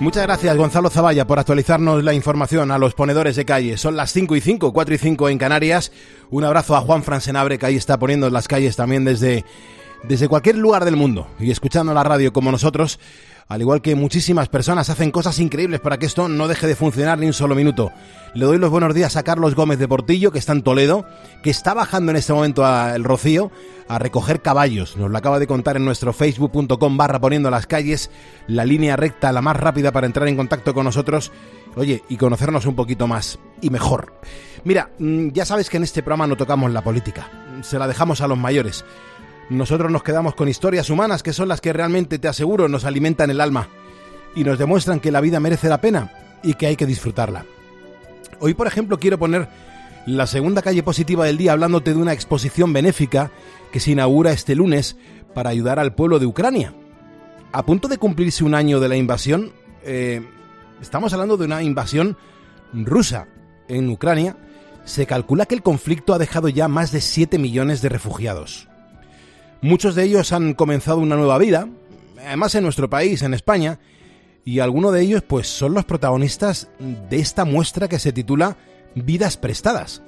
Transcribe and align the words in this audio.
Muchas 0.00 0.24
gracias 0.24 0.56
Gonzalo 0.56 0.90
Zavalla 0.90 1.26
por 1.26 1.38
actualizarnos 1.38 2.02
la 2.02 2.12
información 2.12 2.70
a 2.70 2.78
los 2.78 2.94
ponedores 2.94 3.36
de 3.36 3.44
calle. 3.44 3.78
Son 3.78 3.96
las 3.96 4.12
5 4.12 4.36
y 4.36 4.40
5, 4.40 4.72
4 4.72 4.94
y 4.94 4.98
5 4.98 5.28
en 5.28 5.38
Canarias. 5.38 5.92
Un 6.30 6.44
abrazo 6.44 6.76
a 6.76 6.80
Juan 6.80 7.02
Fransenabre 7.04 7.58
que 7.58 7.66
ahí 7.66 7.76
está 7.76 7.98
poniendo 7.98 8.28
las 8.28 8.48
calles 8.48 8.76
también 8.76 9.04
desde, 9.04 9.44
desde 10.02 10.28
cualquier 10.28 10.56
lugar 10.56 10.84
del 10.84 10.96
mundo 10.96 11.26
y 11.38 11.50
escuchando 11.50 11.94
la 11.94 12.02
radio 12.02 12.32
como 12.32 12.50
nosotros 12.50 12.98
al 13.48 13.60
igual 13.60 13.82
que 13.82 13.94
muchísimas 13.94 14.48
personas 14.48 14.88
hacen 14.88 15.10
cosas 15.10 15.38
increíbles 15.38 15.80
para 15.80 15.98
que 15.98 16.06
esto 16.06 16.28
no 16.28 16.48
deje 16.48 16.66
de 16.66 16.76
funcionar 16.76 17.18
ni 17.18 17.26
un 17.26 17.32
solo 17.32 17.54
minuto. 17.54 17.92
Le 18.34 18.46
doy 18.46 18.58
los 18.58 18.70
buenos 18.70 18.94
días 18.94 19.16
a 19.16 19.22
Carlos 19.22 19.54
Gómez 19.54 19.78
de 19.78 19.86
Portillo, 19.86 20.32
que 20.32 20.38
está 20.38 20.52
en 20.52 20.62
Toledo, 20.62 21.06
que 21.42 21.50
está 21.50 21.74
bajando 21.74 22.10
en 22.10 22.16
este 22.16 22.32
momento 22.32 22.64
al 22.64 23.04
Rocío 23.04 23.50
a 23.86 23.98
recoger 23.98 24.40
caballos. 24.40 24.96
Nos 24.96 25.10
lo 25.10 25.18
acaba 25.18 25.38
de 25.38 25.46
contar 25.46 25.76
en 25.76 25.84
nuestro 25.84 26.12
facebook.com 26.12 26.96
barra 26.96 27.20
poniendo 27.20 27.50
las 27.50 27.66
calles, 27.66 28.10
la 28.46 28.64
línea 28.64 28.96
recta, 28.96 29.30
la 29.30 29.42
más 29.42 29.56
rápida 29.56 29.92
para 29.92 30.06
entrar 30.06 30.26
en 30.26 30.36
contacto 30.36 30.72
con 30.72 30.84
nosotros, 30.84 31.30
oye, 31.76 32.02
y 32.08 32.16
conocernos 32.16 32.64
un 32.66 32.74
poquito 32.74 33.06
más 33.06 33.38
y 33.60 33.68
mejor. 33.68 34.14
Mira, 34.64 34.90
mm, 34.98 35.28
ya 35.28 35.44
sabes 35.44 35.68
que 35.68 35.76
en 35.76 35.84
este 35.84 36.02
programa 36.02 36.26
no 36.26 36.36
tocamos 36.36 36.72
la 36.72 36.82
política, 36.82 37.28
se 37.62 37.78
la 37.78 37.86
dejamos 37.86 38.22
a 38.22 38.26
los 38.26 38.38
mayores. 38.38 38.84
Nosotros 39.50 39.90
nos 39.92 40.02
quedamos 40.02 40.34
con 40.34 40.48
historias 40.48 40.88
humanas 40.90 41.22
que 41.22 41.32
son 41.32 41.48
las 41.48 41.60
que 41.60 41.72
realmente, 41.72 42.18
te 42.18 42.28
aseguro, 42.28 42.68
nos 42.68 42.84
alimentan 42.84 43.30
el 43.30 43.40
alma 43.40 43.68
y 44.34 44.44
nos 44.44 44.58
demuestran 44.58 45.00
que 45.00 45.12
la 45.12 45.20
vida 45.20 45.40
merece 45.40 45.68
la 45.68 45.80
pena 45.80 46.12
y 46.42 46.54
que 46.54 46.66
hay 46.66 46.76
que 46.76 46.86
disfrutarla. 46.86 47.44
Hoy, 48.40 48.54
por 48.54 48.66
ejemplo, 48.66 48.98
quiero 48.98 49.18
poner 49.18 49.48
la 50.06 50.26
segunda 50.26 50.62
calle 50.62 50.82
positiva 50.82 51.24
del 51.24 51.38
día 51.38 51.52
hablándote 51.52 51.94
de 51.94 52.00
una 52.00 52.12
exposición 52.12 52.72
benéfica 52.72 53.30
que 53.72 53.80
se 53.80 53.92
inaugura 53.92 54.32
este 54.32 54.54
lunes 54.54 54.96
para 55.34 55.50
ayudar 55.50 55.78
al 55.78 55.94
pueblo 55.94 56.18
de 56.18 56.26
Ucrania. 56.26 56.74
A 57.52 57.64
punto 57.64 57.88
de 57.88 57.98
cumplirse 57.98 58.44
un 58.44 58.54
año 58.54 58.80
de 58.80 58.88
la 58.88 58.96
invasión, 58.96 59.52
eh, 59.82 60.22
estamos 60.80 61.12
hablando 61.12 61.36
de 61.36 61.44
una 61.44 61.62
invasión 61.62 62.16
rusa 62.72 63.28
en 63.68 63.88
Ucrania, 63.88 64.36
se 64.84 65.06
calcula 65.06 65.46
que 65.46 65.54
el 65.54 65.62
conflicto 65.62 66.12
ha 66.12 66.18
dejado 66.18 66.48
ya 66.48 66.68
más 66.68 66.92
de 66.92 67.00
7 67.00 67.38
millones 67.38 67.80
de 67.80 67.88
refugiados. 67.88 68.68
Muchos 69.64 69.94
de 69.94 70.04
ellos 70.04 70.30
han 70.32 70.52
comenzado 70.52 70.98
una 70.98 71.16
nueva 71.16 71.38
vida, 71.38 71.66
además 72.22 72.54
en 72.54 72.64
nuestro 72.64 72.90
país, 72.90 73.22
en 73.22 73.32
España, 73.32 73.78
y 74.44 74.58
algunos 74.58 74.92
de 74.92 75.00
ellos 75.00 75.22
pues 75.22 75.46
son 75.46 75.72
los 75.72 75.86
protagonistas 75.86 76.68
de 76.78 77.16
esta 77.16 77.46
muestra 77.46 77.88
que 77.88 77.98
se 77.98 78.12
titula 78.12 78.58
Vidas 78.94 79.38
prestadas. 79.38 80.02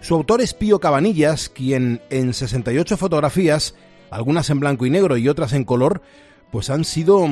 Su 0.00 0.14
autor 0.14 0.40
es 0.40 0.54
Pío 0.54 0.80
Cabanillas, 0.80 1.50
quien 1.50 2.00
en 2.08 2.32
68 2.32 2.96
fotografías, 2.96 3.74
algunas 4.08 4.48
en 4.48 4.60
blanco 4.60 4.86
y 4.86 4.90
negro 4.90 5.18
y 5.18 5.28
otras 5.28 5.52
en 5.52 5.64
color, 5.64 6.00
pues 6.50 6.70
han 6.70 6.86
sido 6.86 7.28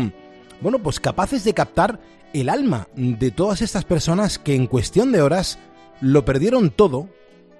bueno, 0.61 0.79
pues 0.81 1.01
capaces 1.01 1.43
de 1.43 1.55
captar 1.55 2.01
el 2.35 2.51
alma 2.51 2.87
de 2.97 3.31
todas 3.31 3.63
estas 3.63 3.87
personas 3.87 4.39
que 4.39 4.55
en 4.55 4.67
cuestión 4.67 5.11
de 5.11 5.23
horas 5.23 5.59
lo 6.03 6.27
perdieron 6.27 6.69
todo 6.69 7.09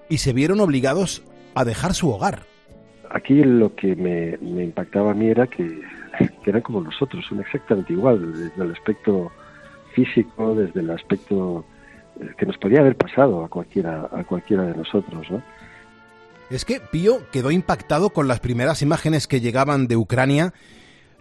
y 0.07 0.19
se 0.19 0.33
vieron 0.33 0.59
obligados 0.59 1.23
a 1.55 1.65
dejar 1.65 1.95
su 1.95 2.11
hogar. 2.11 2.50
Aquí 3.13 3.43
lo 3.43 3.75
que 3.75 3.95
me, 3.95 4.63
impactaba 4.63 5.11
a 5.11 5.13
mí 5.13 5.27
era 5.27 5.47
que, 5.47 5.81
eran 6.45 6.61
como 6.61 6.81
nosotros, 6.81 7.25
son 7.27 7.41
exactamente 7.41 7.91
igual, 7.91 8.33
desde 8.33 8.63
el 8.63 8.71
aspecto 8.71 9.31
físico, 9.93 10.55
desde 10.55 10.79
el 10.79 10.91
aspecto 10.91 11.65
eh, 12.21 12.29
que 12.37 12.45
nos 12.45 12.57
podía 12.57 12.79
haber 12.79 12.95
pasado 12.95 13.43
a 13.43 13.49
cualquiera, 13.49 14.07
a 14.11 14.23
cualquiera 14.23 14.63
de 14.63 14.75
nosotros, 14.75 15.29
¿no? 15.29 15.41
Es 16.49 16.63
que 16.63 16.79
Pío 16.79 17.19
quedó 17.31 17.51
impactado 17.51 18.09
con 18.09 18.27
las 18.27 18.39
primeras 18.39 18.81
imágenes 18.81 19.27
que 19.27 19.39
llegaban 19.39 19.87
de 19.87 19.95
Ucrania. 19.95 20.53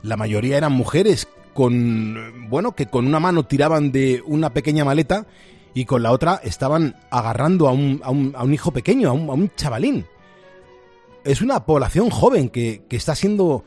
La 0.02 0.16
mayoría 0.16 0.56
eran 0.56 0.72
mujeres 0.72 1.28
con, 1.54 2.50
bueno, 2.50 2.72
que 2.72 2.86
con 2.86 3.06
una 3.06 3.20
mano 3.20 3.44
tiraban 3.44 3.92
de 3.92 4.22
una 4.27 4.50
pequeña 4.50 4.84
maleta 4.84 5.27
y 5.72 5.84
con 5.84 6.02
la 6.02 6.10
otra 6.10 6.41
estaban 6.42 6.97
agarrando 7.10 7.69
a 7.69 7.72
un, 7.72 8.00
a 8.02 8.10
un, 8.10 8.32
a 8.36 8.42
un 8.42 8.54
hijo 8.54 8.72
pequeño, 8.72 9.08
a 9.08 9.12
un, 9.12 9.30
a 9.30 9.34
un 9.34 9.50
chavalín 9.54 10.04
es 11.25 11.42
una 11.42 11.66
población 11.66 12.10
joven 12.10 12.48
que, 12.48 12.84
está 12.91 13.14
siendo 13.14 13.64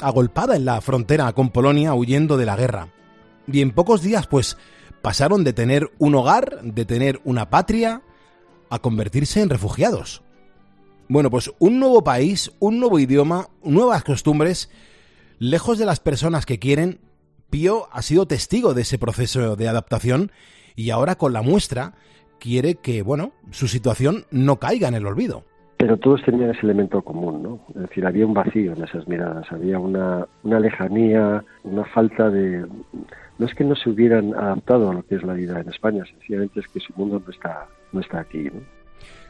agolpada 0.00 0.56
en 0.56 0.64
la 0.64 0.80
frontera 0.80 1.32
con 1.32 1.50
Polonia 1.50 1.94
huyendo 1.94 2.36
de 2.36 2.46
la 2.46 2.56
guerra. 2.56 2.88
Y 3.46 3.60
en 3.60 3.72
pocos 3.72 4.02
días, 4.02 4.26
pues, 4.26 4.56
pasaron 5.02 5.44
de 5.44 5.52
tener 5.52 5.90
un 5.98 6.14
hogar, 6.14 6.60
de 6.62 6.84
tener 6.84 7.20
una 7.24 7.50
patria, 7.50 8.02
a 8.70 8.78
convertirse 8.80 9.40
en 9.40 9.48
refugiados. 9.48 10.22
Bueno, 11.08 11.30
pues 11.30 11.50
un 11.58 11.80
nuevo 11.80 12.04
país, 12.04 12.52
un 12.58 12.78
nuevo 12.78 12.98
idioma, 12.98 13.48
nuevas 13.62 14.04
costumbres, 14.04 14.68
lejos 15.38 15.78
de 15.78 15.86
las 15.86 16.00
personas 16.00 16.44
que 16.44 16.58
quieren, 16.58 17.00
Pío 17.48 17.88
ha 17.92 18.02
sido 18.02 18.26
testigo 18.26 18.74
de 18.74 18.82
ese 18.82 18.98
proceso 18.98 19.56
de 19.56 19.68
adaptación 19.68 20.32
y 20.76 20.90
ahora 20.90 21.16
con 21.16 21.32
la 21.32 21.40
muestra 21.40 21.94
quiere 22.38 22.74
que, 22.74 23.00
bueno, 23.00 23.32
su 23.52 23.68
situación 23.68 24.26
no 24.30 24.58
caiga 24.58 24.88
en 24.88 24.94
el 24.94 25.06
olvido 25.06 25.46
pero 25.78 25.96
todos 25.96 26.20
tenían 26.24 26.50
ese 26.50 26.62
elemento 26.62 27.00
común, 27.02 27.42
¿no? 27.42 27.60
Es 27.76 27.88
decir, 27.88 28.04
había 28.04 28.26
un 28.26 28.34
vacío 28.34 28.72
en 28.72 28.82
esas 28.82 29.06
miradas, 29.06 29.46
había 29.52 29.78
una, 29.78 30.26
una 30.42 30.58
lejanía, 30.58 31.44
una 31.62 31.84
falta 31.84 32.28
de... 32.28 32.66
No 33.38 33.46
es 33.46 33.54
que 33.54 33.62
no 33.62 33.76
se 33.76 33.88
hubieran 33.88 34.34
adaptado 34.34 34.90
a 34.90 34.94
lo 34.94 35.06
que 35.06 35.14
es 35.14 35.22
la 35.22 35.34
vida 35.34 35.60
en 35.60 35.68
España, 35.68 36.04
sencillamente 36.04 36.58
es 36.58 36.66
que 36.66 36.80
su 36.80 36.92
mundo 36.96 37.22
no 37.24 37.32
está, 37.32 37.68
no 37.92 38.00
está 38.00 38.18
aquí, 38.18 38.50
¿no? 38.52 38.60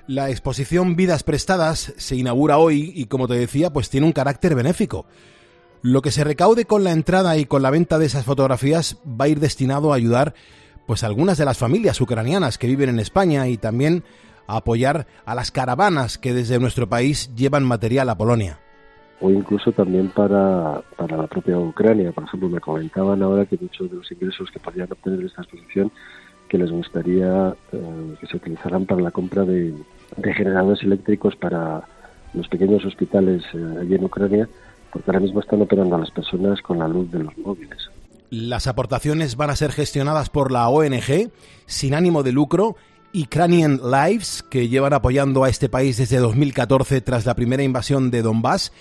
La 0.07 0.31
exposición 0.31 0.97
Vidas 0.97 1.23
Prestadas 1.23 1.93
se 1.99 2.17
inaugura 2.17 2.57
hoy 2.57 2.93
y, 2.95 3.05
como 3.05 3.29
te 3.29 3.35
decía, 3.35 3.71
pues 3.71 3.91
tiene 3.91 4.07
un 4.07 4.15
carácter 4.15 4.55
benéfico. 4.55 5.05
Lo 5.83 6.01
que 6.01 6.11
se 6.11 6.25
recaude 6.25 6.65
con 6.65 6.83
la 6.83 6.93
entrada 6.93 7.37
y 7.37 7.45
con 7.45 7.61
la 7.61 7.71
venta 7.71 7.99
de 7.99 8.07
esas 8.07 8.25
fotografías 8.25 8.97
va 9.07 9.27
a 9.27 9.29
ir 9.29 9.39
destinado 9.39 9.93
a 9.93 9.97
ayudar 9.97 10.33
pues 10.87 11.05
algunas 11.05 11.37
de 11.37 11.45
las 11.45 11.59
familias 11.59 12.01
ucranianas 12.01 12.57
que 12.57 12.69
viven 12.69 12.89
en 12.89 13.01
España 13.01 13.47
y 13.49 13.59
también 13.59 14.03
a 14.49 14.57
apoyar 14.57 15.07
a 15.25 15.37
las 15.37 15.53
caravanas 15.53 16.19
que 16.19 16.35
desde 16.35 16.59
nuestro 16.59 16.89
país 16.89 17.33
llevan 17.37 17.65
material 17.65 18.09
a 18.09 18.19
Polonia. 18.19 18.59
O 19.21 19.31
incluso 19.31 19.71
también 19.73 20.09
para, 20.09 20.81
para 20.97 21.17
la 21.17 21.27
propia 21.27 21.59
Ucrania. 21.59 22.13
Por 22.13 22.25
ejemplo, 22.25 22.49
me 22.49 22.61
comentaban 22.61 23.23
ahora 23.23 23.47
que 23.47 23.59
muchos 23.61 23.91
de 23.91 23.97
los 23.97 24.11
ingresos 24.11 24.51
que 24.51 24.59
podrían 24.59 24.91
obtener 24.91 25.21
de 25.21 25.27
esta 25.27 25.43
exposición 25.43 25.93
que 26.49 26.59
les 26.59 26.71
gustaría 26.71 27.55
eh, 27.73 28.15
que 28.21 28.27
se 28.27 28.37
utilizaran 28.37 28.87
para 28.87 29.03
la 29.03 29.11
compra 29.11 29.45
de, 29.45 29.75
generadores 30.35 30.83
eléctricos 30.83 31.37
para 31.37 31.83
los 32.33 32.49
pequeños 32.49 32.85
hospitales 32.85 33.43
eh, 33.53 33.79
allí 33.81 33.95
en 33.95 34.05
Ucrania, 34.05 34.49
porque 34.93 35.11
ahora 35.11 35.21
mismo 35.21 35.41
están 35.41 35.61
operando 35.63 35.97
a 35.97 35.99
las 35.99 36.11
personas 36.11 36.61
con 36.63 36.79
la 36.79 36.89
luz 36.89 37.11
de 37.11 37.23
los 37.23 37.37
móviles. 37.39 37.91
Las 38.31 38.67
aportaciones 38.67 39.37
van 39.37 39.51
a 39.51 39.57
ser 39.57 39.73
gestionadas 39.73 40.31
por 40.31 40.51
la 40.53 40.69
ONG 40.69 41.31
sin 41.67 41.95
ánimo 41.95 42.23
de 42.23 42.33
lucro 42.33 42.77
Ukrainian 43.15 43.81
Lives, 43.83 44.45
que 44.49 44.69
llevan 44.69 44.93
apoyando 44.93 45.45
a 45.45 45.49
este 45.49 45.69
país 45.69 45.97
desde 45.97 46.19
2014 46.19 47.01
tras 47.01 47.27
la 47.27 47.35
primera 47.35 47.63
invasión 47.63 48.11
de 48.11 48.23
Donbass 48.23 48.73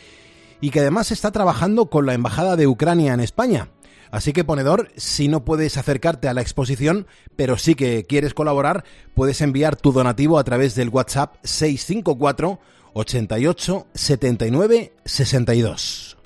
y 0.62 0.70
que 0.70 0.80
además 0.82 1.12
está 1.12 1.32
trabajando 1.32 1.88
con 1.88 2.06
la 2.06 2.14
Embajada 2.14 2.56
de 2.56 2.68
Ucrania 2.68 3.14
en 3.14 3.20
España. 3.20 3.70
Así 4.12 4.34
que 4.34 4.44
ponedor, 4.44 4.90
si 4.96 5.28
no 5.28 5.44
puedes 5.44 5.78
acercarte 5.78 6.28
a 6.28 6.34
la 6.34 6.42
exposición, 6.42 7.08
pero 7.36 7.58
sí 7.58 7.76
que 7.76 8.06
quieres 8.06 8.34
colaborar, 8.34 8.84
puedes 9.14 9.42
enviar 9.42 9.76
tu 9.76 9.92
donativo 9.92 10.40
a 10.40 10.44
través 10.44 10.76
del 10.76 10.90
WhatsApp 10.90 11.36
654 11.44 12.60
88 12.94 13.88
79 13.94 14.94
62. 15.06 16.18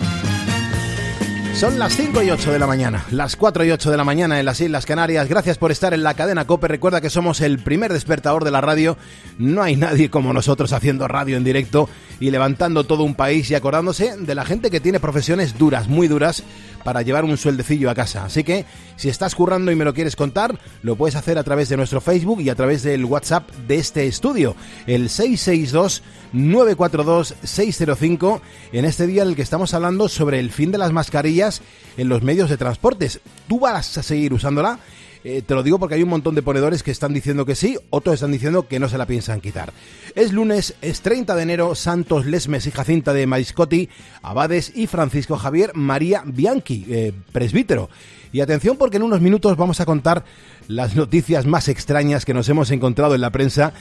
Son 1.62 1.78
las 1.78 1.96
5 1.96 2.24
y 2.24 2.32
8 2.32 2.54
de 2.54 2.58
la 2.58 2.66
mañana, 2.66 3.06
las 3.12 3.36
4 3.36 3.64
y 3.66 3.70
8 3.70 3.92
de 3.92 3.98
la 3.98 4.04
mañana 4.04 4.40
en 4.40 4.46
las 4.46 4.60
Islas 4.60 4.88
Canarias. 4.88 5.30
Gracias 5.30 5.60
por 5.60 5.72
estar 5.72 5.94
en 5.94 6.02
la 6.02 6.16
cadena 6.16 6.48
Cope. 6.48 6.68
Recuerda 6.68 7.02
que 7.02 7.12
somos 7.12 7.40
el 7.40 7.60
primer 7.60 7.94
despertador 7.94 8.44
de 8.44 8.50
la 8.50 8.62
radio. 8.62 8.98
No 9.38 9.62
hay 9.62 9.76
nadie 9.76 10.10
como 10.10 10.34
nosotros 10.34 10.74
haciendo 10.74 11.08
radio 11.08 11.38
en 11.38 11.44
directo 11.44 11.88
y 12.20 12.32
levantando 12.32 12.86
todo 12.86 13.04
un 13.04 13.14
país 13.14 13.52
y 13.52 13.54
acordándose 13.54 14.18
de 14.18 14.34
la 14.34 14.44
gente 14.44 14.72
que 14.72 14.80
tiene 14.80 15.00
profesiones 15.00 15.56
duras, 15.60 15.88
muy 15.88 16.08
duras, 16.08 16.42
para 16.84 17.02
llevar 17.02 17.24
un 17.24 17.38
sueldecillo 17.38 17.90
a 17.90 17.96
casa. 17.96 18.26
Así 18.26 18.44
que 18.44 18.66
si 18.96 19.10
estás 19.10 19.36
currando 19.36 19.72
y 19.72 19.76
me 19.76 19.86
lo 19.86 19.94
quieres 19.94 20.16
contar, 20.16 20.60
lo 20.84 20.96
puedes 20.96 21.16
hacer 21.16 21.38
a 21.38 21.44
través 21.44 21.70
de 21.70 21.78
nuestro 21.78 22.02
Facebook 22.02 22.42
y 22.42 22.50
a 22.50 22.56
través 22.56 22.84
del 22.84 23.06
WhatsApp 23.06 23.50
de 23.68 23.76
este 23.76 24.08
estudio, 24.08 24.56
el 24.88 25.10
662 25.10 26.04
942 26.34 27.36
605, 27.44 28.42
en 28.72 28.86
este 28.86 29.08
día 29.08 29.24
en 29.24 29.30
el 29.30 29.36
que 29.36 29.42
estamos 29.42 29.74
hablando 29.74 30.08
sobre 30.10 30.40
el 30.40 30.52
fin 30.52 30.72
de 30.72 30.78
las 30.78 30.92
mascarillas 30.92 31.62
en 31.98 32.10
los 32.10 32.22
medios 32.22 32.50
de 32.50 32.58
transportes. 32.58 33.20
¿Tú 33.48 33.60
vas 33.60 33.98
a 33.98 34.04
seguir 34.04 34.34
usándola? 34.34 34.80
Eh, 35.24 35.44
te 35.46 35.54
lo 35.54 35.62
digo 35.62 35.78
porque 35.78 35.96
hay 35.96 36.04
un 36.04 36.10
montón 36.10 36.34
de 36.34 36.42
ponedores 36.42 36.82
que 36.82 36.92
están 36.92 37.14
diciendo 37.14 37.46
que 37.46 37.56
sí, 37.56 37.78
otros 37.92 38.16
están 38.16 38.32
diciendo 38.32 38.68
que 38.68 38.80
no 38.80 38.90
se 38.90 38.98
la 38.98 39.06
piensan 39.06 39.40
quitar. 39.40 39.72
Es 40.16 40.34
lunes, 40.34 40.76
es 40.82 41.02
30 41.02 41.36
de 41.36 41.44
enero, 41.44 41.76
Santos 41.76 42.26
Lesmes 42.26 42.66
y 42.66 42.72
Jacinta 42.72 43.14
de 43.14 43.28
Mariscotti, 43.28 43.90
Abades 44.24 44.72
y 44.76 44.88
Francisco 44.88 45.38
Javier 45.38 45.72
María 45.76 46.24
Bianchi, 46.26 46.86
eh, 46.90 47.14
presbítero. 47.32 47.90
Y 48.34 48.40
atención 48.40 48.78
porque 48.78 48.98
en 48.98 49.04
unos 49.04 49.22
minutos 49.22 49.58
vamos 49.58 49.80
a 49.82 49.86
contar 49.86 50.24
las 50.68 50.96
noticias 50.96 51.46
más 51.46 51.68
extrañas 51.68 52.26
que 52.26 52.34
nos 52.34 52.48
hemos 52.50 52.72
encontrado 52.72 53.14
en 53.14 53.22
la 53.22 53.30
prensa. 53.30 53.74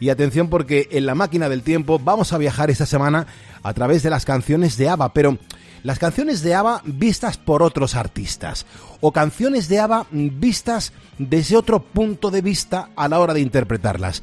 Y 0.00 0.08
atención 0.08 0.48
porque 0.48 0.88
en 0.92 1.06
la 1.06 1.14
máquina 1.14 1.48
del 1.48 1.62
tiempo 1.62 1.98
vamos 1.98 2.32
a 2.32 2.38
viajar 2.38 2.70
esta 2.70 2.86
semana 2.86 3.26
a 3.62 3.74
través 3.74 4.02
de 4.02 4.10
las 4.10 4.24
canciones 4.24 4.76
de 4.76 4.88
ABBA, 4.88 5.12
pero 5.12 5.38
las 5.82 5.98
canciones 5.98 6.42
de 6.42 6.54
ABBA 6.54 6.82
vistas 6.84 7.36
por 7.36 7.62
otros 7.62 7.94
artistas 7.94 8.66
o 9.00 9.12
canciones 9.12 9.68
de 9.68 9.80
ABBA 9.80 10.06
vistas 10.10 10.92
desde 11.18 11.56
otro 11.56 11.80
punto 11.80 12.30
de 12.30 12.42
vista 12.42 12.90
a 12.96 13.08
la 13.08 13.18
hora 13.18 13.34
de 13.34 13.40
interpretarlas 13.40 14.22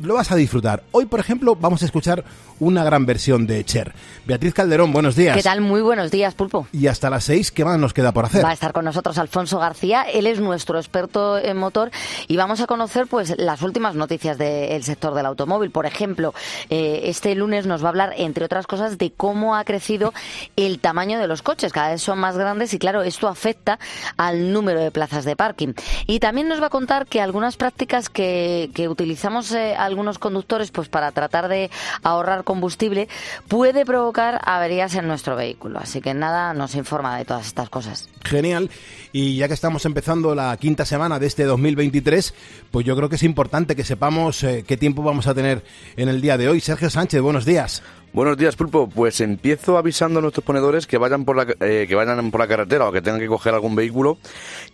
lo 0.00 0.14
vas 0.14 0.32
a 0.32 0.36
disfrutar. 0.36 0.84
Hoy, 0.92 1.06
por 1.06 1.20
ejemplo, 1.20 1.54
vamos 1.54 1.82
a 1.82 1.84
escuchar 1.84 2.24
una 2.62 2.84
gran 2.84 3.06
versión 3.06 3.46
de 3.48 3.64
Cher. 3.64 3.92
Beatriz 4.24 4.54
Calderón, 4.54 4.92
buenos 4.92 5.16
días. 5.16 5.36
¿Qué 5.36 5.42
tal? 5.42 5.60
Muy 5.60 5.80
buenos 5.80 6.12
días, 6.12 6.34
Pulpo. 6.34 6.68
Y 6.72 6.86
hasta 6.86 7.10
las 7.10 7.24
seis, 7.24 7.50
¿qué 7.50 7.64
más 7.64 7.76
nos 7.76 7.92
queda 7.92 8.12
por 8.12 8.24
hacer? 8.24 8.44
Va 8.44 8.50
a 8.50 8.52
estar 8.52 8.72
con 8.72 8.84
nosotros 8.84 9.18
Alfonso 9.18 9.58
García, 9.58 10.02
él 10.02 10.28
es 10.28 10.38
nuestro 10.38 10.78
experto 10.78 11.38
en 11.38 11.56
motor 11.56 11.90
y 12.28 12.36
vamos 12.36 12.60
a 12.60 12.68
conocer 12.68 13.08
pues 13.08 13.34
las 13.36 13.62
últimas 13.62 13.96
noticias 13.96 14.38
del 14.38 14.84
sector 14.84 15.12
del 15.14 15.26
automóvil. 15.26 15.72
Por 15.72 15.86
ejemplo, 15.86 16.34
eh, 16.70 17.00
este 17.06 17.34
lunes 17.34 17.66
nos 17.66 17.82
va 17.82 17.86
a 17.86 17.88
hablar, 17.88 18.14
entre 18.16 18.44
otras 18.44 18.68
cosas, 18.68 18.96
de 18.96 19.10
cómo 19.10 19.56
ha 19.56 19.64
crecido 19.64 20.14
el 20.54 20.78
tamaño 20.78 21.18
de 21.18 21.26
los 21.26 21.42
coches. 21.42 21.72
Cada 21.72 21.90
vez 21.90 22.02
son 22.02 22.20
más 22.20 22.38
grandes 22.38 22.72
y, 22.74 22.78
claro, 22.78 23.02
esto 23.02 23.26
afecta 23.26 23.80
al 24.16 24.52
número 24.52 24.78
de 24.80 24.92
plazas 24.92 25.24
de 25.24 25.34
parking. 25.34 25.72
Y 26.06 26.20
también 26.20 26.46
nos 26.46 26.62
va 26.62 26.66
a 26.66 26.70
contar 26.70 27.06
que 27.06 27.20
algunas 27.20 27.56
prácticas 27.56 28.08
que, 28.08 28.70
utilizamos 28.88 29.50
eh, 29.52 29.74
algunos 29.76 30.18
conductores 30.18 30.70
pues 30.70 30.88
para 30.88 31.10
tratar 31.12 31.48
de 31.48 31.70
ahorrar 32.02 32.44
combustible 32.52 33.08
puede 33.48 33.86
provocar 33.86 34.38
averías 34.44 34.94
en 34.94 35.08
nuestro 35.08 35.36
vehículo. 35.36 35.78
Así 35.78 36.02
que 36.02 36.12
nada, 36.12 36.52
nos 36.52 36.74
informa 36.74 37.16
de 37.16 37.24
todas 37.24 37.46
estas 37.46 37.70
cosas. 37.70 38.10
Genial. 38.24 38.70
Y 39.10 39.36
ya 39.36 39.48
que 39.48 39.54
estamos 39.54 39.86
empezando 39.86 40.34
la 40.34 40.54
quinta 40.58 40.84
semana 40.84 41.18
de 41.18 41.26
este 41.26 41.44
2023, 41.44 42.34
pues 42.70 42.84
yo 42.84 42.94
creo 42.94 43.08
que 43.08 43.16
es 43.16 43.22
importante 43.22 43.74
que 43.74 43.84
sepamos 43.84 44.44
eh, 44.44 44.64
qué 44.66 44.76
tiempo 44.76 45.02
vamos 45.02 45.26
a 45.26 45.34
tener 45.34 45.64
en 45.96 46.10
el 46.10 46.20
día 46.20 46.36
de 46.36 46.48
hoy. 46.48 46.60
Sergio 46.60 46.90
Sánchez, 46.90 47.22
buenos 47.22 47.46
días. 47.46 47.82
Buenos 48.14 48.36
días, 48.36 48.56
Pulpo. 48.56 48.90
Pues 48.90 49.22
empiezo 49.22 49.78
avisando 49.78 50.18
a 50.18 50.22
nuestros 50.22 50.44
ponedores 50.44 50.86
que 50.86 50.98
vayan 50.98 51.24
por 51.24 51.34
la, 51.34 51.46
eh, 51.60 51.86
que 51.88 51.94
vayan 51.94 52.30
por 52.30 52.40
la 52.40 52.46
carretera 52.46 52.86
o 52.86 52.92
que 52.92 53.00
tengan 53.00 53.18
que 53.18 53.26
coger 53.26 53.54
algún 53.54 53.74
vehículo, 53.74 54.18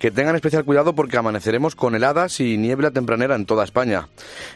que 0.00 0.10
tengan 0.10 0.34
especial 0.34 0.64
cuidado 0.64 0.92
porque 0.92 1.18
amaneceremos 1.18 1.76
con 1.76 1.94
heladas 1.94 2.40
y 2.40 2.58
niebla 2.58 2.90
tempranera 2.90 3.36
en 3.36 3.46
toda 3.46 3.62
España. 3.62 4.08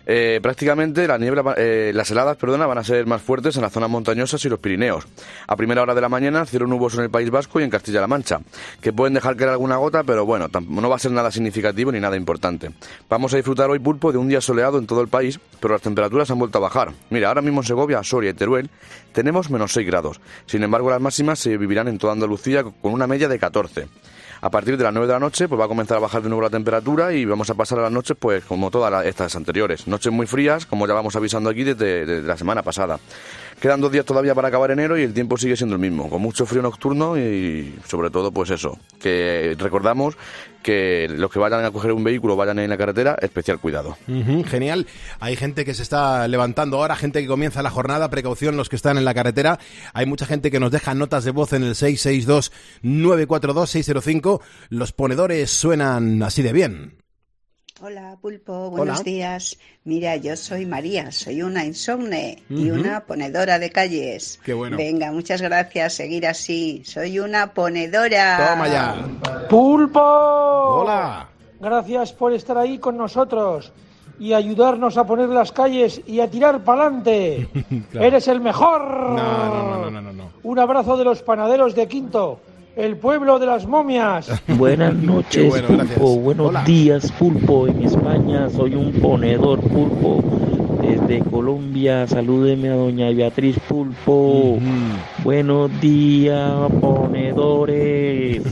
Eh, 0.05 0.41
prácticamente 0.43 1.07
la 1.07 1.17
niebla, 1.17 1.55
eh, 1.59 1.93
las 1.95 2.11
heladas 2.11 2.37
perdona, 2.39 2.67
van 2.67 2.79
a 2.79 2.83
ser 2.83 3.07
más 3.07 3.23
fuertes 3.23 3.55
en 3.55 3.63
las 3.63 3.71
zonas 3.71 3.89
montañosas 3.89 4.45
y 4.45 4.49
los 4.49 4.59
Pirineos. 4.59 5.07
A 5.47 5.55
primera 5.55 5.83
hora 5.83 5.95
de 5.95 6.01
la 6.01 6.09
mañana, 6.09 6.45
cielo 6.45 6.67
nuboso 6.67 6.99
en 6.99 7.05
el 7.05 7.11
País 7.11 7.31
Vasco 7.31 7.61
y 7.61 7.63
en 7.63 7.71
Castilla-La 7.71 8.09
Mancha, 8.09 8.41
que 8.81 8.93
pueden 8.93 9.15
dejar 9.15 9.37
caer 9.37 9.51
alguna 9.51 9.77
gota, 9.77 10.03
pero 10.03 10.27
bueno, 10.27 10.49
no 10.69 10.89
va 10.89 10.97
a 10.97 10.99
ser 10.99 11.13
nada 11.13 11.31
significativo 11.31 11.93
ni 11.93 12.01
nada 12.01 12.17
importante. 12.17 12.73
Vamos 13.09 13.33
a 13.33 13.37
disfrutar 13.37 13.71
hoy, 13.71 13.79
Pulpo, 13.79 14.11
de 14.11 14.19
un 14.19 14.29
día 14.29 14.41
soleado 14.41 14.79
en 14.79 14.89
todo 14.89 15.03
el 15.03 15.09
país, 15.09 15.39
pero 15.61 15.75
las 15.75 15.83
temperaturas 15.83 16.29
han 16.33 16.41
vuelto 16.41 16.59
a 16.59 16.63
bajar. 16.63 16.91
Mira, 17.11 17.29
ahora 17.29 17.43
mismo 17.43 17.61
en 17.61 17.67
Segovia, 17.69 18.03
Soria 18.03 18.31
y 18.31 18.35
Teruel 18.35 18.72
tenemos 19.13 19.51
menos 19.51 19.73
6 19.73 19.87
grados. 19.87 20.21
Sin 20.47 20.63
embargo, 20.63 20.91
las 20.91 21.01
máximas 21.01 21.39
se 21.39 21.57
vivirán 21.57 21.89
en 21.89 21.99
toda 21.99 22.13
Andalucía 22.13 22.63
con 22.65 22.93
una 22.93 23.07
media 23.07 23.29
de 23.29 23.39
14. 23.39 23.89
A 24.41 24.51
partir 24.51 24.77
de 24.77 24.83
las 24.83 24.93
9 24.93 25.07
de 25.07 25.13
la 25.13 25.21
noche, 25.21 25.47
pues 25.47 25.61
va 25.61 25.67
a 25.67 25.69
comenzar 25.69 25.99
a 25.99 26.01
bajar 26.01 26.21
de 26.21 26.29
nuevo 26.29 26.43
la 26.43 26.51
temperatura 26.51 27.13
y 27.13 27.25
vamos 27.25 27.49
a 27.49 27.55
pasar 27.55 27.79
a 27.79 27.83
las 27.83 27.93
noches, 27.93 28.17
pues 28.19 28.45
como 28.45 28.73
todas 28.73 29.07
estas 29.07 29.37
anteriores. 29.37 29.87
Noches 29.87 30.13
muy 30.13 30.27
frías, 30.27 30.67
como 30.67 30.87
ya 30.89 30.95
vamos 30.95 31.15
avisando 31.15 31.49
aquí 31.49 31.63
desde 31.63 32.23
la 32.23 32.37
semana 32.37 32.63
pasada. 32.63 32.99
Quedan 33.63 33.81
dos 33.81 33.93
días 33.93 34.05
todavía 34.05 34.35
para 34.35 34.49
acabar 34.49 34.73
enero 34.73 34.99
y 34.99 35.05
el 35.05 35.15
tiempo 35.15 35.39
sigue 35.39 35.57
siendo 35.57 35.77
el 35.77 35.81
mismo, 35.81 36.11
con 36.11 36.21
mucho 36.21 36.45
frío 36.47 36.63
nocturno 36.63 37.17
y 37.17 37.73
sobre 37.87 38.11
todo 38.11 38.33
pues 38.33 38.51
eso, 38.51 38.77
que 39.01 39.55
recordamos 39.57 40.17
que 40.65 41.07
los 41.09 41.31
que 41.31 41.39
vayan 41.39 41.65
a 41.65 41.71
coger 41.71 41.93
un 41.93 42.03
vehículo, 42.03 42.35
vayan 42.35 42.59
en 42.59 42.71
la 42.71 42.77
carretera, 42.77 43.17
especial 43.23 43.61
cuidado. 43.61 43.97
genial. 44.49 44.89
Hay 45.21 45.37
gente 45.37 45.65
que 45.65 45.75
se 45.75 45.85
está 45.85 46.27
levantando 46.27 46.79
ahora, 46.79 46.97
gente 46.97 47.23
que 47.23 47.29
comienza 47.29 47.63
la 47.63 47.71
jornada, 47.71 48.11
precaución 48.11 48.57
los 48.57 48.69
que 48.69 48.75
están 48.75 48.99
en 48.99 49.05
la 49.05 49.15
carretera. 49.15 49.61
Hay 49.95 50.07
mucha 50.07 50.27
gente 50.27 50.51
que 50.51 50.59
nos 50.59 50.73
deja 50.73 50.97
notas 50.97 51.23
de 51.23 51.31
voz 51.31 51.53
en 51.53 51.63
el 51.63 51.77
662-942-605. 51.77 54.41
Los 54.71 54.93
ponedores 54.93 55.53
suenan 55.53 56.21
así 56.25 56.43
de 56.43 56.53
bien. 56.53 57.02
Hola, 57.85 58.17
Pulpo, 58.21 58.71
buenos 58.71 59.03
días. 59.03 59.59
Mira, 59.83 60.15
yo 60.15 60.37
soy 60.37 60.67
María, 60.67 61.11
soy 61.11 61.43
una 61.43 61.65
insomne 61.65 62.41
y 62.49 62.71
una 62.71 63.01
ponedora 63.01 63.59
de 63.59 63.71
calles. 63.71 64.39
Qué 64.45 64.55
bueno. 64.55 64.77
Venga, 64.77 65.11
muchas 65.11 65.43
gracias, 65.43 65.95
seguir 65.95 66.29
así. 66.29 66.85
Soy 66.85 67.19
una 67.19 67.53
ponedora. 67.53 68.53
Toma 68.53 68.69
ya. 68.69 69.49
Pulpo. 69.51 70.01
Hola. 70.01 71.29
Gracias 71.59 72.13
por 72.13 72.33
estar 72.33 72.57
ahí 72.57 72.79
con 72.79 72.97
nosotros 72.97 73.73
y 74.17 74.33
ayudarnos 74.33 74.97
a 74.97 75.05
poner 75.05 75.31
las 75.31 75.51
calles 75.51 76.03
y 76.07 76.21
a 76.21 76.31
tirar 76.31 76.63
para 76.63 76.83
adelante. 76.83 77.49
Eres 77.95 78.29
el 78.29 78.41
mejor. 78.41 78.81
No, 79.11 79.91
no, 79.91 79.91
no, 79.91 80.01
no, 80.01 80.13
no. 80.13 80.31
Un 80.45 80.59
abrazo 80.61 80.97
de 80.97 81.03
los 81.03 81.21
panaderos 81.23 81.75
de 81.75 81.89
Quinto 81.89 82.39
el 82.77 82.97
pueblo 82.97 83.39
de 83.39 83.47
las 83.47 83.67
momias. 83.67 84.29
Buenas 84.47 84.95
noches, 84.95 85.63
Pulpo. 85.63 86.17
Buenos 86.17 86.65
días, 86.65 87.13
Pulpo. 87.13 87.67
En 87.67 87.83
España 87.83 88.49
soy 88.51 88.75
un 88.75 88.93
ponedor, 88.93 89.61
Pulpo. 89.61 90.23
Desde 90.81 91.21
Colombia, 91.21 92.07
salúdeme 92.07 92.71
a 92.71 92.75
doña 92.75 93.11
Beatriz 93.11 93.57
Pulpo. 93.69 94.59
Buenos 95.23 95.81
días, 95.81 96.51
ponedores. 96.81 98.43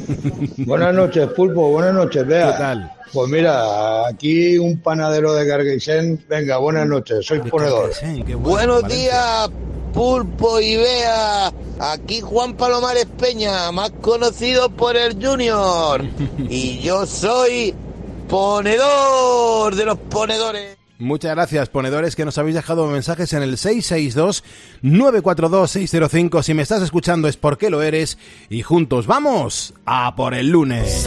Buenas 0.66 0.94
noches, 0.94 1.26
Pulpo. 1.28 1.70
Buenas 1.70 1.94
noches, 1.94 2.26
Bea. 2.26 2.52
¿Qué 2.52 2.58
tal? 2.58 2.92
Pues 3.12 3.28
mira, 3.28 4.06
aquí 4.06 4.56
un 4.58 4.78
panadero 4.78 5.34
de 5.34 5.46
Carguisen. 5.48 6.24
Venga, 6.28 6.58
buenas 6.58 6.86
noches, 6.86 7.26
soy 7.26 7.40
ponedor. 7.40 7.90
Buenos 8.38 8.86
días, 8.86 9.50
Pulpo 9.92 10.60
y 10.60 10.76
Bea. 10.76 11.52
Aquí 11.78 12.20
Juan 12.20 12.54
Palomares 12.54 13.06
Peña, 13.18 13.70
más 13.72 13.90
conocido 14.00 14.70
por 14.70 14.96
el 14.96 15.24
Junior. 15.24 16.04
Y 16.48 16.78
yo 16.80 17.06
soy 17.06 17.74
ponedor 18.28 19.74
de 19.74 19.84
los 19.84 19.98
ponedores. 19.98 20.80
Muchas 21.00 21.34
gracias, 21.34 21.68
ponedores, 21.70 22.14
que 22.14 22.26
nos 22.26 22.36
habéis 22.36 22.56
dejado 22.56 22.86
mensajes 22.86 23.32
en 23.32 23.42
el 23.42 23.56
662-942-605. 23.56 26.42
Si 26.42 26.52
me 26.52 26.60
estás 26.62 26.82
escuchando 26.82 27.26
es 27.26 27.38
porque 27.38 27.70
lo 27.70 27.80
eres. 27.80 28.18
Y 28.50 28.60
juntos 28.60 29.06
vamos 29.06 29.72
a 29.86 30.14
por 30.14 30.34
el 30.34 30.50
lunes. 30.50 31.06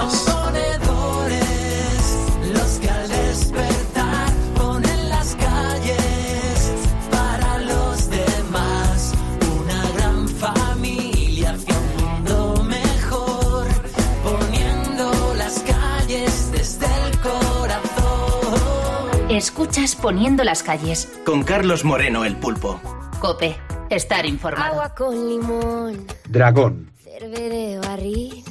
Escuchas 19.64 19.96
Poniendo 19.96 20.44
las 20.44 20.62
calles. 20.62 21.08
Con 21.26 21.44
Carlos 21.44 21.86
Moreno, 21.86 22.26
el 22.26 22.36
pulpo. 22.36 22.82
Cope, 23.22 23.56
estar 23.90 24.26
informado. 24.26 24.74
Agua 24.74 24.94
con 24.94 25.30
limón. 25.30 26.06
Dragón. 26.28 26.92
Cerve 27.02 27.48
de 27.48 27.80
barril. 27.80 28.44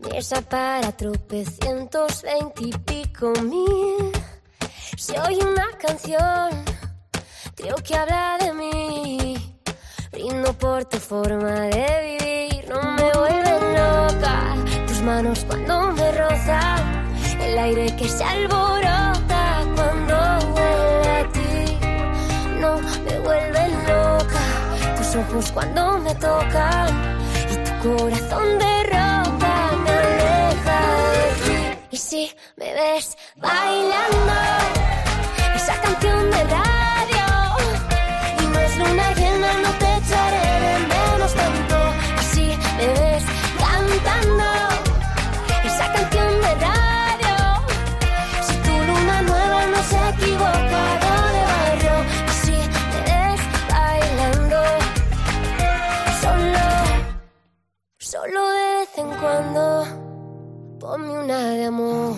Mesa 0.00 0.42
para 0.42 0.90
tropecientos 0.96 2.22
veintipico 2.22 3.32
mil. 3.42 4.10
Si 4.96 5.16
oye 5.16 5.44
una 5.44 5.68
canción, 5.78 6.50
creo 7.54 7.76
que 7.76 7.94
habla 7.94 8.36
de 8.40 8.52
mí. 8.52 9.56
Brindo 10.10 10.52
por 10.54 10.86
tu 10.86 10.98
forma 10.98 11.52
de 11.52 12.18
vivir. 12.18 12.68
No 12.68 12.82
me 12.82 13.12
vuelven 13.12 13.74
loca 13.74 14.56
tus 14.88 15.00
manos 15.02 15.44
cuando 15.46 15.92
me 15.92 16.10
rozan. 16.10 17.14
El 17.40 17.56
aire 17.56 17.94
que 17.94 18.08
se 18.08 18.24
alborota 18.24 19.09
Me 23.04 23.18
vuelve 23.20 23.68
loca 23.88 24.40
tus 24.96 25.16
ojos 25.16 25.52
cuando 25.52 25.98
me 25.98 26.14
tocan 26.14 27.18
y 27.52 27.56
tu 27.64 27.88
corazón 27.88 28.58
de 28.58 28.82
ropa 28.84 29.70
me 29.84 29.90
aleja. 29.90 30.80
Y 31.90 31.96
si 31.96 32.30
me 32.56 32.72
ves 32.72 33.16
bailando 33.36 34.34
esa 35.56 35.74
canción 35.80 36.30
de 36.30 36.44
radio 36.44 37.26
y 38.42 38.46
no 38.46 38.58
es 38.60 38.76
luna 38.78 39.12
llena, 39.14 39.52
no 39.62 39.79
vez 58.90 58.98
en 58.98 59.10
cuando 59.20 59.86
ponme 60.78 61.10
una 61.10 61.38
de 61.50 61.64
amor 61.66 62.16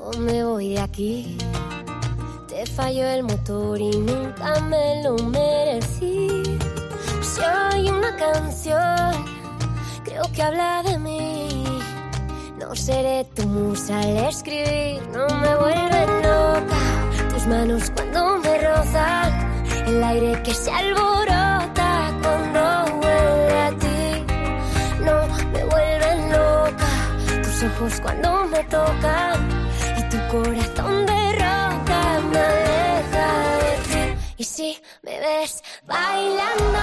o 0.00 0.18
me 0.18 0.44
voy 0.44 0.74
de 0.74 0.80
aquí. 0.80 1.38
Te 2.48 2.66
falló 2.66 3.04
el 3.06 3.24
motor 3.24 3.80
y 3.80 3.90
nunca 3.90 4.60
me 4.60 5.02
lo 5.02 5.16
merecí. 5.16 6.42
Hay 7.44 7.88
una 7.88 8.14
canción, 8.16 9.24
creo 10.04 10.22
que 10.32 10.42
habla 10.42 10.82
de 10.82 10.98
mí. 10.98 11.64
No 12.58 12.74
seré 12.74 13.24
tu 13.34 13.46
musa 13.46 14.00
al 14.00 14.16
escribir, 14.28 15.02
no 15.12 15.26
me 15.40 15.54
vuelve 15.56 16.06
loca. 16.22 17.28
Tus 17.30 17.46
manos 17.46 17.90
cuando 17.90 18.38
me 18.38 18.58
rozan, 18.58 19.32
el 19.86 20.02
aire 20.02 20.42
que 20.42 20.54
se 20.54 20.70
alborota 20.70 21.43
cuando 28.02 28.46
me 28.46 28.62
tocan 28.64 29.48
y 29.98 30.02
tu 30.08 30.16
corazón 30.28 31.06
de 31.06 31.32
roca 31.32 32.20
me 32.30 32.38
aleja 32.38 33.58
de 33.58 34.14
ti. 34.14 34.20
Y 34.36 34.44
si 34.44 34.78
me 35.02 35.18
ves 35.18 35.62
bailando. 35.86 36.78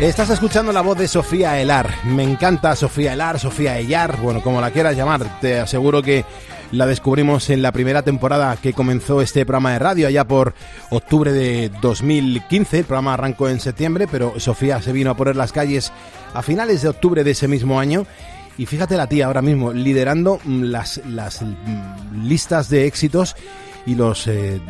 Estás 0.00 0.30
escuchando 0.30 0.72
la 0.72 0.80
voz 0.80 0.96
de 0.96 1.08
Sofía 1.08 1.60
Elar. 1.60 1.90
Me 2.04 2.22
encanta 2.22 2.74
Sofía 2.74 3.12
Elar, 3.12 3.38
Sofía 3.38 3.78
Ellar, 3.78 4.16
bueno, 4.20 4.42
como 4.42 4.60
la 4.60 4.70
quieras 4.70 4.96
llamar. 4.96 5.40
Te 5.40 5.60
aseguro 5.60 6.02
que 6.02 6.24
la 6.72 6.86
descubrimos 6.86 7.50
en 7.50 7.60
la 7.60 7.72
primera 7.72 8.02
temporada 8.02 8.56
que 8.56 8.72
comenzó 8.72 9.20
este 9.20 9.44
programa 9.44 9.72
de 9.72 9.78
radio, 9.78 10.08
allá 10.08 10.24
por 10.24 10.54
octubre 10.88 11.32
de 11.32 11.70
2015. 11.82 12.78
El 12.78 12.84
programa 12.84 13.14
arrancó 13.14 13.48
en 13.48 13.60
septiembre, 13.60 14.08
pero 14.10 14.40
Sofía 14.40 14.80
se 14.80 14.92
vino 14.92 15.10
a 15.10 15.16
poner 15.16 15.36
las 15.36 15.52
calles 15.52 15.92
a 16.32 16.40
finales 16.42 16.80
de 16.80 16.88
octubre 16.88 17.24
de 17.24 17.32
ese 17.32 17.46
mismo 17.46 17.78
año. 17.78 18.06
Y 18.60 18.66
fíjate 18.66 18.98
la 18.98 19.06
tía 19.06 19.24
ahora 19.24 19.40
mismo 19.40 19.72
liderando 19.72 20.38
mm, 20.44 20.64
las, 20.64 21.00
las 21.06 21.40
mm, 21.40 22.26
listas 22.26 22.68
de 22.68 22.86
éxitos 22.86 23.34
y 23.86 23.94
los 23.94 24.26
eh, 24.26 24.60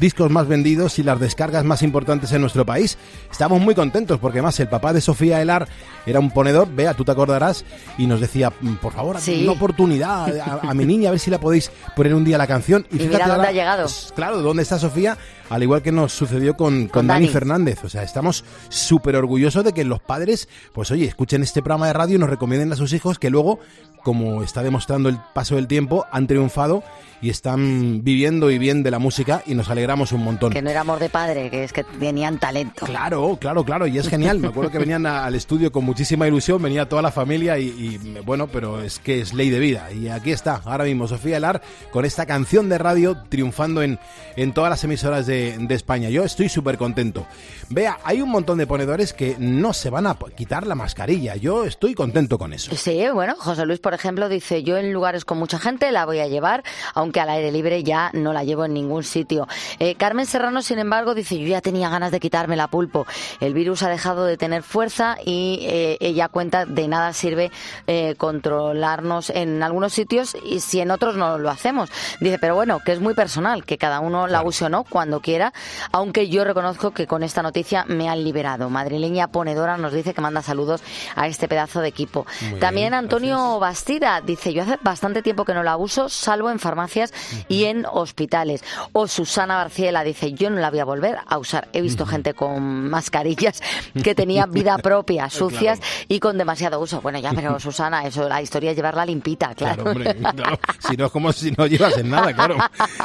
discos 0.00 0.30
más 0.30 0.48
vendidos 0.48 0.98
y 0.98 1.02
las 1.02 1.20
descargas 1.20 1.64
más 1.64 1.82
importantes 1.82 2.32
en 2.32 2.40
nuestro 2.40 2.64
país. 2.66 2.96
Estamos 3.30 3.60
muy 3.60 3.74
contentos 3.74 4.18
porque 4.18 4.38
además 4.38 4.58
el 4.60 4.68
papá 4.68 4.92
de 4.92 5.00
Sofía 5.00 5.40
Elar 5.42 5.68
era 6.06 6.18
un 6.20 6.30
ponedor, 6.30 6.68
vea, 6.74 6.94
tú 6.94 7.04
te 7.04 7.12
acordarás, 7.12 7.64
y 7.98 8.06
nos 8.06 8.20
decía, 8.20 8.52
"Mm, 8.60 8.74
por 8.74 8.92
favor, 8.92 9.20
Sí. 9.20 9.42
una 9.44 9.52
oportunidad 9.52 10.28
a, 10.38 10.60
a 10.70 10.74
mi 10.74 10.84
niña, 10.84 11.08
a 11.08 11.12
ver 11.12 11.20
si 11.20 11.30
la 11.30 11.38
podéis 11.40 11.70
poner 11.96 12.14
un 12.14 12.24
día 12.24 12.38
la 12.38 12.46
canción. 12.46 12.86
Y 12.90 12.96
mira 12.96 13.28
dónde 13.28 13.48
ha 13.48 13.52
llegado. 13.52 13.86
Claro, 14.14 14.40
¿dónde 14.42 14.62
está 14.62 14.78
Sofía? 14.78 15.16
Al 15.50 15.62
igual 15.62 15.82
que 15.82 15.92
nos 15.92 16.12
sucedió 16.12 16.56
con, 16.56 16.82
con, 16.82 16.88
Con 16.88 17.06
Dani 17.06 17.26
Dani. 17.26 17.32
Fernández. 17.32 17.84
O 17.84 17.88
sea, 17.88 18.02
estamos 18.02 18.44
súper 18.70 19.16
orgullosos 19.16 19.62
de 19.64 19.72
que 19.72 19.84
los 19.84 20.00
padres, 20.00 20.48
pues 20.72 20.90
oye, 20.90 21.04
escuchen 21.06 21.42
este 21.42 21.60
programa 21.62 21.86
de 21.86 21.92
radio 21.92 22.16
y 22.16 22.18
nos 22.18 22.30
recomienden 22.30 22.72
a 22.72 22.76
sus 22.76 22.92
hijos 22.94 23.18
que 23.18 23.28
luego, 23.30 23.60
como 24.04 24.42
está 24.44 24.62
demostrando 24.62 25.08
el 25.08 25.18
paso 25.32 25.56
del 25.56 25.66
tiempo, 25.66 26.06
han 26.12 26.26
triunfado 26.28 26.84
y 27.22 27.30
están 27.30 28.04
viviendo 28.04 28.50
y 28.50 28.58
bien 28.58 28.82
de 28.82 28.90
la 28.90 28.98
música 28.98 29.42
y 29.46 29.54
nos 29.54 29.70
alegramos 29.70 30.12
un 30.12 30.22
montón. 30.22 30.52
Que 30.52 30.60
no 30.60 30.68
era 30.68 30.82
amor 30.82 30.98
de 30.98 31.08
padre, 31.08 31.48
que 31.50 31.64
es 31.64 31.72
que 31.72 31.82
tenían 31.82 32.38
talento. 32.38 32.84
Claro, 32.84 33.38
claro, 33.40 33.64
claro, 33.64 33.86
y 33.86 33.96
es 33.98 34.08
genial. 34.08 34.40
Me 34.40 34.48
acuerdo 34.48 34.70
que 34.70 34.78
venían 34.78 35.06
a- 35.06 35.24
al 35.24 35.34
estudio 35.34 35.72
con 35.72 35.84
muchísima 35.84 36.28
ilusión, 36.28 36.60
venía 36.62 36.86
toda 36.86 37.00
la 37.00 37.10
familia 37.10 37.58
y, 37.58 37.64
y, 37.68 38.20
bueno, 38.26 38.48
pero 38.48 38.82
es 38.82 38.98
que 38.98 39.20
es 39.22 39.32
ley 39.32 39.48
de 39.48 39.58
vida. 39.58 39.90
Y 39.90 40.08
aquí 40.08 40.32
está, 40.32 40.60
ahora 40.66 40.84
mismo 40.84 41.08
Sofía 41.08 41.38
Elar 41.38 41.62
con 41.90 42.04
esta 42.04 42.26
canción 42.26 42.68
de 42.68 42.76
radio 42.76 43.16
triunfando 43.30 43.82
en, 43.82 43.98
en 44.36 44.52
todas 44.52 44.68
las 44.68 44.84
emisoras 44.84 45.24
de, 45.26 45.56
de 45.58 45.74
España. 45.74 46.10
Yo 46.10 46.24
estoy 46.24 46.50
súper 46.50 46.76
contento. 46.76 47.26
Vea, 47.70 47.98
hay 48.04 48.20
un 48.20 48.28
montón 48.28 48.58
de 48.58 48.66
ponedores 48.66 49.14
que 49.14 49.36
no 49.38 49.72
se 49.72 49.88
van 49.88 50.06
a 50.06 50.18
quitar 50.36 50.66
la 50.66 50.74
mascarilla. 50.74 51.36
Yo 51.36 51.64
estoy 51.64 51.94
contento 51.94 52.36
con 52.38 52.52
eso. 52.52 52.76
Sí, 52.76 53.02
bueno, 53.14 53.34
José 53.38 53.64
Luis, 53.64 53.80
por 53.80 53.93
ejemplo, 53.94 54.28
dice, 54.28 54.62
yo 54.62 54.76
en 54.76 54.92
lugares 54.92 55.24
con 55.24 55.38
mucha 55.38 55.58
gente 55.58 55.90
la 55.92 56.04
voy 56.04 56.20
a 56.20 56.26
llevar, 56.26 56.62
aunque 56.94 57.20
al 57.20 57.28
aire 57.30 57.52
libre 57.52 57.82
ya 57.82 58.10
no 58.12 58.32
la 58.32 58.44
llevo 58.44 58.64
en 58.64 58.74
ningún 58.74 59.04
sitio. 59.04 59.48
Eh, 59.78 59.94
Carmen 59.94 60.26
Serrano, 60.26 60.62
sin 60.62 60.78
embargo, 60.78 61.14
dice, 61.14 61.38
yo 61.38 61.46
ya 61.46 61.60
tenía 61.60 61.88
ganas 61.88 62.10
de 62.10 62.20
quitarme 62.20 62.56
la 62.56 62.68
pulpo. 62.68 63.06
El 63.40 63.54
virus 63.54 63.82
ha 63.82 63.88
dejado 63.88 64.24
de 64.24 64.36
tener 64.36 64.62
fuerza 64.62 65.16
y 65.24 65.66
eh, 65.68 65.96
ella 66.00 66.28
cuenta 66.28 66.66
de 66.66 66.88
nada 66.88 67.12
sirve 67.12 67.50
eh, 67.86 68.14
controlarnos 68.16 69.30
en 69.30 69.62
algunos 69.62 69.92
sitios 69.92 70.36
y 70.44 70.60
si 70.60 70.80
en 70.80 70.90
otros 70.90 71.16
no 71.16 71.38
lo 71.38 71.50
hacemos. 71.50 71.90
Dice, 72.20 72.38
pero 72.38 72.54
bueno, 72.54 72.80
que 72.84 72.92
es 72.92 73.00
muy 73.00 73.14
personal, 73.14 73.64
que 73.64 73.78
cada 73.78 74.00
uno 74.00 74.26
la 74.26 74.42
use 74.42 74.64
o 74.64 74.68
no 74.68 74.84
cuando 74.84 75.20
quiera, 75.20 75.52
aunque 75.92 76.28
yo 76.28 76.44
reconozco 76.44 76.92
que 76.92 77.06
con 77.06 77.22
esta 77.22 77.42
noticia 77.42 77.84
me 77.86 78.08
han 78.08 78.24
liberado. 78.24 78.70
Madrileña 78.70 79.28
ponedora 79.28 79.76
nos 79.76 79.92
dice 79.92 80.14
que 80.14 80.20
manda 80.20 80.42
saludos 80.42 80.82
a 81.16 81.26
este 81.26 81.48
pedazo 81.48 81.80
de 81.80 81.88
equipo. 81.88 82.26
Muy 82.50 82.60
También 82.60 82.84
bien, 82.90 82.94
Antonio 82.94 83.58
Bastida 83.84 84.22
dice, 84.22 84.54
yo 84.54 84.62
hace 84.62 84.78
bastante 84.80 85.20
tiempo 85.20 85.44
que 85.44 85.52
no 85.52 85.62
la 85.62 85.76
uso, 85.76 86.08
salvo 86.08 86.48
en 86.48 86.58
farmacias 86.58 87.12
y 87.48 87.64
en 87.64 87.84
hospitales. 87.84 88.64
O 88.92 89.06
Susana 89.06 89.56
Barciela 89.56 90.02
dice, 90.02 90.32
yo 90.32 90.48
no 90.48 90.58
la 90.58 90.70
voy 90.70 90.78
a 90.78 90.86
volver 90.86 91.18
a 91.26 91.36
usar. 91.36 91.68
He 91.74 91.82
visto 91.82 92.06
gente 92.06 92.32
con 92.32 92.88
mascarillas 92.88 93.62
que 94.02 94.14
tenía 94.14 94.46
vida 94.46 94.78
propia, 94.82 95.28
sucias 95.28 95.80
y 96.08 96.18
con 96.18 96.38
demasiado 96.38 96.80
uso. 96.80 97.02
Bueno, 97.02 97.18
ya, 97.18 97.34
pero 97.34 97.60
Susana, 97.60 98.06
eso, 98.06 98.26
la 98.26 98.40
historia 98.40 98.70
es 98.70 98.76
llevarla 98.76 99.04
limpita, 99.04 99.54
claro. 99.54 99.82
Claro, 99.82 99.98
hombre, 99.98 100.14
claro. 100.14 100.58
Si 100.78 100.96
no 100.96 101.04
es 101.04 101.12
como 101.12 101.30
si 101.34 101.50
no 101.50 101.66
llevas 101.66 101.98
en 101.98 102.08
nada, 102.08 102.32
claro. 102.32 102.56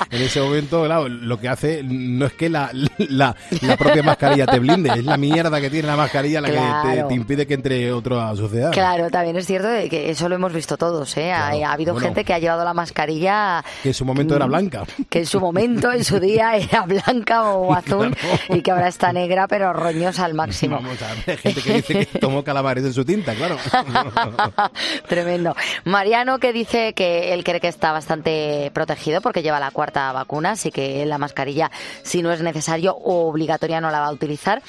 En 0.10 0.22
ese 0.22 0.40
momento, 0.40 0.86
claro, 0.86 1.10
lo 1.10 1.38
que 1.42 1.50
hace 1.50 1.84
no 1.84 2.28
es 2.28 2.34
que 2.36 2.48
la, 2.48 2.72
la, 3.00 3.36
la 3.64 3.76
propia 3.76 4.02
mascarilla 4.02 4.46
te 4.46 4.60
blinde, 4.60 4.92
es 4.92 5.04
la 5.04 5.18
mierda 5.18 5.60
que 5.60 5.70
tiene 5.70 5.90
la 5.90 5.98
mascarilla 5.98 6.40
la 6.40 6.48
que 6.48 7.04
te, 7.06 7.14
impide 7.16 7.46
que 7.46 7.56
entre 7.56 7.92
otro 7.92 8.22
a 8.22 8.34
suceder. 8.34 8.72
Claro, 8.72 9.10
también 9.10 9.36
es 9.36 9.46
cierto 9.46 9.68
de 9.68 9.90
que 9.90 10.10
eso 10.10 10.30
lo 10.30 10.36
hemos 10.36 10.54
visto 10.54 10.69
todos, 10.78 11.16
¿eh? 11.18 11.32
Ha, 11.32 11.48
ha 11.50 11.72
habido 11.72 11.94
bueno. 11.94 12.08
gente 12.08 12.24
que 12.24 12.34
ha 12.34 12.40
llevado 12.40 12.64
la 12.64 12.74
mascarilla 12.74 13.64
Que 13.84 13.90
en 13.90 13.94
su 13.94 14.06
momento 14.06 14.36
era 14.36 14.46
Mm, 14.46 14.50
blanca. 14.50 14.84
que 15.10 15.20
en 15.20 15.26
su 15.26 15.40
momento, 15.40 15.92
en 15.92 16.04
su 16.04 16.20
día, 16.20 16.56
era 16.56 16.82
blanca 16.84 17.52
o 17.52 17.74
azul 17.74 18.16
y 18.50 18.62
que 18.62 18.72
ahora 18.72 18.88
está 18.88 19.12
negra, 19.14 19.48
pero 19.48 19.74
roñosa 19.74 20.26
al 20.26 20.34
máximo. 20.34 20.76
Vamos 20.78 21.02
a 21.02 21.14
ver, 21.26 21.38
gente 21.38 21.62
que 21.62 21.74
dice 21.74 22.06
que 22.08 22.20
tomó 22.20 22.44
calamares 22.44 22.84
en 22.86 22.94
su 22.94 23.06
tinta, 23.06 23.34
claro. 23.36 23.58
Tremendo. 25.08 25.56
Mariano 25.86 26.40
que 26.40 26.54
dice 26.54 26.94
que 26.94 27.34
él 27.34 27.44
cree 27.44 27.60
que 27.60 27.68
está 27.68 27.92
bastante 27.92 28.72
protegido 28.74 29.22
porque 29.22 29.42
lleva 29.42 29.60
la 29.60 29.72
cuarta 29.72 30.12
vacuna, 30.12 30.52
así 30.52 30.72
que 30.72 31.06
la 31.06 31.18
mascarilla, 31.18 31.72
si 32.04 32.22
no 32.22 32.32
es 32.32 32.42
necesario 32.42 32.96
o 32.96 33.30
obligatoria, 33.30 33.82
no 33.82 33.92
la 33.92 34.00
va 34.00 34.08
a 34.08 34.12
utilizar. 34.12 34.62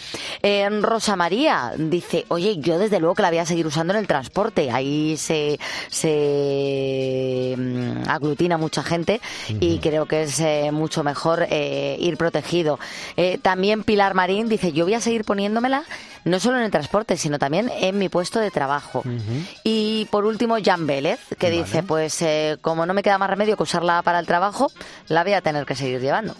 Eh, 0.42 0.68
Rosa 0.80 1.16
María 1.16 1.72
dice, 1.76 2.24
oye, 2.28 2.56
yo 2.58 2.78
desde 2.78 3.00
luego 3.00 3.14
que 3.14 3.22
la 3.22 3.30
voy 3.30 3.38
a 3.38 3.46
seguir 3.46 3.66
usando 3.66 3.92
en 3.92 3.98
el 4.00 4.06
transporte. 4.06 4.70
Ahí 4.70 5.16
se, 5.16 5.58
se 5.90 7.54
mm, 7.58 8.08
aglutina 8.08 8.56
mucha 8.56 8.82
gente 8.82 9.20
y 9.48 9.78
creo 9.78 10.06
que 10.06 10.22
es 10.22 10.40
eh, 10.40 10.70
mucho 10.72 11.02
mejor 11.02 11.46
eh, 11.50 11.96
ir 12.00 12.16
protegido. 12.16 12.78
Eh, 13.16 13.38
también 13.42 13.82
Pilar 13.82 14.14
Marín 14.14 14.48
dice, 14.48 14.72
yo 14.72 14.84
voy 14.84 14.94
a 14.94 15.00
seguir 15.00 15.24
poniéndomela 15.24 15.84
no 16.24 16.40
solo 16.40 16.58
en 16.58 16.64
el 16.64 16.70
transporte, 16.70 17.16
sino 17.16 17.38
también 17.38 17.70
en 17.80 17.98
mi 17.98 18.08
puesto 18.08 18.38
de 18.40 18.50
trabajo. 18.50 19.02
Y 19.64 20.06
por 20.10 20.24
último, 20.24 20.56
Jan 20.62 20.86
Vélez, 20.86 21.20
que 21.38 21.50
dice, 21.50 21.82
pues 21.82 22.20
eh, 22.22 22.58
como 22.60 22.86
no 22.86 22.94
me 22.94 23.02
queda 23.02 23.18
más 23.18 23.30
remedio 23.30 23.56
que 23.56 23.62
usarla 23.62 24.02
para 24.02 24.18
el 24.18 24.26
trabajo, 24.26 24.70
la 25.08 25.22
voy 25.22 25.32
a 25.32 25.40
tener 25.40 25.66
que 25.66 25.74
seguir 25.74 26.00
llevando. 26.00 26.34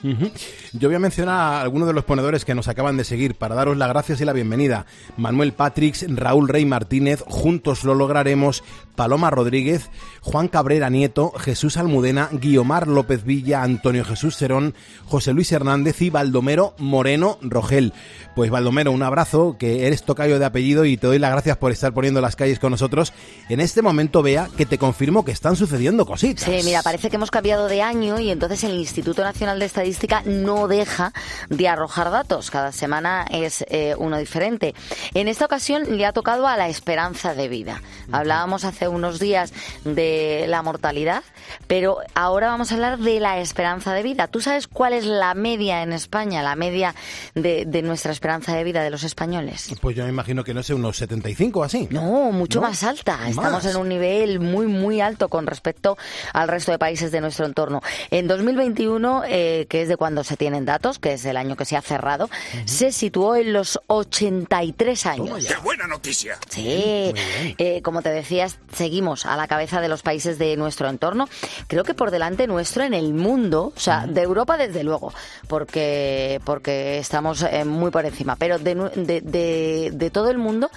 Yo 0.73 0.89
voy 0.89 0.97
a 0.97 1.01
mencionar 1.01 1.35
a 1.35 1.61
algunos 1.61 1.89
de 1.89 1.95
los 1.95 2.05
ponedores 2.05 2.45
que 2.45 2.55
nos 2.55 2.69
acaban 2.69 2.97
de 2.97 3.05
seguir 3.05 3.35
para 3.35 3.55
daros 3.55 3.77
las 3.77 3.89
gracias 3.89 4.21
y 4.21 4.25
la 4.25 4.33
bienvenida. 4.33 4.87
Manuel 5.17 5.53
Patrix, 5.53 6.05
Raúl 6.09 6.49
Rey 6.49 6.65
Martínez, 6.65 7.23
Juntos 7.27 7.85
lo 7.85 7.95
lograremos, 7.95 8.63
Paloma 8.95 9.31
Rodríguez, 9.31 9.91
Juan 10.21 10.49
Cabrera 10.49 10.91
Nieto, 10.91 11.33
Jesús 11.33 11.77
Almudena, 11.77 12.29
Guiomar 12.33 12.87
López 12.87 13.25
Villa, 13.25 13.63
Antonio 13.63 14.05
Jesús 14.05 14.37
Cerón, 14.37 14.75
José 15.07 15.33
Luis 15.33 15.51
Hernández 15.53 16.03
y 16.03 16.11
Baldomero 16.11 16.75
Moreno 16.79 17.39
Rogel. 17.41 17.95
Pues 18.35 18.51
Baldomero, 18.51 18.93
un 18.93 19.03
abrazo, 19.03 19.57
que 19.59 19.70
eres 19.87 20.03
tocayo 20.03 20.39
de 20.39 20.45
apellido 20.45 20.85
y 20.85 20.97
te 20.97 21.07
doy 21.07 21.19
las 21.19 21.33
gracias 21.33 21.57
por 21.57 21.73
estar 21.73 21.93
poniendo 21.93 22.21
las 22.21 22.37
calles 22.37 22.59
con 22.59 22.71
nosotros. 22.71 23.13
En 23.49 23.61
este 23.61 23.83
momento, 23.83 24.23
vea 24.23 24.49
que 24.57 24.67
te 24.67 24.79
confirmo 24.79 25.25
que 25.25 25.33
están 25.33 25.57
sucediendo 25.57 26.07
cositas. 26.07 26.45
Sí, 26.45 26.61
mira, 26.65 26.83
parece 26.83 27.11
que 27.11 27.17
hemos 27.17 27.31
cambiado 27.31 27.69
de 27.69 27.83
año 27.83 28.19
y 28.19 28.31
entonces 28.31 28.65
el 28.65 28.77
Instituto 28.77 29.23
Nacional 29.23 29.59
de 29.59 29.67
Estadística 29.67 30.23
no 30.25 30.69
deja 30.69 31.13
de 31.49 31.69
arrojar 31.69 32.11
datos. 32.11 32.51
Cada 32.51 32.73
semana 32.73 33.27
es 33.31 33.65
eh, 33.69 33.95
uno 33.99 34.19
diferente. 34.19 34.75
En 35.15 35.29
esta 35.29 35.45
ocasión 35.45 35.97
le 35.97 36.07
ha 36.07 36.13
tocado 36.13 36.47
a 36.47 36.57
la 36.57 36.69
esperanza 36.69 37.35
de 37.35 37.49
vida. 37.49 37.83
Hablábamos 38.13 38.65
hace 38.65 38.89
unos 38.89 39.19
días 39.19 39.53
de 39.85 40.47
la 40.49 40.63
mortalidad, 40.63 41.23
pero 41.67 41.99
ahora 42.15 42.49
vamos 42.49 42.71
a 42.71 42.75
hablar 42.75 42.99
de 42.99 43.21
la 43.21 43.39
esperanza 43.41 43.93
de 43.93 44.03
vida. 44.03 44.29
¿Tú 44.29 44.41
sabes 44.41 44.67
cuál 44.67 44.93
es 44.93 45.05
la 45.05 45.35
media 45.35 45.83
en 45.83 45.93
España, 45.93 46.43
la 46.43 46.57
media 46.57 46.95
de, 47.35 47.65
de 47.67 47.83
nuestra 47.83 48.13
esperanza 48.13 48.55
de 48.55 48.65
vida 48.65 48.83
de 48.83 48.91
los 48.91 49.05
españoles? 49.05 49.60
Pues 49.81 49.97
yo 49.97 50.05
me 50.05 50.11
imagino 50.11 50.45
que 50.45 50.55
no 50.55 50.63
sé, 50.63 50.75
unos 50.75 50.97
75 50.97 51.65
así. 51.65 51.89
No, 51.91 52.33
mucho 52.33 52.61
¿No? 52.61 52.69
más 52.69 52.83
alta. 52.83 53.19
Estamos 53.29 53.65
Más. 53.65 53.67
en 53.67 53.77
un 53.77 53.89
nivel 53.89 54.41
muy, 54.41 54.67
muy 54.67 55.01
alto 55.01 55.29
con 55.29 55.47
respecto 55.47 55.97
al 56.33 56.49
resto 56.49 56.73
de 56.73 56.79
países 56.79 57.11
de 57.13 57.21
nuestro 57.21 57.47
entorno. 57.47 57.83
En 58.11 58.27
2021, 58.29 59.23
eh, 59.27 59.67
que 59.69 59.83
es 59.83 59.89
de 59.89 59.97
cuando 59.97 60.25
se 60.25 60.37
tienen 60.37 60.65
datos, 60.65 60.99
que 60.99 61.15
es 61.15 61.25
el 61.25 61.37
año 61.37 61.57
que 61.57 61.65
se 61.65 61.77
ha 61.77 61.83
cerrado, 61.83 62.29
se 62.65 62.93
situó 62.93 63.37
en 63.37 63.53
los 63.53 63.79
83 63.87 65.07
años. 65.07 65.47
¡Qué 65.47 65.57
buena 65.63 65.87
noticia! 65.87 66.39
Sí, 66.49 67.13
eh, 67.59 67.81
como 67.83 68.03
te 68.03 68.11
decías, 68.11 68.59
seguimos 68.75 69.27
a 69.27 69.37
la 69.37 69.47
cabeza 69.49 69.81
de 69.81 69.89
los 69.89 70.03
países 70.03 70.39
de 70.39 70.57
nuestro 70.57 70.89
entorno. 70.89 71.29
Creo 71.67 71.85
que 71.85 71.95
por 71.95 72.11
delante 72.11 72.47
nuestro 72.47 72.83
en 72.85 72.95
el 72.95 73.15
mundo, 73.15 73.73
o 73.77 73.81
sea, 73.81 74.07
de 74.07 74.23
Europa 74.23 74.57
desde 74.57 74.83
luego, 74.85 75.13
porque 75.49 76.41
porque 76.45 76.99
estamos 76.99 77.43
eh, 77.43 77.65
muy 77.65 77.91
por 77.91 78.05
encima. 78.07 78.37
Pero 78.37 78.59
de, 78.59 78.75
nu- 78.75 78.91
de- 78.95 79.21
de 79.21 79.50
de, 79.51 79.91
de 79.93 80.11
todo 80.11 80.31
el 80.31 80.39
mundo, 80.39 80.71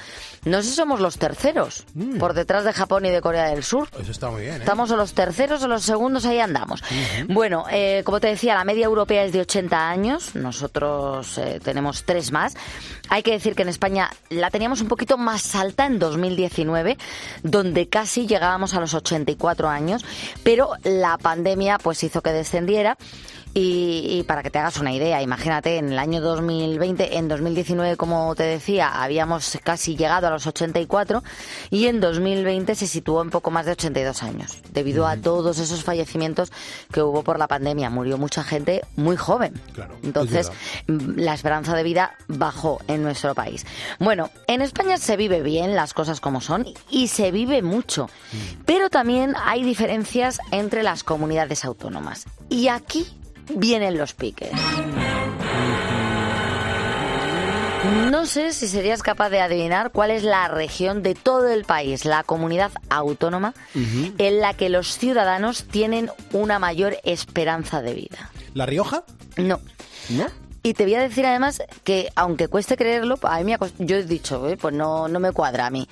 no 0.46 0.62
sé 0.62 0.70
si 0.70 0.76
somos 0.76 1.00
los 1.00 1.18
terceros, 1.18 1.86
Mm. 1.94 2.18
por 2.18 2.34
detrás 2.34 2.64
de 2.66 2.74
Japón 2.74 3.06
y 3.06 3.10
de 3.10 3.22
Corea 3.22 3.46
del 3.50 3.64
Sur. 3.64 3.88
Eso 4.00 4.12
está 4.12 4.30
muy 4.30 4.42
bien. 4.42 4.56
¿eh? 4.56 4.60
Estamos 4.60 4.92
o 4.92 4.98
los 4.98 5.14
terceros 5.14 5.64
o 5.64 5.68
los 5.68 5.84
segundos, 5.84 6.26
ahí 6.26 6.40
andamos. 6.40 6.84
Bueno, 7.30 7.66
eh, 7.72 8.02
como 8.06 8.20
te 8.20 8.28
decía, 8.28 8.56
la 8.56 8.64
media 8.66 8.86
europea 8.86 9.24
es 9.24 9.32
de 9.34 9.42
80 9.42 9.90
años, 9.90 10.36
nosotros 10.36 11.38
eh, 11.38 11.60
tenemos 11.64 12.04
tres 12.04 12.32
más. 12.32 12.56
Hay 13.10 13.22
que 13.24 13.32
decir 13.32 13.56
que 13.56 13.62
en 13.64 13.70
España 13.70 14.10
la 14.30 14.50
teníamos 14.50 14.82
un 14.82 14.88
poquito 14.88 15.18
más 15.18 15.56
alta 15.56 15.86
en 15.86 16.00
2019, 16.00 16.98
donde 17.44 17.88
casi 17.88 18.28
llegábamos 18.28 18.74
a 18.74 18.80
los 18.80 18.94
84 18.94 19.70
años, 19.70 20.04
pero 20.44 20.72
la 20.84 21.18
pandemia 21.18 21.78
pues 21.78 22.04
hizo 22.04 22.22
que 22.22 22.32
descendiera. 22.32 22.98
Y, 23.54 24.08
y 24.10 24.24
para 24.24 24.42
que 24.42 24.50
te 24.50 24.60
hagas 24.60 24.78
una 24.78 24.92
idea, 24.94 25.22
imagínate, 25.22 25.78
en 25.78 25.92
el 25.92 26.00
año 26.00 26.22
2020, 26.22 27.18
en 27.18 27.28
2019, 27.28 27.98
como 27.98 28.34
te 28.36 28.44
decía, 28.44 29.04
habíamos 29.04 29.60
casi 29.64 29.96
llegado 29.96 30.28
a 30.28 30.32
los 30.32 30.48
84 30.48 31.24
y 31.70 31.88
en 31.88 32.00
2020 32.00 32.74
se 32.74 32.88
situó 32.88 33.22
en 33.22 33.30
poco 33.30 33.52
más 33.52 33.66
de 33.66 33.74
82 33.74 34.24
años, 34.24 34.58
debido 34.72 35.06
a 35.06 35.18
todos 35.18 35.60
esos 35.60 35.84
fallecimientos 35.84 36.52
que 36.92 37.02
hubo 37.02 37.24
por 37.24 37.38
la 37.38 37.48
pandemia. 37.48 37.90
Murió 37.90 38.18
mucha 38.18 38.44
gente 38.44 38.82
muy 38.96 39.18
joven. 39.18 39.54
Claro, 39.74 39.96
es 40.00 40.04
Entonces, 40.04 40.52
mm, 40.88 41.20
la 41.20 41.34
esperanza 41.34 41.76
de 41.76 41.84
vida 41.84 42.16
bajó 42.28 42.80
en 42.88 43.04
nuestro 43.04 43.36
país. 43.36 43.66
Bueno, 44.00 44.32
en 44.48 44.62
España 44.62 44.98
se 44.98 45.16
vive 45.18 45.42
bien, 45.42 45.76
las 45.76 45.94
cosas 45.94 46.20
como 46.20 46.42
son, 46.42 46.66
y 46.90 47.08
se 47.08 47.32
vive 47.32 47.62
mucho. 47.62 48.10
Pero 48.66 48.90
también 48.90 49.36
hay 49.44 49.64
diferencias 49.64 50.40
entre 50.52 50.84
las 50.84 51.04
comunidades 51.04 51.66
autónomas. 51.66 52.26
Y 52.50 52.68
aquí 52.68 53.08
vienen 53.56 53.98
los 53.98 54.14
piques. 54.14 54.52
No 58.10 58.26
sé 58.26 58.54
si 58.54 58.68
serías 58.68 59.04
capaz 59.04 59.30
de 59.30 59.42
adivinar 59.42 59.92
cuál 59.92 60.12
es 60.12 60.24
la 60.24 60.48
región 60.48 61.04
de 61.04 61.16
todo 61.16 61.50
el 61.50 61.66
país, 61.66 62.06
la 62.06 62.24
comunidad 62.24 62.72
autónoma, 62.90 63.54
en 63.76 64.40
la 64.40 64.54
que 64.54 64.70
los 64.70 64.98
ciudadanos 64.98 65.66
tienen 65.66 66.10
una 66.32 66.60
mayor 66.60 66.98
esperanza 67.04 67.82
de 67.82 67.94
vida. 67.94 68.32
¿La 68.54 68.66
Rioja? 68.66 69.04
No. 69.36 69.60
¿No? 70.10 70.28
Y 70.66 70.76
te 70.76 70.86
voy 70.86 70.96
a 70.96 71.02
decir 71.02 71.26
además 71.26 71.62
que, 71.84 72.10
aunque 72.16 72.48
cueste 72.48 72.78
creerlo, 72.78 73.20
a 73.24 73.38
mí 73.40 73.44
me 73.44 73.58
yo 73.80 73.98
he 73.98 74.04
dicho, 74.04 74.48
eh, 74.48 74.56
pues 74.56 74.74
no, 74.74 75.10
no 75.10 75.20
me 75.20 75.34
cuadra 75.34 75.66
a 75.66 75.70
mí. 75.70 75.90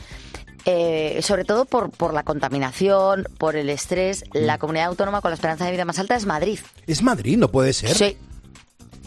Eh, 0.65 1.19
sobre 1.23 1.43
todo 1.43 1.65
por, 1.65 1.89
por 1.89 2.13
la 2.13 2.23
contaminación, 2.23 3.27
por 3.37 3.55
el 3.55 3.69
estrés, 3.69 4.23
la 4.33 4.57
comunidad 4.57 4.87
autónoma 4.87 5.21
con 5.21 5.31
la 5.31 5.35
esperanza 5.35 5.65
de 5.65 5.71
vida 5.71 5.85
más 5.85 5.97
alta 5.97 6.15
es 6.15 6.25
Madrid. 6.25 6.59
Es 6.85 7.01
Madrid, 7.01 7.37
no 7.37 7.49
puede 7.49 7.73
ser. 7.73 7.95
Sí. 7.95 8.17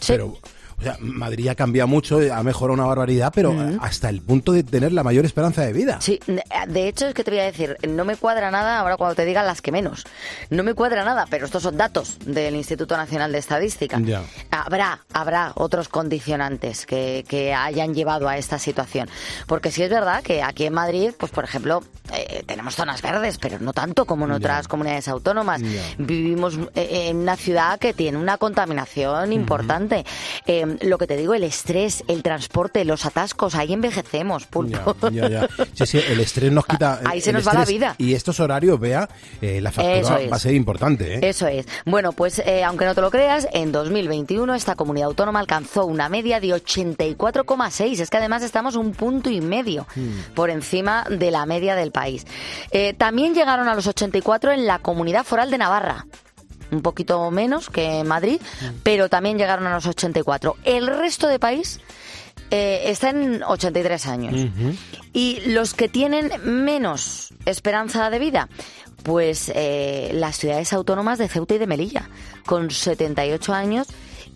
Pero, 0.07 0.37
o 0.77 0.83
sea, 0.83 0.97
Madrid 0.99 1.47
ha 1.47 1.55
cambiado 1.55 1.87
mucho, 1.87 2.19
ha 2.33 2.43
mejorado 2.43 2.73
una 2.73 2.85
barbaridad, 2.85 3.31
pero 3.33 3.55
hasta 3.79 4.09
el 4.09 4.21
punto 4.21 4.51
de 4.51 4.63
tener 4.63 4.91
la 4.91 5.03
mayor 5.03 5.25
esperanza 5.25 5.61
de 5.61 5.73
vida. 5.73 5.99
Sí, 6.01 6.19
de 6.67 6.87
hecho 6.87 7.07
es 7.07 7.13
que 7.13 7.23
te 7.23 7.31
voy 7.31 7.39
a 7.39 7.45
decir, 7.45 7.77
no 7.87 8.03
me 8.03 8.17
cuadra 8.17 8.51
nada 8.51 8.79
ahora 8.79 8.97
cuando 8.97 9.15
te 9.15 9.25
digan 9.25 9.45
las 9.45 9.61
que 9.61 9.71
menos. 9.71 10.03
No 10.49 10.63
me 10.63 10.73
cuadra 10.73 11.05
nada, 11.05 11.27
pero 11.29 11.45
estos 11.45 11.63
son 11.63 11.77
datos 11.77 12.17
del 12.25 12.55
Instituto 12.55 12.97
Nacional 12.97 13.31
de 13.31 13.37
Estadística. 13.37 13.99
Ya. 13.99 14.23
Habrá, 14.51 14.99
habrá 15.13 15.53
otros 15.55 15.87
condicionantes 15.87 16.85
que, 16.85 17.23
que 17.27 17.53
hayan 17.53 17.93
llevado 17.93 18.27
a 18.27 18.37
esta 18.37 18.59
situación. 18.59 19.09
Porque 19.47 19.71
sí 19.71 19.81
es 19.83 19.89
verdad 19.89 20.23
que 20.23 20.43
aquí 20.43 20.65
en 20.65 20.73
Madrid, 20.73 21.11
pues 21.17 21.31
por 21.31 21.45
ejemplo, 21.45 21.83
eh, 22.13 22.43
tenemos 22.45 22.75
zonas 22.75 23.01
verdes, 23.01 23.37
pero 23.37 23.59
no 23.59 23.73
tanto 23.73 24.05
como 24.05 24.25
en 24.25 24.31
otras 24.31 24.67
comunidades 24.67 25.07
autónomas. 25.07 25.61
Ya. 25.61 25.81
Vivimos 25.97 26.57
eh, 26.75 27.07
en 27.09 27.17
una 27.17 27.37
ciudad 27.37 27.79
que 27.79 27.93
tiene 27.93 28.17
una 28.17 28.37
contaminación 28.37 29.31
importante. 29.33 30.05
Eh, 30.45 30.64
lo 30.81 30.97
que 30.97 31.07
te 31.07 31.17
digo, 31.17 31.33
el 31.33 31.43
estrés, 31.43 32.03
el 32.07 32.23
transporte, 32.23 32.85
los 32.85 33.05
atascos, 33.05 33.55
ahí 33.55 33.73
envejecemos, 33.73 34.45
pulpo. 34.45 34.95
Ya, 35.11 35.29
ya. 35.29 35.47
Sí, 35.73 35.85
sí, 35.85 35.99
el 36.07 36.19
estrés 36.19 36.51
nos 36.51 36.65
quita. 36.65 37.01
Ahí 37.05 37.21
se 37.21 37.31
nos 37.31 37.47
va 37.47 37.53
la 37.53 37.65
vida. 37.65 37.95
Y 37.97 38.13
estos 38.13 38.39
horarios, 38.39 38.79
vea, 38.79 39.07
eh, 39.41 39.61
la 39.61 39.71
factura 39.71 40.21
es. 40.21 40.31
va 40.31 40.35
a 40.35 40.39
ser 40.39 40.53
importante. 40.53 41.15
¿eh? 41.15 41.19
Eso 41.29 41.47
es. 41.47 41.65
Bueno, 41.85 42.11
pues 42.13 42.39
eh, 42.39 42.63
aunque 42.63 42.85
no 42.85 42.95
te 42.95 43.01
lo 43.01 43.11
creas, 43.11 43.47
en 43.53 43.71
2021 43.71 44.53
esta 44.55 44.75
comunidad 44.75 45.07
autónoma 45.07 45.39
alcanzó 45.39 45.85
una 45.85 46.09
media 46.09 46.39
de 46.39 46.49
84,6. 46.49 47.99
Es 47.99 48.09
que 48.09 48.17
además 48.17 48.43
estamos 48.43 48.75
un 48.75 48.93
punto 48.93 49.29
y 49.29 49.41
medio 49.41 49.87
por 50.33 50.49
encima 50.49 51.05
de 51.09 51.31
la 51.31 51.45
media 51.45 51.75
del 51.75 51.91
país. 51.91 52.25
Eh, 52.71 52.93
también 52.93 53.33
llegaron 53.33 53.67
a 53.67 53.75
los 53.75 53.87
84 53.87 54.51
en 54.51 54.65
la 54.65 54.79
comunidad 54.79 55.23
foral 55.23 55.51
de 55.51 55.57
Navarra. 55.57 56.05
Un 56.75 56.81
poquito 56.81 57.31
menos 57.31 57.69
que 57.69 58.03
Madrid, 58.03 58.41
pero 58.83 59.09
también 59.09 59.37
llegaron 59.37 59.65
a 59.67 59.75
los 59.75 59.85
84. 59.85 60.57
El 60.63 60.87
resto 60.87 61.27
de 61.27 61.39
país 61.39 61.79
eh, 62.51 62.83
está 62.85 63.09
en 63.09 63.43
83 63.43 64.05
años. 64.07 64.49
Y 65.13 65.39
los 65.47 65.73
que 65.73 65.89
tienen 65.89 66.31
menos 66.43 67.33
esperanza 67.45 68.09
de 68.09 68.19
vida, 68.19 68.49
pues 69.03 69.51
eh, 69.55 70.11
las 70.13 70.37
ciudades 70.37 70.73
autónomas 70.73 71.17
de 71.17 71.27
Ceuta 71.27 71.55
y 71.55 71.57
de 71.57 71.67
Melilla, 71.67 72.09
con 72.45 72.69
78 72.69 73.53
años 73.53 73.87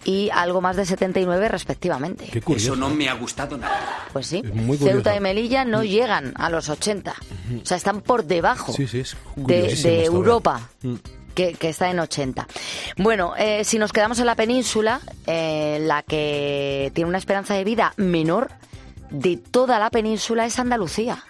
y 0.05 0.29
algo 0.31 0.61
más 0.61 0.75
de 0.75 0.85
79 0.85 1.49
respectivamente. 1.49 2.29
Eso 2.55 2.75
no 2.75 2.89
me 2.89 3.09
ha 3.09 3.13
gustado 3.13 3.57
nada. 3.57 4.07
Pues 4.13 4.27
sí. 4.27 4.43
Ceuta 4.79 5.15
y 5.15 5.19
Melilla 5.19 5.65
no 5.65 5.83
llegan 5.83 6.33
a 6.35 6.49
los 6.49 6.69
80. 6.69 7.13
O 7.61 7.65
sea, 7.65 7.77
están 7.77 8.01
por 8.01 8.25
debajo 8.25 8.73
Sí, 8.73 8.87
sí, 8.87 8.99
es 8.99 9.15
de, 9.35 10.05
Europa. 10.05 10.69
¿eh? 10.83 10.95
Que, 11.35 11.53
que 11.53 11.69
está 11.69 11.89
en 11.89 11.99
80. 11.99 12.47
Bueno, 12.97 13.33
eh, 13.37 13.63
si 13.63 13.77
nos 13.79 13.93
quedamos 13.93 14.19
en 14.19 14.25
la 14.25 14.35
península, 14.35 14.99
eh, 15.25 15.79
la 15.81 16.03
que 16.03 16.91
tiene 16.93 17.07
una 17.07 17.17
esperanza 17.17 17.53
de 17.53 17.63
vida 17.63 17.93
menor 17.97 18.49
de 19.09 19.37
toda 19.37 19.79
la 19.79 19.89
península 19.89 20.45
es 20.45 20.59
Andalucía. 20.59 21.23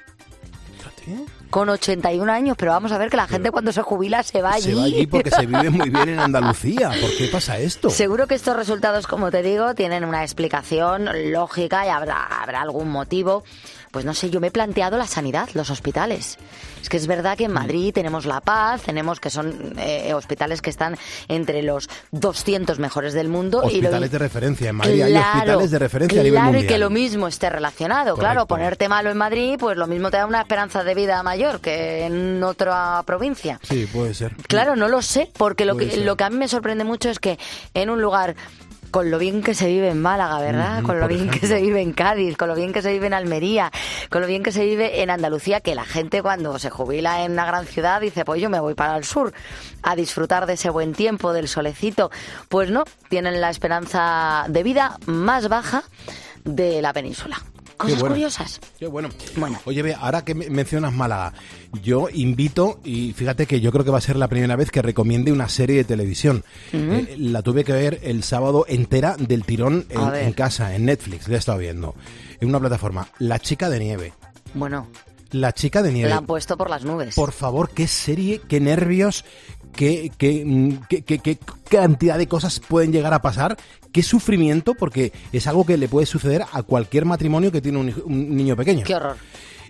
Con 1.49 1.67
81 1.67 2.31
años, 2.31 2.55
pero 2.57 2.71
vamos 2.71 2.91
a 2.91 2.99
ver 2.99 3.09
que 3.09 3.17
la 3.17 3.27
gente 3.27 3.49
cuando 3.49 3.71
se 3.71 3.81
jubila 3.81 4.21
se 4.21 4.41
va 4.43 4.53
allí. 4.53 4.69
Se 4.69 4.75
va 4.75 4.83
allí 4.83 5.07
porque 5.07 5.31
se 5.31 5.47
vive 5.47 5.71
muy 5.71 5.89
bien 5.89 6.09
en 6.09 6.19
Andalucía. 6.19 6.89
¿Por 6.89 7.09
qué 7.17 7.27
pasa 7.31 7.57
esto? 7.57 7.89
Seguro 7.89 8.27
que 8.27 8.35
estos 8.35 8.55
resultados, 8.55 9.07
como 9.07 9.31
te 9.31 9.41
digo, 9.41 9.73
tienen 9.73 10.05
una 10.05 10.21
explicación 10.21 11.09
lógica 11.31 11.87
y 11.87 11.89
habrá, 11.89 12.23
habrá 12.23 12.61
algún 12.61 12.89
motivo. 12.89 13.43
Pues 13.91 14.05
no 14.05 14.13
sé, 14.13 14.29
yo 14.29 14.39
me 14.39 14.47
he 14.47 14.51
planteado 14.51 14.97
la 14.97 15.07
sanidad, 15.07 15.49
los 15.55 15.71
hospitales. 15.71 16.37
Es 16.81 16.89
que 16.89 16.97
es 16.97 17.07
verdad 17.07 17.35
que 17.37 17.45
en 17.45 17.51
Madrid 17.51 17.91
tenemos 17.93 18.25
La 18.27 18.39
Paz, 18.39 18.83
tenemos 18.83 19.19
que 19.19 19.29
son 19.31 19.73
eh, 19.79 20.13
hospitales 20.13 20.61
que 20.61 20.69
están 20.69 20.95
entre 21.27 21.63
los 21.63 21.89
200 22.11 22.77
mejores 22.77 23.13
del 23.13 23.29
mundo. 23.29 23.59
y 23.63 23.81
lo- 23.81 23.87
Hospitales 23.89 24.11
de 24.11 24.17
referencia. 24.19 24.69
En 24.69 24.75
Madrid 24.75 25.01
hay 25.01 25.11
Claro, 25.13 25.29
hospitales 25.37 25.71
de 25.71 25.79
referencia 25.79 26.21
a 26.21 26.23
nivel 26.23 26.37
Claro, 26.37 26.45
mundial. 26.53 26.65
y 26.65 26.67
que 26.67 26.77
lo 26.77 26.89
mismo 26.91 27.27
esté 27.27 27.49
relacionado. 27.49 28.15
Claro, 28.15 28.45
ponerte 28.45 28.87
malo 28.87 29.09
en 29.09 29.17
Madrid, 29.17 29.55
pues 29.59 29.75
lo 29.75 29.87
mismo 29.87 30.11
te 30.11 30.17
da 30.17 30.25
una 30.27 30.41
esperanza 30.41 30.83
de 30.83 30.93
vida 30.93 31.21
mayor 31.23 31.59
que 31.59 32.05
en 32.05 32.43
otra 32.43 33.01
provincia. 33.07 33.59
Sí, 33.63 33.87
puede 33.91 34.13
ser. 34.13 34.35
Claro, 34.47 34.75
no 34.75 34.87
lo 34.87 35.01
sé, 35.01 35.31
porque 35.35 35.65
lo 35.65 35.73
Puede 35.73 35.89
que, 35.89 35.95
ser. 35.95 36.05
lo 36.05 36.15
que 36.15 36.23
a 36.25 36.29
mí 36.29 36.37
me 36.37 36.47
sorprende 36.47 36.83
mucho 36.83 37.09
es 37.09 37.17
que 37.19 37.39
en 37.73 37.89
un 37.89 38.01
lugar 38.01 38.35
con 38.91 39.11
lo 39.11 39.19
bien 39.19 39.41
que 39.43 39.53
se 39.53 39.67
vive 39.67 39.89
en 39.89 40.01
Málaga, 40.01 40.39
¿verdad? 40.39 40.83
Con 40.83 40.99
lo 40.99 41.07
bien 41.07 41.29
que 41.29 41.45
se 41.47 41.61
vive 41.61 41.81
en 41.81 41.93
Cádiz, 41.93 42.37
con 42.37 42.47
lo 42.47 42.55
bien 42.55 42.73
que 42.73 42.81
se 42.81 42.91
vive 42.91 43.07
en 43.07 43.13
Almería, 43.13 43.71
con 44.09 44.21
lo 44.21 44.27
bien 44.27 44.43
que 44.43 44.51
se 44.51 44.65
vive 44.65 45.01
en 45.01 45.09
Andalucía, 45.09 45.61
que 45.61 45.75
la 45.75 45.85
gente 45.85 46.21
cuando 46.21 46.57
se 46.59 46.69
jubila 46.69 47.23
en 47.23 47.33
una 47.33 47.45
gran 47.45 47.65
ciudad 47.65 48.01
dice, 48.01 48.25
pues 48.25 48.41
yo 48.41 48.49
me 48.49 48.59
voy 48.59 48.73
para 48.73 48.97
el 48.97 49.03
sur 49.03 49.33
a 49.83 49.95
disfrutar 49.95 50.45
de 50.45 50.53
ese 50.53 50.69
buen 50.69 50.93
tiempo, 50.93 51.33
del 51.33 51.47
solecito. 51.47 52.11
Pues 52.47 52.71
no, 52.71 52.83
tienen 53.09 53.41
la 53.41 53.49
esperanza 53.49 54.45
de 54.47 54.63
vida 54.63 54.97
más 55.05 55.49
baja 55.49 55.83
de 56.43 56.81
la 56.81 56.93
península. 56.93 57.41
Cosas 57.79 57.99
bueno. 57.99 58.15
curiosas. 58.15 58.59
Qué 58.77 58.87
bueno. 58.87 59.09
Oye, 59.65 59.81
ve, 59.81 59.93
ahora 59.97 60.23
que 60.25 60.35
me- 60.35 60.49
mencionas 60.49 60.93
Málaga, 60.93 61.33
yo 61.81 62.09
invito, 62.11 62.79
y 62.83 63.13
fíjate 63.13 63.45
que 63.45 63.61
yo 63.61 63.71
creo 63.71 63.85
que 63.85 63.91
va 63.91 63.97
a 63.99 64.01
ser 64.01 64.17
la 64.17 64.27
primera 64.27 64.55
vez 64.57 64.69
que 64.69 64.81
recomiende 64.81 65.31
una 65.31 65.47
serie 65.49 65.77
de 65.77 65.83
televisión. 65.85 66.43
Eh, 66.73 67.15
la 67.17 67.41
tuve 67.41 67.63
que 67.63 67.71
ver 67.73 67.99
el 68.03 68.23
sábado 68.23 68.65
entera 68.67 69.15
del 69.17 69.45
tirón 69.45 69.85
en, 69.89 70.13
en 70.15 70.33
casa, 70.33 70.75
en 70.75 70.85
Netflix, 70.85 71.27
la 71.29 71.35
he 71.35 71.39
estado 71.39 71.57
viendo. 71.57 71.95
En 72.41 72.49
una 72.49 72.59
plataforma. 72.59 73.07
La 73.19 73.39
chica 73.39 73.69
de 73.69 73.79
nieve. 73.79 74.13
Bueno, 74.53 74.87
La 75.31 75.51
chica 75.53 75.81
de 75.83 75.91
nieve. 75.93 76.09
la 76.09 76.17
han 76.17 76.25
puesto 76.25 76.57
por 76.57 76.69
las 76.69 76.83
nubes. 76.83 77.15
Por 77.15 77.31
favor, 77.31 77.69
qué 77.69 77.87
serie, 77.87 78.41
qué 78.47 78.59
nervios, 78.59 79.25
qué, 79.75 80.11
qué, 80.17 80.43
mm, 80.45 80.81
qué- 80.89 81.03
qué- 81.03 81.19
qué 81.19 81.37
cantidad 81.69 82.17
de 82.17 82.27
cosas 82.27 82.59
pueden 82.59 82.91
llegar 82.91 83.13
a 83.13 83.21
pasar, 83.21 83.55
qué 83.91 84.01
sufrimiento, 84.03 84.73
porque 84.75 85.13
es 85.31 85.45
algo 85.47 85.65
que 85.65 85.77
le 85.77 85.87
puede 85.87 86.05
suceder 86.07 86.43
a 86.51 86.63
cualquier 86.63 87.05
matrimonio 87.05 87.51
que 87.51 87.61
tiene 87.61 87.77
un, 87.77 87.93
un 88.05 88.35
niño 88.35 88.55
pequeño. 88.55 88.83
Qué 88.85 88.95
horror. 88.95 89.17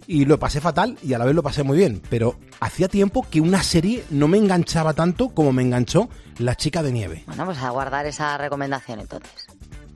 Y 0.08 0.26
lo 0.26 0.40
pasé 0.40 0.60
fatal 0.60 0.98
y 1.04 1.14
a 1.14 1.20
la 1.20 1.26
vez 1.26 1.36
lo 1.36 1.44
pasé 1.44 1.62
muy 1.62 1.78
bien, 1.78 2.02
pero 2.10 2.40
hacía 2.62 2.88
tiempo 2.88 3.28
que 3.30 3.42
una 3.42 3.62
serie 3.62 4.04
no 4.10 4.28
me 4.28 4.40
enganchaba 4.40 4.94
tanto 4.94 5.30
como 5.30 5.52
me 5.52 5.62
enganchó 5.62 6.10
La 6.40 6.56
chica 6.56 6.82
de 6.82 6.92
nieve. 6.94 7.24
Bueno, 7.28 7.46
pues 7.46 7.58
a 7.60 7.70
guardar 7.70 8.06
esa 8.06 8.38
recomendación 8.38 9.02
entonces. 9.02 9.46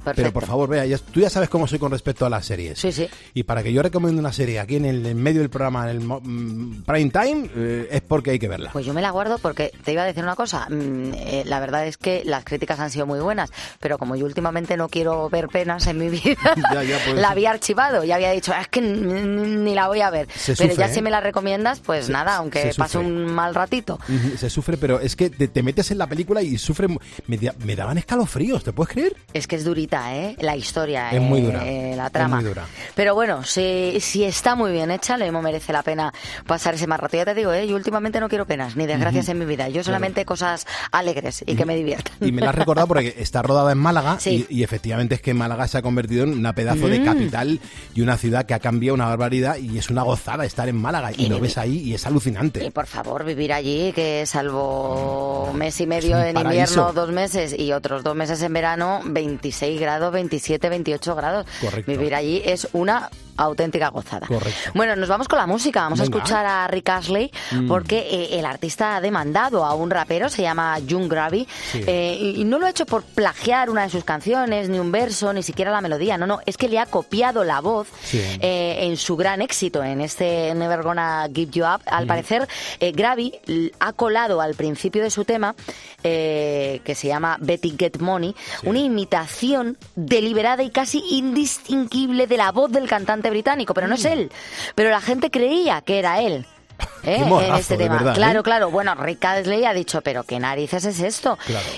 Pero 0.04 0.32
por 0.32 0.46
favor, 0.46 0.70
vea, 0.70 0.98
tú 0.98 1.20
ya 1.20 1.30
sabes 1.30 1.50
cómo 1.50 1.68
soy 1.68 1.80
con 1.80 1.92
respecto 1.92 2.26
a 2.26 2.30
las 2.30 2.46
series. 2.46 2.80
Sí, 2.80 2.92
sí. 2.92 3.08
Y 3.34 3.44
para 3.44 3.64
que 3.64 3.72
yo 3.72 3.82
recomiende 3.82 4.20
una 4.20 4.34
serie 4.34 4.60
aquí 4.60 4.76
en 4.76 4.86
el 4.86 5.16
medio 5.16 5.42
del 5.42 5.50
programa, 5.50 5.90
en 5.90 5.98
el 5.98 6.04
mm, 6.04 6.84
prime 6.84 7.10
time, 7.10 7.50
eh, 7.56 7.88
es 7.92 8.02
porque 8.02 8.32
hay 8.32 8.40
que 8.40 8.48
verla. 8.48 8.72
Pues 8.72 8.86
yo 8.86 8.94
me 8.94 9.02
la 9.02 9.12
guardo 9.12 9.38
porque 9.38 9.72
te 9.84 9.94
iba 9.94 10.04
a 10.04 10.06
decir 10.06 10.24
una 10.24 10.36
cosa. 10.36 10.68
Mm, 10.70 11.14
eh, 11.16 11.44
la 11.46 11.60
verdad 11.60 11.88
es 11.88 11.98
que 11.98 12.24
las 12.26 12.44
críticas 12.44 12.80
han 12.80 12.92
sido 12.92 13.06
muy 13.06 13.20
buenas, 13.20 13.52
pero 13.80 13.98
como 13.98 14.16
yo 14.16 14.26
últimamente 14.26 14.78
no 14.78 14.90
quiero 14.90 15.30
ver 15.30 15.48
penas 15.48 15.88
en 15.88 15.98
mi 15.98 16.10
vida, 16.10 16.36
pues 17.06 17.16
la 17.16 17.30
había 17.30 17.52
archivado. 17.52 18.04
Ya 18.04 18.16
había 18.16 18.32
dicho, 18.32 18.54
es 18.54 18.68
que 18.68 18.82
ni 18.82 19.74
la 19.74 19.88
voy 19.88 20.02
a 20.02 20.10
ver. 20.10 20.28
pero 20.58 20.74
ya 20.74 20.88
si 20.90 21.00
¿eh? 21.00 21.02
me 21.02 21.10
la 21.10 21.22
recomiendas, 21.22 21.80
pues 21.80 22.10
nada, 22.10 22.38
aunque 22.38 22.74
pase 22.78 22.98
un 22.98 23.26
mal 23.26 23.56
ratito. 23.56 24.00
Se 24.38 24.50
sufre, 24.50 24.78
pero 24.78 25.00
es 25.00 25.16
que 25.16 25.30
te, 25.30 25.64
metes 25.64 25.92
en 25.92 25.98
la 25.98 26.08
película 26.08 26.42
y 26.42 26.58
sufre. 26.58 26.88
Me, 27.28 27.40
me, 27.66 27.76
daban 27.76 27.98
escalofríos, 27.98 28.64
¿te 28.64 28.74
puedes 28.74 28.94
creer? 28.94 29.16
Es 29.34 29.48
que 29.48 29.56
es 29.56 29.64
durita, 29.64 29.93
¿eh? 29.94 30.36
La 30.40 30.56
historia, 30.56 31.12
es 31.12 31.22
muy 31.22 31.42
dura. 31.42 31.64
la 31.64 32.10
trama. 32.10 32.38
muy 32.38 32.46
dura. 32.46 32.66
Pero 32.96 33.14
bueno, 33.16 33.44
si, 33.44 33.98
si 34.00 34.24
está 34.24 34.56
muy 34.56 34.72
bien 34.72 34.92
hecha, 34.92 35.18
le 35.18 35.32
merece 35.42 35.74
la 35.74 35.84
pena 35.84 36.14
pasar 36.48 36.76
ese 36.76 36.88
más 36.88 37.00
rato. 37.00 37.18
Ya 37.18 37.26
te 37.26 37.34
digo, 37.36 37.54
¿eh? 37.54 37.68
yo 37.68 37.76
últimamente 37.76 38.20
no 38.20 38.30
quiero 38.30 38.46
penas 38.46 38.76
ni 38.76 38.86
desgracias 38.86 39.30
en 39.30 39.40
mi 39.40 39.46
vida. 39.46 39.70
Yo 39.70 39.84
solamente 39.84 40.26
cosas 40.26 40.66
alegres 40.92 41.44
y 41.46 41.56
que 41.56 41.66
me 41.66 41.76
diviertan. 41.76 42.16
Y 42.22 42.32
me 42.32 42.42
la 42.42 42.50
has 42.50 42.56
recordado 42.56 42.88
porque 42.88 43.16
está 43.18 43.42
rodada 43.42 43.72
en 43.72 43.78
Málaga 43.78 44.18
y, 44.26 44.64
efectivamente 44.64 45.16
es 45.16 45.22
que 45.22 45.34
Málaga 45.34 45.68
se 45.68 45.78
ha 45.78 45.82
convertido 45.82 46.24
en 46.24 46.34
una 46.34 46.54
pedazo 46.54 46.88
de 46.88 47.00
mm. 47.00 47.06
capital 47.06 47.60
y 47.94 48.02
una 48.02 48.18
ciudad 48.18 48.46
que 48.46 48.54
ha 48.54 48.60
cambiado 48.60 48.96
una 48.96 49.08
barbaridad 49.08 49.58
y 49.58 49.78
es 49.78 49.90
una 49.90 50.04
gozada 50.04 50.46
estar 50.46 50.70
en 50.70 50.78
Málaga 50.78 51.12
y, 51.16 51.28
lo 51.28 51.40
ves 51.40 51.58
ahí 51.58 51.80
y 51.80 51.94
es 51.94 52.06
alucinante. 52.06 52.66
Y 52.66 52.72
por 52.72 52.88
favor, 52.88 53.26
vivir 53.26 53.54
allí, 53.54 53.92
que 53.94 54.26
salvo 54.26 55.52
mes 55.54 55.80
y 55.82 55.88
medio 55.88 56.22
en 56.22 56.38
invierno, 56.38 56.94
dos 56.94 57.12
meses 57.12 57.58
y 57.58 57.74
otros 57.74 58.04
dos 58.04 58.16
meses 58.16 58.42
en 58.42 58.54
verano, 58.54 59.02
26 59.06 59.80
grados, 59.84 60.12
27, 60.12 60.70
28 60.70 61.16
grados. 61.16 61.46
Correcto. 61.62 61.92
Vivir 61.92 62.16
allí 62.16 62.42
es 62.44 62.68
una 62.74 63.10
auténtica 63.38 63.90
gozada. 63.90 64.28
Correcto. 64.28 64.72
Bueno, 64.74 64.96
nos 64.96 65.10
vamos 65.10 65.28
con 65.28 65.40
la 65.40 65.48
música. 65.48 65.82
Vamos 65.82 66.00
a 66.00 66.04
escuchar 66.04 66.46
a 66.46 66.68
Rick 66.68 66.90
Ashley 66.90 67.32
mm. 67.52 67.68
porque 67.68 68.00
eh, 68.00 68.40
el 68.40 68.46
artista 68.46 68.96
ha 68.96 69.02
demandado 69.02 69.66
a 69.66 69.74
un 69.74 69.90
rapero, 69.90 70.30
se 70.30 70.42
llama 70.42 70.78
Jung 70.88 71.10
Gravy, 71.10 71.48
eh, 71.74 72.34
y 72.38 72.44
no 72.44 72.60
lo 72.60 72.66
ha 72.66 72.70
hecho 72.70 72.86
por 72.86 73.04
plagiar 73.04 73.70
una 73.70 73.84
de 73.84 73.90
sus 73.90 74.04
canciones, 74.04 74.70
ni 74.70 74.80
un 74.80 74.92
verso, 74.92 75.34
ni 75.34 75.44
siquiera 75.44 75.72
la 75.72 75.82
melodía. 75.82 76.18
No, 76.18 76.28
no, 76.28 76.40
es 76.46 76.58
que 76.58 76.70
le 76.70 76.80
ha 76.80 76.86
copiado 76.86 77.44
la 77.44 77.62
voz 77.62 77.88
eh, 78.14 78.78
en 78.82 78.98
su 78.98 79.16
gran 79.16 79.42
éxito, 79.42 79.84
en 79.84 80.02
este 80.02 80.54
Never 80.56 80.84
Gonna 80.84 81.28
Give 81.34 81.52
You 81.52 81.66
Up. 81.66 81.82
Al 81.86 82.06
mm. 82.06 82.08
parecer, 82.08 82.48
Gravy 82.80 83.34
ha 83.80 83.94
colado 83.94 84.42
al 84.42 84.56
principio 84.56 85.04
de 85.04 85.10
su 85.10 85.26
tema, 85.26 85.56
que 86.02 86.96
se 86.96 87.08
llama 87.08 87.38
Betty 87.40 87.76
Get 87.78 88.00
Money, 88.00 88.36
una 88.64 88.80
imitación 88.80 89.78
deliberada 89.96 90.64
y 90.64 90.70
casi 90.70 91.04
indistinguible 91.12 92.28
de 92.28 92.38
la 92.38 92.52
voz 92.52 92.72
del 92.72 92.88
cantante 93.24 93.30
británico, 93.30 93.74
pero 93.74 93.88
no 93.88 93.96
es 93.96 94.04
mm. 94.04 94.08
él. 94.08 94.32
Pero 94.76 94.90
la 94.90 95.02
gente 95.02 95.32
creía 95.32 95.82
que 95.82 96.00
era 96.00 96.22
él. 96.22 96.46
¿eh? 97.04 97.24
en 97.24 97.56
este 97.56 97.78
tema. 97.78 98.14
claro, 98.14 98.40
¿eh? 98.40 98.44
claro. 98.44 98.72
Bueno, 98.72 98.96
Rick 98.96 99.24
Astley 99.24 99.64
ha 99.66 99.74
dicho, 99.74 100.02
pero 100.02 100.24
¿qué 100.24 100.40
narices 100.40 100.84
es 100.86 101.00
esto? 101.00 101.38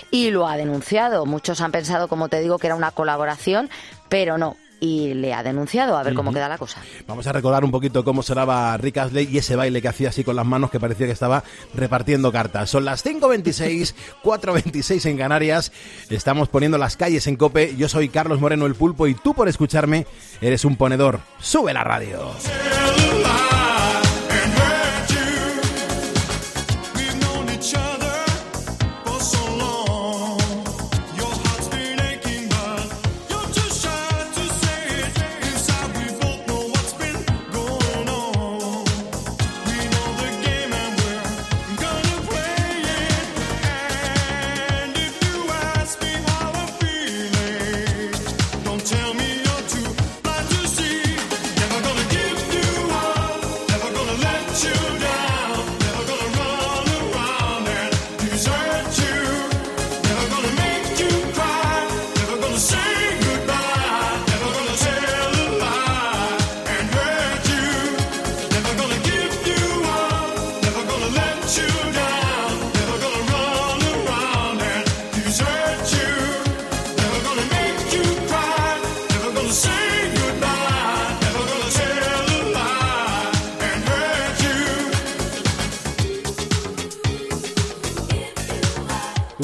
Y 0.09 0.31
lo 0.31 0.47
ha 0.47 0.57
denunciado. 0.57 1.25
Muchos 1.25 1.61
han 1.61 1.71
pensado, 1.71 2.07
como 2.07 2.29
te 2.29 2.39
digo, 2.39 2.57
que 2.57 2.67
era 2.67 2.75
una 2.75 2.91
colaboración, 2.91 3.69
pero 4.09 4.37
no 4.37 4.55
y 4.79 5.13
le 5.13 5.33
ha 5.33 5.43
denunciado 5.43 5.97
a 5.97 6.03
ver 6.03 6.13
cómo 6.13 6.33
queda 6.33 6.49
la 6.49 6.57
cosa. 6.57 6.81
Vamos 7.07 7.25
a 7.27 7.31
recordar 7.31 7.63
un 7.63 7.71
poquito 7.71 8.03
cómo 8.03 8.23
sonaba 8.23 8.75
Rick 8.77 8.97
Astley 8.97 9.29
y 9.31 9.37
ese 9.37 9.55
baile 9.55 9.81
que 9.81 9.87
hacía 9.87 10.09
así 10.09 10.23
con 10.23 10.35
las 10.35 10.45
manos 10.45 10.71
que 10.71 10.79
parecía 10.79 11.07
que 11.07 11.13
estaba 11.13 11.43
repartiendo 11.73 12.31
cartas. 12.31 12.69
Son 12.69 12.85
las 12.85 13.05
5.26, 13.05 13.95
4.26 14.23 15.05
en 15.09 15.17
Canarias. 15.17 15.71
Estamos 16.09 16.49
poniendo 16.49 16.77
las 16.77 16.97
calles 16.97 17.27
en 17.27 17.35
cope. 17.35 17.75
Yo 17.75 17.89
soy 17.89 18.09
Carlos 18.09 18.39
Moreno 18.39 18.65
el 18.65 18.75
Pulpo 18.75 19.07
y 19.07 19.15
tú 19.15 19.33
por 19.33 19.47
escucharme 19.47 20.05
eres 20.41 20.65
un 20.65 20.75
ponedor. 20.75 21.19
Sube 21.39 21.73
la 21.73 21.83
radio. 21.83 22.31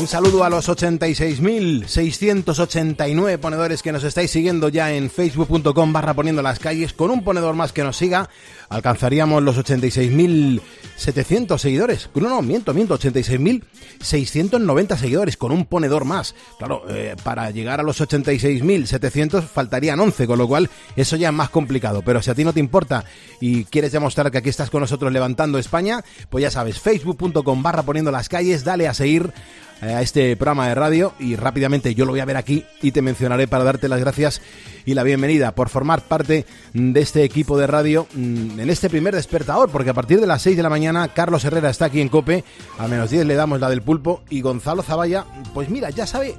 Saludo 0.07 0.43
a 0.43 0.49
los 0.49 0.67
86.689 0.69 3.37
ponedores 3.37 3.83
que 3.83 3.91
nos 3.91 4.03
estáis 4.03 4.31
siguiendo 4.31 4.69
ya 4.69 4.91
en 4.93 5.09
facebook.com 5.09 5.93
barra 5.93 6.13
poniendo 6.13 6.41
las 6.41 6.59
calles. 6.59 6.93
Con 6.93 7.11
un 7.11 7.23
ponedor 7.23 7.55
más 7.55 7.71
que 7.73 7.83
nos 7.83 7.97
siga, 7.97 8.29
alcanzaríamos 8.69 9.43
los 9.43 9.57
86.700 9.57 11.57
seguidores. 11.57 12.09
No, 12.15 12.29
no, 12.29 12.41
miento, 12.41 12.73
miento, 12.73 12.97
86.690 12.97 14.97
seguidores 14.97 15.35
con 15.35 15.51
un 15.51 15.65
ponedor 15.65 16.05
más. 16.05 16.35
Claro, 16.57 16.85
eh, 16.89 17.17
para 17.23 17.51
llegar 17.51 17.81
a 17.81 17.83
los 17.83 18.01
86.700 18.01 19.43
faltarían 19.43 19.99
11, 19.99 20.25
con 20.25 20.39
lo 20.39 20.47
cual 20.47 20.69
eso 20.95 21.17
ya 21.17 21.27
es 21.29 21.35
más 21.35 21.49
complicado. 21.49 22.01
Pero 22.01 22.21
si 22.21 22.31
a 22.31 22.35
ti 22.35 22.45
no 22.45 22.53
te 22.53 22.61
importa 22.61 23.03
y 23.39 23.65
quieres 23.65 23.91
demostrar 23.91 24.31
que 24.31 24.37
aquí 24.37 24.49
estás 24.49 24.69
con 24.69 24.81
nosotros 24.81 25.11
levantando 25.11 25.57
España, 25.57 26.05
pues 26.29 26.43
ya 26.43 26.51
sabes, 26.51 26.79
facebook.com 26.79 27.61
barra 27.61 27.83
poniendo 27.83 28.11
las 28.11 28.29
calles, 28.29 28.63
dale 28.63 28.87
a 28.87 28.93
seguir 28.93 29.33
a 29.81 30.01
este 30.01 30.35
programa 30.35 30.67
de 30.67 30.75
radio 30.75 31.13
y 31.19 31.35
rápidamente 31.35 31.95
yo 31.95 32.05
lo 32.05 32.11
voy 32.11 32.19
a 32.19 32.25
ver 32.25 32.37
aquí 32.37 32.63
y 32.81 32.91
te 32.91 33.01
mencionaré 33.01 33.47
para 33.47 33.63
darte 33.63 33.89
las 33.89 33.99
gracias 33.99 34.41
y 34.85 34.93
la 34.93 35.03
bienvenida 35.03 35.53
por 35.53 35.69
formar 35.69 36.01
parte 36.01 36.45
de 36.73 36.99
este 36.99 37.23
equipo 37.23 37.57
de 37.57 37.67
radio 37.67 38.07
mm, 38.13 38.59
en 38.59 38.69
este 38.69 38.89
primer 38.89 39.15
despertador, 39.15 39.69
porque 39.69 39.89
a 39.89 39.93
partir 39.93 40.21
de 40.21 40.27
las 40.27 40.41
6 40.43 40.55
de 40.55 40.63
la 40.63 40.69
mañana 40.69 41.07
Carlos 41.09 41.43
Herrera 41.43 41.69
está 41.69 41.85
aquí 41.85 42.01
en 42.01 42.09
Cope, 42.09 42.43
a 42.77 42.87
menos 42.87 43.09
10 43.09 43.25
le 43.25 43.35
damos 43.35 43.59
la 43.59 43.69
del 43.69 43.81
pulpo 43.81 44.21
y 44.29 44.41
Gonzalo 44.41 44.83
Zavalla, 44.83 45.25
pues 45.53 45.69
mira, 45.69 45.89
ya 45.89 46.05
sabe 46.05 46.35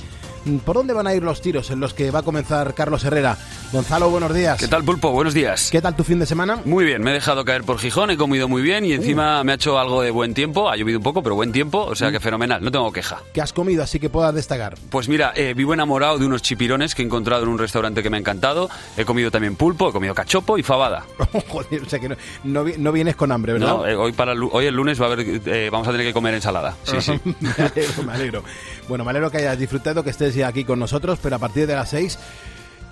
¿Por 0.65 0.77
dónde 0.77 0.93
van 0.93 1.07
a 1.07 1.15
ir 1.15 1.23
los 1.23 1.41
tiros 1.41 1.71
en 1.71 1.79
los 1.79 1.95
que 1.95 2.11
va 2.11 2.21
a 2.21 2.23
comenzar 2.23 2.75
Carlos 2.75 3.05
Herrera? 3.05 3.37
Gonzalo, 3.73 4.11
buenos 4.11 4.35
días. 4.35 4.59
¿Qué 4.59 4.67
tal, 4.67 4.83
Pulpo? 4.83 5.13
Buenos 5.13 5.35
días. 5.35 5.71
¿Qué 5.71 5.81
tal 5.81 5.95
tu 5.95 6.03
fin 6.03 6.19
de 6.19 6.27
semana? 6.27 6.61
Muy 6.65 6.85
bien, 6.85 7.03
me 7.03 7.11
he 7.11 7.15
dejado 7.15 7.45
caer 7.45 7.63
por 7.63 7.79
Gijón, 7.79 8.11
he 8.11 8.17
comido 8.17 8.49
muy 8.49 8.61
bien 8.61 8.85
y 8.85 8.93
encima 8.93 9.43
me 9.45 9.53
ha 9.53 9.55
hecho 9.55 9.79
algo 9.79 10.03
de 10.03 10.11
buen 10.11 10.35
tiempo. 10.35 10.69
Ha 10.69 10.77
llovido 10.77 10.99
un 10.99 11.05
poco, 11.05 11.23
pero 11.23 11.37
buen 11.37 11.53
tiempo, 11.53 11.85
o 11.85 11.95
sea 11.95 12.11
que 12.11 12.19
mm. 12.19 12.23
fenomenal, 12.23 12.65
no 12.65 12.73
tengo 12.73 12.91
queja. 12.93 13.21
¿Qué 13.33 13.41
has 13.41 13.53
comido 13.53 13.83
así 13.83 14.01
que 14.01 14.11
puedas 14.11 14.35
destacar? 14.35 14.75
Pues 14.91 15.09
mira, 15.09 15.33
eh, 15.37 15.55
vivo 15.55 15.75
enamorado 15.75 16.19
de 16.19 16.27
unos 16.27 16.43
chipirones 16.43 16.95
que 16.95 17.03
he 17.03 17.05
encontrado 17.05 17.45
en 17.45 17.49
un 17.49 17.59
restaurante 17.59 18.03
que 18.03 18.11
me 18.11 18.17
ha 18.17 18.21
encantado. 18.21 18.69
He 18.97 19.05
comido 19.05 19.31
también 19.31 19.55
pulpo, 19.55 19.91
he 19.91 19.93
comido 19.93 20.15
cachopo 20.15 20.59
y 20.59 20.63
fabada. 20.63 21.05
Joder, 21.49 21.83
o 21.83 21.89
sea 21.89 22.01
que 22.01 22.17
no, 22.45 22.93
vienes 22.93 23.15
con 23.15 23.31
hambre, 23.31 23.55
¿verdad? 23.55 23.69
No, 23.69 23.87
eh, 23.87 23.95
hoy, 23.95 24.13
para 24.13 24.33
hoy 24.33 24.67
el 24.67 24.75
lunes 24.75 25.01
va 25.01 25.07
a 25.07 25.13
haber, 25.13 25.41
eh, 25.47 25.69
vamos 25.71 25.87
a 25.87 25.93
tener 25.93 26.07
que 26.07 26.13
comer 26.13 26.35
ensalada. 26.35 26.77
Sí, 26.83 27.01
sí. 27.01 27.21
me, 27.41 27.51
alegro, 27.51 28.03
me 28.05 28.13
alegro. 28.13 28.45
Bueno, 28.89 29.05
me 29.05 29.11
alegro 29.11 29.31
que 29.31 29.39
hayas 29.39 29.59
disfrutado, 29.59 30.03
que 30.03 30.11
estés 30.11 30.32
aquí 30.41 30.65
con 30.65 30.79
nosotros 30.79 31.19
pero 31.23 31.37
a 31.37 31.39
partir 31.39 31.67
de 31.67 31.75
las 31.75 31.91
6 31.91 32.19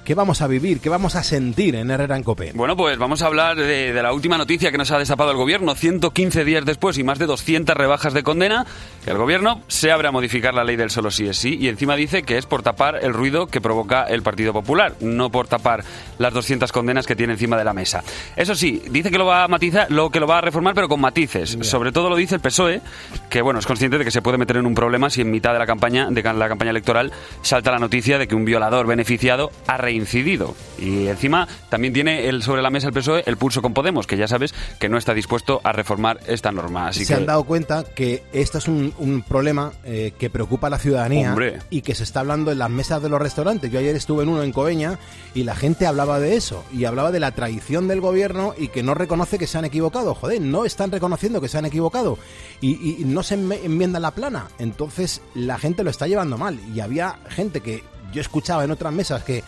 ¿Qué 0.05 0.15
vamos 0.15 0.41
a 0.41 0.47
vivir? 0.47 0.81
¿Qué 0.81 0.89
vamos 0.89 1.15
a 1.15 1.23
sentir 1.23 1.77
en 1.77 1.91
Herrera 1.91 2.17
en 2.17 2.23
Copé? 2.23 2.53
Bueno, 2.55 2.77
pues 2.77 2.99
vamos 2.99 3.23
a 3.23 3.27
hablar 3.27 3.57
de, 3.57 3.93
la 3.93 4.13
última 4.13 4.39
noticia 4.39 4.73
que 4.73 4.79
nos 4.79 4.91
ha 4.91 4.99
destapado 4.99 5.31
el 5.31 5.37
gobierno. 5.37 5.75
115 5.75 6.45
días 6.45 6.65
después 6.65 6.99
y 6.99 7.05
más 7.05 7.19
de 7.19 7.27
200 7.27 7.77
rebajas 7.77 8.15
de 8.15 8.23
condena, 8.23 8.67
el 9.07 9.19
gobierno 9.19 9.63
se 9.69 9.93
abre 9.93 10.09
a 10.09 10.11
modificar 10.11 10.55
la 10.55 10.65
ley 10.65 10.77
del 10.77 10.91
solo 10.91 11.11
sí 11.11 11.29
es 11.29 11.37
sí 11.37 11.59
y 11.61 11.69
encima 11.69 11.97
dice 11.97 12.23
que 12.23 12.39
es 12.39 12.47
por 12.47 12.63
tapar 12.63 12.99
el 13.03 13.13
ruido 13.13 13.47
que 13.47 13.61
provoca 13.61 14.05
el 14.05 14.23
Partido 14.23 14.53
Popular, 14.53 14.95
no 15.01 15.31
por 15.31 15.49
tapar 15.49 15.85
las 16.19 16.33
200 16.33 16.73
condenas 16.73 17.07
que 17.07 17.15
tiene 17.15 17.35
encima 17.35 17.57
de 17.57 17.65
la 17.65 17.75
mesa. 17.75 18.03
Eso 18.37 18.55
sí, 18.55 18.83
dice 18.91 19.11
que 19.11 19.19
lo 19.19 19.27
va 19.27 19.45
a 19.45 19.49
matizar, 19.49 19.91
lo 19.91 20.11
que 20.11 20.19
lo 20.19 20.27
va 20.27 20.39
a 20.39 20.41
reformar, 20.41 20.75
pero 20.75 20.89
con 20.89 21.01
matices. 21.01 21.59
Sobre 21.63 21.93
todo 21.93 22.09
lo 22.09 22.17
dice 22.17 22.37
el 22.37 22.41
PSOE, 22.41 22.81
que 23.29 23.43
bueno, 23.43 23.61
es 23.61 23.67
consciente 23.67 23.99
de 23.99 24.05
que 24.05 24.11
se 24.11 24.23
puede 24.23 24.39
meter 24.39 24.57
en 24.57 24.67
un 24.67 24.75
problema 24.75 25.11
si 25.11 25.21
en 25.21 25.31
mitad 25.31 25.53
de 25.53 25.59
la 25.59 25.67
campaña, 25.67 26.09
de 26.11 26.23
la 26.23 26.49
campaña 26.49 26.71
electoral, 26.71 27.13
salta 27.43 27.71
la 27.71 27.79
noticia 27.79 28.19
de 28.19 28.27
que 28.27 28.35
un 28.35 28.45
violador 28.45 28.87
beneficiado 28.87 29.51
ha 29.67 29.77
reincidido. 29.91 30.55
Y 30.79 31.09
encima 31.09 31.49
también 31.69 31.93
tiene 31.93 32.29
el, 32.29 32.43
sobre 32.43 32.63
la 32.63 32.71
mesa 32.71 32.87
el 32.87 32.93
PSOE 32.93 33.25
el 33.27 33.37
pulso 33.37 33.61
con 33.61 33.75
Podemos, 33.75 34.07
que 34.07 34.17
ya 34.17 34.29
sabes 34.29 34.55
que 34.79 34.89
no 34.89 34.97
está 34.97 35.15
dispuesto 35.15 35.61
a 35.65 35.73
reformar 35.73 36.21
esta 36.27 36.53
norma. 36.53 36.89
Así 36.89 37.05
se 37.05 37.13
que... 37.13 37.21
han 37.21 37.27
dado 37.27 37.45
cuenta 37.45 37.85
que 37.85 38.23
esto 38.33 38.59
es 38.59 38.69
un, 38.69 39.25
problema 39.29 39.73
eh, 39.85 40.13
que 40.19 40.31
preocupa 40.31 40.69
a 40.69 40.71
la 40.71 40.79
ciudadanía 40.79 41.35
y 41.69 41.83
que 41.83 41.95
se 41.95 42.05
está 42.05 42.21
hablando 42.21 42.53
en 42.53 42.59
las 42.59 42.71
mesas 42.71 43.03
de 43.03 43.09
los 43.09 43.21
restaurantes. 43.21 43.71
Yo 43.71 43.79
ayer 43.79 43.95
estuve 43.97 44.23
en 44.23 44.29
uno 44.29 44.43
en 44.43 44.53
Coveña 44.53 44.99
y 45.35 45.43
la 45.43 45.55
gente 45.55 45.87
hablaba 45.87 46.21
de 46.21 46.37
eso 46.37 46.65
y 46.73 46.85
hablaba 46.85 47.11
de 47.11 47.21
la 47.21 47.33
traición 47.33 47.89
del 47.89 48.01
gobierno 48.01 48.55
y 48.57 48.69
que 48.69 48.83
no 48.83 48.95
reconoce 48.95 49.39
que 49.39 49.47
se 49.47 49.59
han 49.59 49.65
equivocado. 49.65 50.15
Joder, 50.15 50.41
no 50.41 50.65
están 50.65 50.93
reconociendo 50.93 51.41
que 51.41 51.49
se 51.49 51.59
han 51.59 51.67
equivocado 51.67 52.19
y, 52.61 53.01
y 53.01 53.05
no 53.05 53.23
se 53.23 53.35
enmienda 53.35 53.99
la 54.01 54.13
plana. 54.13 54.49
Entonces 54.59 55.21
la 55.35 55.59
gente 55.59 55.85
lo 55.85 55.91
está 55.91 56.07
llevando 56.07 56.39
mal 56.39 56.59
y 56.75 56.81
había 56.81 57.19
gente 57.29 57.61
que 57.61 57.83
yo 58.13 58.21
escuchaba 58.21 58.65
en 58.65 58.71
otras 58.71 58.93
mesas 58.93 59.23
que 59.25 59.45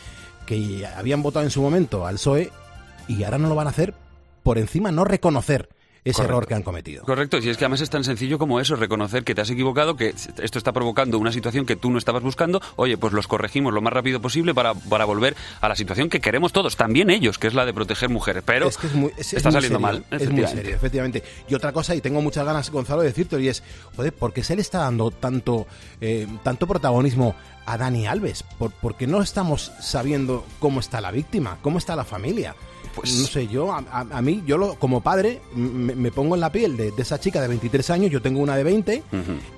que 0.46 0.86
habían 0.86 1.22
votado 1.22 1.44
en 1.44 1.50
su 1.50 1.62
momento 1.62 2.06
al 2.06 2.14
PSOE 2.14 2.50
y 3.08 3.24
ahora 3.24 3.38
no 3.38 3.48
lo 3.48 3.54
van 3.54 3.66
a 3.66 3.70
hacer 3.70 3.94
por 4.42 4.58
encima 4.58 4.90
no 4.90 5.04
reconocer 5.04 5.68
ese 6.04 6.22
error 6.22 6.46
que 6.46 6.54
han 6.54 6.62
cometido. 6.62 7.04
Correcto, 7.04 7.38
y 7.38 7.48
es 7.48 7.56
que 7.56 7.64
además 7.64 7.80
es 7.80 7.90
tan 7.90 8.02
sencillo 8.02 8.38
como 8.38 8.58
eso, 8.58 8.74
reconocer 8.74 9.22
que 9.22 9.34
te 9.34 9.40
has 9.40 9.50
equivocado, 9.50 9.94
que 9.94 10.08
esto 10.08 10.58
está 10.58 10.72
provocando 10.72 11.18
una 11.18 11.30
situación 11.30 11.64
que 11.64 11.76
tú 11.76 11.90
no 11.90 11.98
estabas 11.98 12.22
buscando, 12.22 12.60
oye, 12.76 12.96
pues 12.96 13.12
los 13.12 13.28
corregimos 13.28 13.72
lo 13.72 13.80
más 13.80 13.92
rápido 13.92 14.20
posible 14.20 14.52
para, 14.52 14.74
para 14.74 15.04
volver 15.04 15.36
a 15.60 15.68
la 15.68 15.76
situación 15.76 16.08
que 16.08 16.20
queremos 16.20 16.52
todos, 16.52 16.76
también 16.76 17.08
ellos, 17.08 17.38
que 17.38 17.46
es 17.46 17.54
la 17.54 17.64
de 17.64 17.72
proteger 17.72 18.08
mujeres, 18.08 18.42
pero 18.44 18.68
está 18.68 19.52
saliendo 19.52 19.78
mal. 19.78 20.04
Es 20.10 20.28
muy 20.28 20.46
serio, 20.46 20.74
efectivamente. 20.74 21.22
Y 21.48 21.54
otra 21.54 21.72
cosa, 21.72 21.94
y 21.94 22.00
tengo 22.00 22.20
muchas 22.20 22.44
ganas, 22.44 22.68
Gonzalo, 22.70 23.02
de 23.02 23.08
decirte, 23.08 23.40
y 23.40 23.48
es, 23.48 23.62
joder, 23.94 24.12
¿por 24.12 24.32
qué 24.32 24.42
se 24.42 24.56
le 24.56 24.62
está 24.62 24.78
dando 24.78 25.12
tanto, 25.12 25.66
eh, 26.00 26.26
tanto 26.42 26.66
protagonismo 26.66 27.36
a 27.66 27.76
Dani 27.76 28.06
Alves? 28.06 28.42
¿Por, 28.58 28.70
porque 28.72 29.06
no 29.06 29.22
estamos 29.22 29.72
sabiendo 29.80 30.44
cómo 30.58 30.80
está 30.80 31.00
la 31.00 31.10
víctima, 31.10 31.58
cómo 31.62 31.78
está 31.78 31.96
la 31.96 32.04
familia? 32.04 32.54
Pues 32.94 33.16
no 33.16 33.26
sé, 33.26 33.48
yo, 33.48 33.72
a, 33.72 34.22
mí, 34.22 34.42
yo 34.46 34.58
lo, 34.58 34.74
como 34.74 35.00
padre, 35.00 35.40
me, 35.54 36.12
pongo 36.12 36.34
en 36.34 36.42
la 36.42 36.52
piel 36.52 36.76
de, 36.76 36.92
esa 36.98 37.18
chica 37.18 37.40
de 37.40 37.48
23 37.48 37.88
años, 37.88 38.10
yo 38.10 38.20
tengo 38.20 38.40
una 38.40 38.54
de 38.54 38.64
20, 38.64 39.02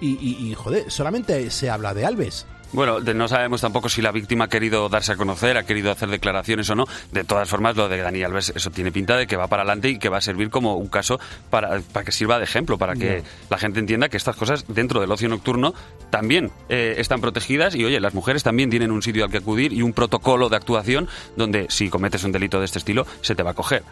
y, 0.01 0.09
y, 0.09 0.55
joder, 0.55 0.88
solamente 0.88 1.51
se 1.51 1.69
habla 1.69 1.95
de 1.95 2.07
Alves. 2.07 2.47
Bueno, 2.75 2.99
no 2.99 3.29
sabemos 3.29 3.61
tampoco 3.61 3.89
si 3.89 4.03
la 4.03 4.11
víctima 4.11 4.47
ha 4.47 4.49
querido 4.49 4.89
darse 4.89 5.13
a 5.13 5.17
conocer, 5.17 5.57
ha 5.57 5.63
querido 5.63 5.93
hacer 5.93 6.09
declaraciones 6.09 6.69
o 6.71 6.75
no. 6.75 6.87
De 7.13 7.23
todas 7.23 7.49
formas, 7.49 7.77
lo 7.77 7.89
de 7.89 7.99
Dani 7.99 8.25
Alves, 8.25 8.53
eso 8.53 8.69
tiene 8.71 8.91
pinta 8.91 9.17
de 9.17 9.29
que 9.29 9.37
va 9.37 9.47
para 9.47 9.63
adelante 9.63 9.91
y 9.91 9.99
que 10.01 10.09
va 10.09 10.17
a 10.17 10.21
servir 10.21 10.51
como 10.51 10.75
un 10.75 10.89
caso 10.89 11.21
para, 11.51 11.81
para 11.93 12.05
que 12.05 12.11
sirva 12.11 12.37
de 12.39 12.45
ejemplo, 12.45 12.77
para 12.77 12.97
que 12.97 13.23
la 13.49 13.59
gente 13.59 13.79
entienda 13.79 14.09
que 14.09 14.17
estas 14.17 14.35
cosas 14.35 14.65
dentro 14.67 15.01
del 15.01 15.13
ocio 15.13 15.29
nocturno 15.29 15.73
también 16.11 16.51
eh, 16.69 16.97
están 16.99 17.21
protegidas 17.21 17.77
y, 17.77 17.85
oye, 17.85 18.01
las 18.01 18.13
mujeres 18.13 18.43
también 18.43 18.71
tienen 18.71 18.91
un 18.91 19.03
sitio 19.03 19.25
al 19.25 19.31
que 19.31 19.39
acudir 19.39 19.73
y 19.73 19.83
un 19.83 19.93
protocolo 19.93 20.49
de 20.49 20.57
actuación 20.57 21.09
donde 21.37 21.67
si 21.71 21.89
cometes 21.91 22.25
un 22.25 22.33
delito 22.33 22.59
de 22.59 22.65
este 22.65 22.81
estilo 22.81 23.07
se 23.21 23.37
te 23.37 23.45
va 23.45 23.53
a 23.53 23.55
coger. 23.55 23.85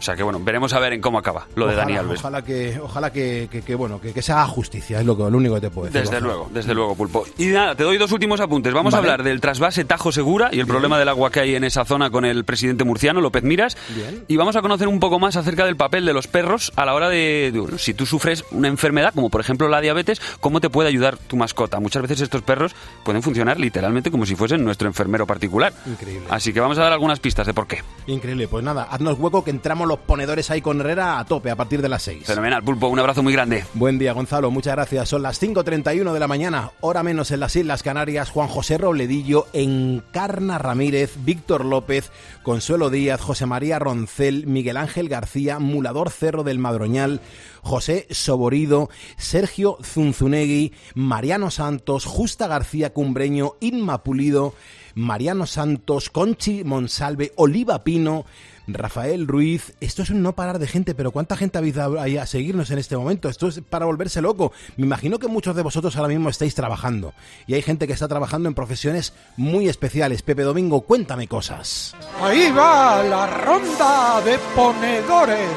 O 0.00 0.02
sea 0.02 0.16
que 0.16 0.22
bueno, 0.22 0.40
veremos 0.42 0.72
a 0.72 0.78
ver 0.78 0.94
en 0.94 1.02
cómo 1.02 1.18
acaba 1.18 1.46
lo 1.56 1.66
de 1.66 1.74
Dani 1.74 1.94
Alves. 1.94 2.20
Ojalá 2.20 2.42
que, 2.42 2.80
ojalá 2.82 3.12
que, 3.12 3.50
que, 3.50 3.74
bueno, 3.74 4.00
que, 4.00 4.22
se 4.22 4.32
haga 4.32 4.46
justicia, 4.46 4.98
es 4.98 5.04
lo, 5.04 5.14
que, 5.14 5.24
lo 5.24 5.36
único 5.36 5.56
que 5.56 5.60
te 5.60 5.70
puedo 5.70 5.88
decir. 5.88 6.00
Desde 6.00 6.22
luego, 6.22 6.48
desde 6.50 6.72
luego, 6.72 6.94
Pulpo. 6.94 7.26
Y 7.36 7.48
nada, 7.48 7.74
te 7.74 7.84
doy 7.84 7.98
dos 7.98 8.10
últimos 8.10 8.40
apuntes. 8.40 8.72
Vamos 8.72 8.94
a 8.94 8.96
hablar 8.96 9.22
del 9.22 9.42
trasvase 9.42 9.84
Tajo 9.84 10.10
Segura 10.10 10.48
y 10.52 10.60
el 10.60 10.66
problema 10.66 10.98
del 10.98 11.10
agua 11.10 11.30
que 11.30 11.40
hay 11.40 11.54
en 11.54 11.64
esa 11.64 11.84
zona 11.84 12.08
con 12.08 12.24
el 12.24 12.44
presidente 12.44 12.84
murciano, 12.84 13.20
López 13.20 13.42
Miras. 13.42 13.76
Y 14.26 14.38
vamos 14.38 14.56
a 14.56 14.62
conocer 14.62 14.88
un 14.88 15.00
poco 15.00 15.18
más 15.18 15.36
acerca 15.36 15.66
del 15.66 15.76
papel 15.76 16.06
de 16.06 16.14
los 16.14 16.26
perros 16.28 16.72
a 16.76 16.86
la 16.86 16.94
hora 16.94 17.10
de, 17.10 17.52
si 17.76 17.92
tú 17.92 18.06
sufres 18.06 18.42
una 18.52 18.68
enfermedad, 18.68 19.12
como 19.14 19.28
por 19.28 19.42
ejemplo 19.42 19.68
la 19.68 19.82
diabetes, 19.82 20.18
cómo 20.40 20.62
te 20.62 20.70
puede 20.70 20.88
ayudar 20.88 21.18
tu 21.18 21.36
mascota. 21.36 21.78
Muchas 21.78 22.00
veces 22.00 22.22
estos 22.22 22.40
perros 22.40 22.74
pueden 23.04 23.22
funcionar 23.22 23.60
literalmente 23.60 24.10
como 24.10 24.24
si 24.24 24.34
fuesen 24.34 24.64
nuestro 24.64 24.88
enfermero 24.88 25.26
particular. 25.26 25.74
Increíble. 25.84 26.26
Así 26.30 26.54
que 26.54 26.60
vamos 26.60 26.78
a 26.78 26.84
dar 26.84 26.92
algunas 26.94 27.20
pistas 27.20 27.46
de 27.46 27.52
por 27.52 27.66
qué. 27.66 27.82
Increíble. 28.06 28.48
Pues 28.48 28.64
nada, 28.64 28.84
haznos 28.84 29.18
hueco 29.18 29.44
que 29.44 29.50
entramos 29.50 29.89
los 29.90 29.98
ponedores 29.98 30.48
ahí 30.52 30.62
con 30.62 30.80
Herrera 30.80 31.18
a 31.18 31.24
tope 31.24 31.50
a 31.50 31.56
partir 31.56 31.82
de 31.82 31.88
las 31.88 32.04
6. 32.04 32.24
Fenomenal, 32.24 32.62
Pulpo, 32.62 32.86
un 32.86 33.00
abrazo 33.00 33.24
muy 33.24 33.32
grande. 33.32 33.64
Buen 33.74 33.98
día, 33.98 34.12
Gonzalo, 34.12 34.52
muchas 34.52 34.76
gracias. 34.76 35.08
Son 35.08 35.20
las 35.20 35.42
5.31 35.42 36.12
de 36.12 36.20
la 36.20 36.28
mañana, 36.28 36.70
hora 36.80 37.02
menos 37.02 37.32
en 37.32 37.40
las 37.40 37.56
Islas 37.56 37.82
Canarias. 37.82 38.30
Juan 38.30 38.46
José 38.46 38.78
Robledillo, 38.78 39.48
Encarna 39.52 40.58
Ramírez, 40.58 41.14
Víctor 41.24 41.64
López, 41.64 42.12
Consuelo 42.44 42.88
Díaz, 42.88 43.20
José 43.20 43.46
María 43.46 43.80
Roncel, 43.80 44.46
Miguel 44.46 44.76
Ángel 44.76 45.08
García, 45.08 45.58
Mulador 45.58 46.10
Cerro 46.10 46.44
del 46.44 46.60
Madroñal, 46.60 47.20
José 47.62 48.06
Soborido, 48.10 48.90
Sergio 49.16 49.76
Zunzunegui, 49.82 50.72
Mariano 50.94 51.50
Santos, 51.50 52.04
Justa 52.04 52.46
García 52.46 52.92
Cumbreño, 52.92 53.54
Inma 53.58 54.04
Pulido, 54.04 54.54
Mariano 54.94 55.46
Santos, 55.46 56.10
Conchi 56.10 56.62
Monsalve, 56.62 57.32
Oliva 57.36 57.82
Pino, 57.82 58.24
Rafael 58.74 59.26
Ruiz, 59.26 59.72
esto 59.80 60.02
es 60.02 60.10
un 60.10 60.22
no 60.22 60.34
parar 60.34 60.58
de 60.58 60.66
gente, 60.66 60.94
pero 60.94 61.10
¿cuánta 61.10 61.36
gente 61.36 61.58
habéis 61.58 61.76
ahí 61.78 62.16
a 62.16 62.26
seguirnos 62.26 62.70
en 62.70 62.78
este 62.78 62.96
momento? 62.96 63.28
Esto 63.28 63.48
es 63.48 63.60
para 63.60 63.86
volverse 63.86 64.20
loco. 64.20 64.52
Me 64.76 64.86
imagino 64.86 65.18
que 65.18 65.28
muchos 65.28 65.56
de 65.56 65.62
vosotros 65.62 65.96
ahora 65.96 66.08
mismo 66.08 66.28
estáis 66.28 66.54
trabajando 66.54 67.14
y 67.46 67.54
hay 67.54 67.62
gente 67.62 67.86
que 67.86 67.92
está 67.92 68.08
trabajando 68.08 68.48
en 68.48 68.54
profesiones 68.54 69.12
muy 69.36 69.68
especiales. 69.68 70.22
Pepe 70.22 70.42
Domingo, 70.42 70.82
cuéntame 70.82 71.28
cosas. 71.28 71.94
Ahí 72.20 72.50
va 72.50 73.02
la 73.02 73.26
ronda 73.26 74.20
de 74.22 74.38
ponedores. 74.54 75.50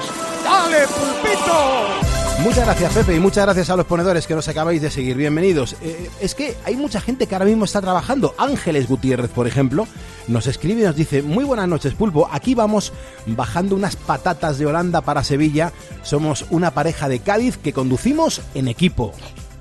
¡Dale, 0.43 0.87
pulpito! 0.87 2.22
Muchas 2.41 2.65
gracias 2.65 2.93
Pepe 2.93 3.15
y 3.15 3.19
muchas 3.19 3.45
gracias 3.45 3.69
a 3.69 3.75
los 3.77 3.85
ponedores 3.85 4.27
que 4.27 4.35
nos 4.35 4.47
acabáis 4.47 4.81
de 4.81 4.91
seguir. 4.91 5.15
Bienvenidos. 5.15 5.75
Eh, 5.81 6.09
es 6.19 6.35
que 6.35 6.55
hay 6.65 6.75
mucha 6.75 6.99
gente 6.99 7.27
que 7.27 7.35
ahora 7.35 7.45
mismo 7.45 7.63
está 7.63 7.79
trabajando. 7.79 8.35
Ángeles 8.37 8.87
Gutiérrez, 8.87 9.29
por 9.31 9.47
ejemplo, 9.47 9.87
nos 10.27 10.47
escribe 10.47 10.81
y 10.81 10.85
nos 10.85 10.95
dice, 10.95 11.21
muy 11.21 11.45
buenas 11.45 11.67
noches 11.67 11.93
Pulpo, 11.93 12.27
aquí 12.31 12.53
vamos 12.53 12.91
bajando 13.27 13.75
unas 13.75 13.95
patatas 13.95 14.57
de 14.57 14.65
Holanda 14.65 15.01
para 15.01 15.23
Sevilla. 15.23 15.71
Somos 16.01 16.45
una 16.49 16.71
pareja 16.71 17.07
de 17.07 17.19
Cádiz 17.19 17.57
que 17.57 17.71
conducimos 17.71 18.41
en 18.55 18.67
equipo. 18.67 19.13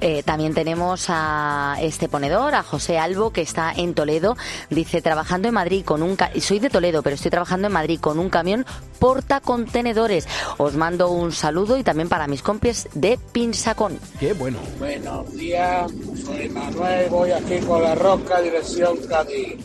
Eh, 0.05 0.25
también 0.25 0.53
tenemos 0.53 1.07
a 1.11 1.77
este 1.81 2.09
ponedor, 2.09 2.57
a 2.57 2.65
José 2.65 2.99
Albo, 2.99 3.31
que 3.31 3.41
está 3.41 3.73
en 3.73 3.95
Toledo. 3.95 4.37
Dice, 4.69 5.01
trabajando 5.01 5.47
en 5.47 5.55
Madrid 5.55 5.85
con 5.85 6.03
un... 6.03 6.17
Soy 6.41 6.59
de 6.59 6.71
Toledo, 6.71 7.05
pero 7.05 7.15
estoy 7.15 7.31
trabajando 7.31 7.69
en 7.69 7.73
Madrid 7.73 8.01
con 8.01 8.19
un 8.19 8.29
camión 8.29 8.67
porta 8.99 9.38
contenedores. 9.41 10.27
Os 10.59 10.75
mando 10.75 11.09
un 11.11 11.31
saludo 11.31 11.79
y 11.79 11.85
también 11.85 12.09
para 12.09 12.27
mis 12.27 12.43
compis 12.43 12.88
de 12.95 13.17
Pinsacón. 13.31 13.97
Qué 14.19 14.33
bueno. 14.33 14.59
Buenos 14.81 15.33
días, 15.35 15.88
soy 16.25 16.49
Manuel, 16.49 17.09
voy 17.09 17.31
aquí 17.31 17.59
con 17.61 17.81
la 17.81 17.95
Roca, 17.95 18.41
dirección 18.41 18.97
Cádiz. 19.09 19.57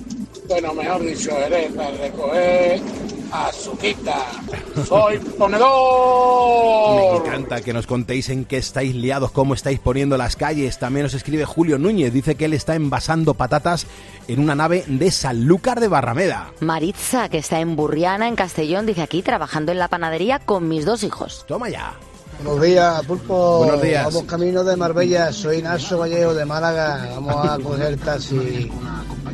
Bueno, 0.48 0.72
mejor 0.76 1.02
dicho, 1.02 1.32
eres 1.32 1.76
a 1.80 1.90
recoger 1.92 2.82
Azuquita. 3.32 4.26
Soy 4.88 5.20
ponedor. 5.20 6.96
Me 6.96 7.18
encanta 7.18 7.62
que 7.62 7.74
nos 7.74 7.88
contéis 7.88 8.30
en 8.30 8.46
qué 8.46 8.58
estáis 8.58 8.96
liados, 8.96 9.32
cómo 9.32 9.54
estáis 9.54 9.80
poniendo 9.80 10.18
las 10.18 10.36
calles. 10.36 10.80
También 10.80 11.04
nos 11.04 11.14
escribe 11.14 11.46
Julio 11.46 11.78
Núñez. 11.78 12.14
Dice 12.14 12.36
que 12.36 12.46
él 12.46 12.54
está 12.54 12.76
envasando 12.76 13.34
patatas 13.34 13.88
en 14.28 14.40
una 14.40 14.56
nave 14.56 14.84
de 14.88 15.12
Sanlúcar 15.12 15.80
de 15.80 15.88
Barrameda. 15.88 16.52
Maritza, 16.60 17.30
que 17.30 17.40
está 17.40 17.60
en 17.60 17.76
Burriana, 17.76 18.28
en 18.28 18.36
Castellón, 18.36 18.86
dice 18.86 19.02
aquí 19.02 19.22
trabajando 19.22 19.72
en 19.72 19.80
la 19.80 19.88
panadería 19.88 20.40
con 20.40 20.68
mis 20.68 20.86
dos 20.86 21.04
hijos. 21.04 21.46
Toma 21.48 21.70
ya. 21.70 21.94
Buenos 22.44 22.62
días, 22.62 23.06
Pulpo. 23.06 23.58
Buenos 23.60 23.82
días. 23.82 24.06
Vamos 24.06 24.24
camino 24.24 24.64
de 24.64 24.76
Marbella. 24.76 25.32
Soy 25.32 25.62
Naso 25.62 25.98
Vallejo 25.98 26.34
de 26.34 26.46
Málaga. 26.46 27.10
Vamos 27.16 27.50
a 27.50 27.58
coger 27.60 27.98
taxi. 27.98 28.72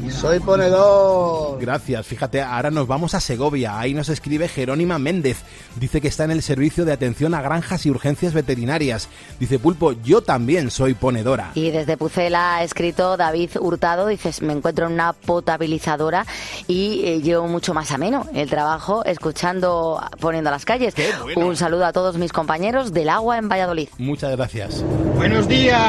Soy 0.09 0.39
ponedor. 0.39 1.59
Gracias. 1.59 2.05
Fíjate, 2.05 2.41
ahora 2.41 2.71
nos 2.71 2.87
vamos 2.87 3.13
a 3.13 3.19
Segovia. 3.19 3.79
Ahí 3.79 3.93
nos 3.93 4.09
escribe 4.09 4.47
Jerónima 4.47 4.99
Méndez. 4.99 5.37
Dice 5.75 6.01
que 6.01 6.07
está 6.07 6.23
en 6.23 6.31
el 6.31 6.41
servicio 6.41 6.85
de 6.85 6.93
atención 6.93 7.33
a 7.33 7.41
granjas 7.41 7.85
y 7.85 7.89
urgencias 7.89 8.33
veterinarias. 8.33 9.09
Dice 9.39 9.59
Pulpo, 9.59 9.93
yo 10.03 10.21
también 10.21 10.71
soy 10.71 10.93
ponedora. 10.93 11.51
Y 11.55 11.71
desde 11.71 11.97
Pucela 11.97 12.57
ha 12.57 12.63
escrito 12.63 13.17
David 13.17 13.51
Hurtado. 13.59 14.07
Dices, 14.07 14.41
me 14.41 14.53
encuentro 14.53 14.87
en 14.87 14.93
una 14.93 15.13
potabilizadora 15.13 16.25
y 16.67 17.01
eh, 17.05 17.21
llevo 17.21 17.47
mucho 17.47 17.73
más 17.73 17.91
ameno 17.91 18.27
el 18.33 18.49
trabajo 18.49 19.03
escuchando, 19.05 20.01
poniendo 20.19 20.51
las 20.51 20.65
calles. 20.65 20.93
Un 21.35 21.55
saludo 21.55 21.85
a 21.85 21.93
todos 21.93 22.17
mis 22.17 22.31
compañeros 22.31 22.92
del 22.93 23.09
agua 23.09 23.37
en 23.37 23.49
Valladolid. 23.49 23.89
Muchas 23.97 24.35
gracias. 24.35 24.83
Buenos 25.15 25.47
días. 25.47 25.79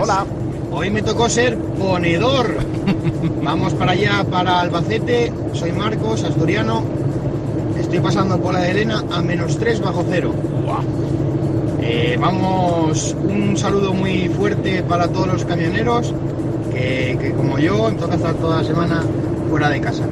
Hola. 0.00 0.24
Hoy 0.72 0.90
me 0.90 1.02
tocó 1.02 1.28
ser 1.28 1.56
ponedor. 1.56 2.56
Vamos 3.42 3.74
para 3.74 3.92
allá, 3.92 4.24
para 4.30 4.60
Albacete. 4.60 5.32
Soy 5.52 5.72
Marcos, 5.72 6.24
asturiano. 6.24 6.82
Estoy 7.78 8.00
pasando 8.00 8.40
por 8.40 8.54
la 8.54 8.60
de 8.60 8.70
Elena 8.72 9.04
a 9.12 9.22
menos 9.22 9.58
3 9.58 9.80
bajo 9.80 10.04
cero. 10.10 10.34
Eh, 11.80 12.16
vamos, 12.20 13.14
un 13.22 13.56
saludo 13.56 13.94
muy 13.94 14.28
fuerte 14.28 14.82
para 14.82 15.06
todos 15.06 15.28
los 15.28 15.44
camioneros 15.44 16.12
que, 16.72 17.16
que 17.20 17.32
como 17.32 17.60
yo, 17.60 17.92
toca 17.92 18.16
estar 18.16 18.34
toda 18.34 18.62
la 18.62 18.64
semana 18.64 19.04
fuera 19.48 19.68
de 19.70 19.80
casa. 19.80 20.02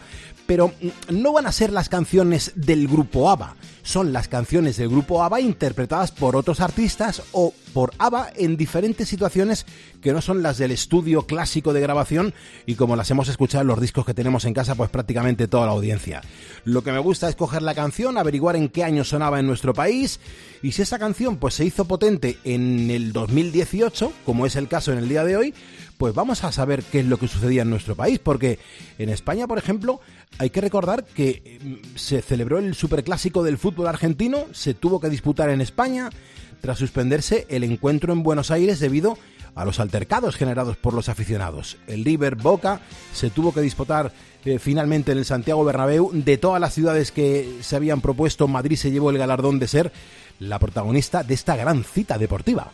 Pero 0.46 0.72
no 1.08 1.32
van 1.32 1.46
a 1.46 1.52
ser 1.52 1.72
las 1.72 1.88
canciones 1.88 2.52
del 2.54 2.86
grupo 2.86 3.30
ABBA, 3.30 3.56
son 3.86 4.12
las 4.12 4.28
canciones 4.28 4.76
del 4.76 4.88
grupo 4.88 5.22
ABBA 5.22 5.40
interpretadas 5.40 6.10
por 6.10 6.34
otros 6.34 6.60
artistas 6.60 7.22
o 7.32 7.54
por 7.72 7.92
ABBA 7.98 8.32
en 8.36 8.56
diferentes 8.56 9.08
situaciones 9.08 9.64
que 10.02 10.12
no 10.12 10.20
son 10.20 10.42
las 10.42 10.58
del 10.58 10.72
estudio 10.72 11.22
clásico 11.22 11.72
de 11.72 11.80
grabación 11.80 12.34
y 12.66 12.74
como 12.74 12.96
las 12.96 13.10
hemos 13.10 13.28
escuchado 13.28 13.62
en 13.62 13.68
los 13.68 13.80
discos 13.80 14.04
que 14.04 14.14
tenemos 14.14 14.44
en 14.44 14.54
casa, 14.54 14.74
pues 14.74 14.90
prácticamente 14.90 15.46
toda 15.46 15.66
la 15.66 15.72
audiencia. 15.72 16.20
Lo 16.64 16.82
que 16.82 16.90
me 16.92 16.98
gusta 16.98 17.28
es 17.28 17.36
coger 17.36 17.62
la 17.62 17.74
canción, 17.74 18.18
averiguar 18.18 18.56
en 18.56 18.68
qué 18.68 18.82
año 18.82 19.04
sonaba 19.04 19.38
en 19.38 19.46
nuestro 19.46 19.72
país 19.72 20.18
y 20.62 20.72
si 20.72 20.82
esa 20.82 20.98
canción 20.98 21.36
pues 21.36 21.54
se 21.54 21.64
hizo 21.64 21.84
potente 21.84 22.38
en 22.42 22.90
el 22.90 23.12
2018, 23.12 24.12
como 24.24 24.46
es 24.46 24.56
el 24.56 24.66
caso 24.66 24.92
en 24.92 24.98
el 24.98 25.08
día 25.08 25.24
de 25.24 25.36
hoy, 25.36 25.54
pues 25.98 26.14
vamos 26.14 26.44
a 26.44 26.52
saber 26.52 26.82
qué 26.82 27.00
es 27.00 27.06
lo 27.06 27.18
que 27.18 27.28
sucedía 27.28 27.62
en 27.62 27.70
nuestro 27.70 27.96
país, 27.96 28.18
porque 28.18 28.58
en 28.98 29.08
España, 29.08 29.46
por 29.46 29.58
ejemplo, 29.58 30.00
hay 30.38 30.50
que 30.50 30.60
recordar 30.60 31.04
que 31.04 31.58
mm, 31.62 31.96
se 31.96 32.22
celebró 32.22 32.58
el 32.58 32.74
superclásico 32.74 33.42
del 33.42 33.58
fútbol 33.58 33.86
argentino, 33.86 34.46
se 34.52 34.74
tuvo 34.74 35.00
que 35.00 35.10
disputar 35.10 35.50
en 35.50 35.60
España, 35.60 36.10
tras 36.60 36.78
suspenderse 36.78 37.46
el 37.48 37.64
encuentro 37.64 38.12
en 38.12 38.22
Buenos 38.22 38.50
Aires 38.50 38.80
debido 38.80 39.18
a 39.54 39.64
los 39.64 39.80
altercados 39.80 40.36
generados 40.36 40.76
por 40.76 40.94
los 40.94 41.08
aficionados. 41.08 41.78
El 41.86 42.04
River 42.04 42.36
Boca 42.36 42.80
se 43.12 43.30
tuvo 43.30 43.52
que 43.52 43.62
disputar 43.62 44.12
eh, 44.44 44.58
finalmente 44.58 45.12
en 45.12 45.18
el 45.18 45.24
Santiago 45.24 45.64
Bernabéu. 45.64 46.10
De 46.12 46.36
todas 46.36 46.60
las 46.60 46.74
ciudades 46.74 47.10
que 47.10 47.58
se 47.62 47.74
habían 47.74 48.02
propuesto, 48.02 48.48
Madrid 48.48 48.76
se 48.76 48.90
llevó 48.90 49.10
el 49.10 49.18
galardón 49.18 49.58
de 49.58 49.66
ser 49.66 49.92
la 50.38 50.58
protagonista 50.58 51.22
de 51.22 51.34
esta 51.34 51.56
gran 51.56 51.84
cita 51.84 52.18
deportiva. 52.18 52.70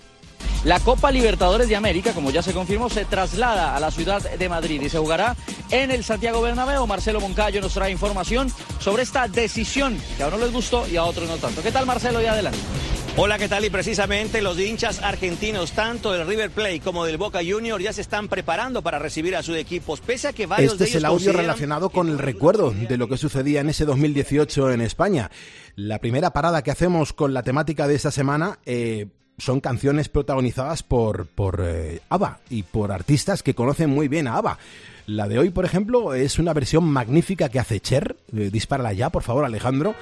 La 0.64 0.78
Copa 0.78 1.10
Libertadores 1.10 1.68
de 1.68 1.74
América, 1.74 2.12
como 2.12 2.30
ya 2.30 2.40
se 2.40 2.52
confirmó, 2.52 2.88
se 2.88 3.04
traslada 3.04 3.74
a 3.74 3.80
la 3.80 3.90
ciudad 3.90 4.22
de 4.22 4.48
Madrid 4.48 4.80
y 4.80 4.88
se 4.88 4.98
jugará 4.98 5.34
en 5.70 5.90
el 5.90 6.04
Santiago 6.04 6.40
Bernabéu. 6.40 6.86
Marcelo 6.86 7.20
Moncayo 7.20 7.60
nos 7.60 7.74
trae 7.74 7.90
información 7.90 8.48
sobre 8.78 9.02
esta 9.02 9.26
decisión 9.26 9.98
que 10.16 10.22
a 10.22 10.28
uno 10.28 10.38
les 10.38 10.52
gustó 10.52 10.86
y 10.86 10.96
a 10.96 11.02
otros 11.02 11.28
no 11.28 11.36
tanto. 11.38 11.62
¿Qué 11.64 11.72
tal, 11.72 11.84
Marcelo? 11.84 12.22
Y 12.22 12.26
adelante. 12.26 12.60
Hola, 13.16 13.38
¿qué 13.38 13.48
tal? 13.48 13.64
Y 13.64 13.70
precisamente 13.70 14.40
los 14.40 14.58
hinchas 14.58 15.02
argentinos, 15.02 15.72
tanto 15.72 16.12
del 16.12 16.28
River 16.28 16.50
Plate 16.50 16.80
como 16.80 17.04
del 17.04 17.18
Boca 17.18 17.40
Junior, 17.44 17.82
ya 17.82 17.92
se 17.92 18.00
están 18.00 18.28
preparando 18.28 18.82
para 18.82 19.00
recibir 19.00 19.34
a 19.34 19.42
sus 19.42 19.56
equipos, 19.56 20.00
pese 20.00 20.28
a 20.28 20.32
que 20.32 20.46
varios 20.46 20.74
este 20.74 20.84
de 20.84 20.90
es 20.90 20.96
el 20.96 21.04
audio 21.04 21.32
relacionado 21.32 21.90
con 21.90 22.08
el 22.08 22.18
recuerdo 22.18 22.70
de 22.70 22.96
lo 22.96 23.08
que 23.08 23.18
sucedía 23.18 23.60
en 23.60 23.68
ese 23.68 23.84
2018 23.84 24.70
en 24.70 24.80
España. 24.80 25.30
La 25.74 25.98
primera 25.98 26.32
parada 26.32 26.62
que 26.62 26.70
hacemos 26.70 27.12
con 27.12 27.34
la 27.34 27.42
temática 27.42 27.88
de 27.88 27.96
esta 27.96 28.12
semana 28.12 28.60
eh, 28.64 29.08
son 29.38 29.60
canciones 29.60 30.08
protagonizadas 30.08 30.82
por, 30.82 31.26
por 31.26 31.62
eh, 31.64 32.00
ABBA 32.08 32.40
y 32.50 32.62
por 32.62 32.92
artistas 32.92 33.42
que 33.42 33.54
conocen 33.54 33.90
muy 33.90 34.08
bien 34.08 34.28
a 34.28 34.36
ABBA. 34.36 34.58
La 35.06 35.26
de 35.26 35.38
hoy, 35.38 35.50
por 35.50 35.64
ejemplo, 35.64 36.14
es 36.14 36.38
una 36.38 36.52
versión 36.52 36.84
magnífica 36.84 37.48
que 37.48 37.58
hace 37.58 37.80
Cher. 37.80 38.16
Eh, 38.32 38.50
dispárala 38.52 38.92
ya, 38.92 39.10
por 39.10 39.22
favor, 39.22 39.44
Alejandro. 39.44 39.94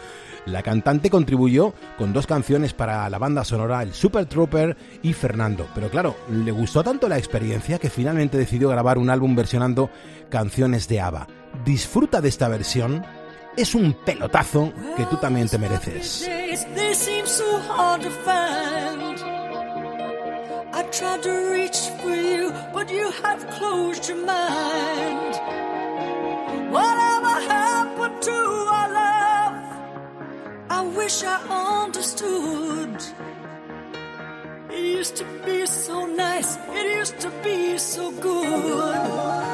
La 0.46 0.62
cantante 0.62 1.10
contribuyó 1.10 1.74
con 1.98 2.12
dos 2.12 2.26
canciones 2.26 2.74
para 2.74 3.08
la 3.08 3.18
banda 3.18 3.44
sonora, 3.44 3.82
el 3.82 3.92
Super 3.92 4.26
Trooper 4.26 4.76
y 5.02 5.12
Fernando. 5.12 5.66
Pero 5.74 5.90
claro, 5.90 6.16
le 6.30 6.50
gustó 6.50 6.82
tanto 6.82 7.08
la 7.08 7.18
experiencia 7.18 7.78
que 7.78 7.90
finalmente 7.90 8.38
decidió 8.38 8.68
grabar 8.68 8.98
un 8.98 9.10
álbum 9.10 9.34
versionando 9.36 9.90
canciones 10.28 10.88
de 10.88 11.00
ABBA. 11.00 11.28
Disfruta 11.64 12.20
de 12.20 12.28
esta 12.28 12.48
versión. 12.48 13.04
Es 13.56 13.74
un 13.74 13.92
pelotazo 13.92 14.72
que 14.96 15.04
tú 15.06 15.16
también 15.16 15.48
te 15.48 15.58
mereces. 15.58 16.28
I 20.72 20.82
tried 20.84 21.22
to 21.24 21.50
reach 21.52 21.78
for 22.00 22.14
you, 22.14 22.52
but 22.72 22.90
you 22.90 23.10
have 23.22 23.44
closed 23.50 24.08
your 24.08 24.24
mind. 24.24 25.34
Whatever 26.70 27.40
happened 27.48 28.22
to 28.22 28.32
our 28.32 28.88
love? 28.92 29.62
I 30.70 30.82
wish 30.96 31.22
I 31.24 31.36
understood. 31.84 32.96
It 34.70 34.98
used 34.98 35.16
to 35.16 35.24
be 35.44 35.66
so 35.66 36.06
nice, 36.06 36.56
it 36.72 36.98
used 36.98 37.18
to 37.20 37.30
be 37.42 37.76
so 37.76 38.10
good. 38.12 39.50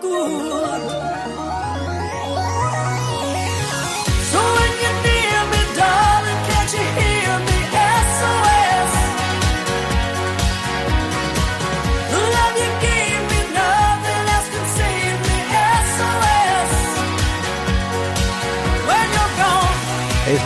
故。 0.00 0.47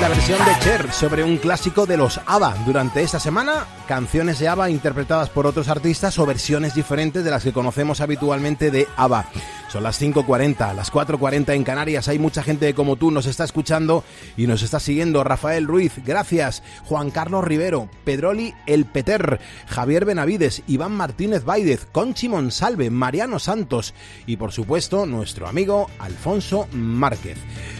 La 0.02 0.08
versión 0.08 0.44
de 0.44 0.58
Cher 0.58 0.92
sobre 0.92 1.22
un 1.22 1.36
clásico 1.36 1.86
de 1.86 1.96
los 1.96 2.20
ABBA. 2.26 2.56
Durante 2.66 3.02
esta 3.02 3.20
semana, 3.20 3.66
canciones 3.86 4.40
de 4.40 4.48
ABBA 4.48 4.68
interpretadas 4.68 5.30
por 5.30 5.46
otros 5.46 5.68
artistas 5.68 6.18
o 6.18 6.26
versiones 6.26 6.74
diferentes 6.74 7.22
de 7.22 7.30
las 7.30 7.44
que 7.44 7.52
conocemos 7.52 8.00
habitualmente 8.00 8.72
de 8.72 8.88
ABBA. 8.96 9.26
Son 9.72 9.84
las 9.84 10.02
5.40, 10.02 10.74
las 10.74 10.92
4.40 10.92 11.54
en 11.54 11.64
Canarias. 11.64 12.06
Hay 12.08 12.18
mucha 12.18 12.42
gente 12.42 12.74
como 12.74 12.96
tú 12.96 13.10
nos 13.10 13.24
está 13.24 13.44
escuchando 13.44 14.04
y 14.36 14.46
nos 14.46 14.60
está 14.60 14.78
siguiendo. 14.78 15.24
Rafael 15.24 15.66
Ruiz, 15.66 15.94
gracias. 16.04 16.62
Juan 16.84 17.10
Carlos 17.10 17.42
Rivero, 17.42 17.88
Pedroli 18.04 18.52
El 18.66 18.84
Peter, 18.84 19.40
Javier 19.66 20.04
Benavides, 20.04 20.62
Iván 20.66 20.92
Martínez 20.92 21.44
Baidez, 21.44 21.86
Conchi 21.90 22.28
Monsalve, 22.28 22.90
Mariano 22.90 23.38
Santos 23.38 23.94
y 24.26 24.36
por 24.36 24.52
supuesto 24.52 25.06
nuestro 25.06 25.48
amigo 25.48 25.88
Alfonso 26.00 26.68
Márquez. 26.72 27.38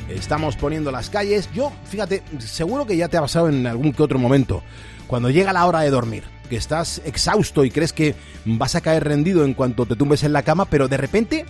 Estamos 0.09 0.57
poniendo 0.57 0.93
las 0.93 1.11
calles. 1.11 1.51
Yo, 1.53 1.73
fíjate, 1.85 2.23
seguro 2.39 2.87
que 2.87 2.97
ya 2.97 3.09
te 3.09 3.19
ha 3.19 3.21
pasado 3.21 3.51
en 3.51 3.67
algún 3.67 3.93
que 3.93 4.03
otro 4.03 4.19
momento. 4.19 4.63
Cuando 5.09 5.29
llega 5.29 5.53
la 5.53 5.67
hora 5.67 5.81
de 5.81 5.91
dormir, 5.91 6.25
que 6.49 6.57
estás 6.57 7.03
exhausto 7.05 7.67
y 7.67 7.71
crees 7.71 7.93
que 7.93 8.15
vas 8.47 8.77
a 8.77 8.81
caer 8.81 9.05
rendido 9.05 9.45
en 9.45 9.53
cuanto 9.53 9.85
te 9.85 9.97
tumbes 9.97 10.23
en 10.23 10.33
la 10.33 10.43
cama, 10.43 10.65
pero 10.65 10.89
de 10.89 10.97
repente 10.97 11.45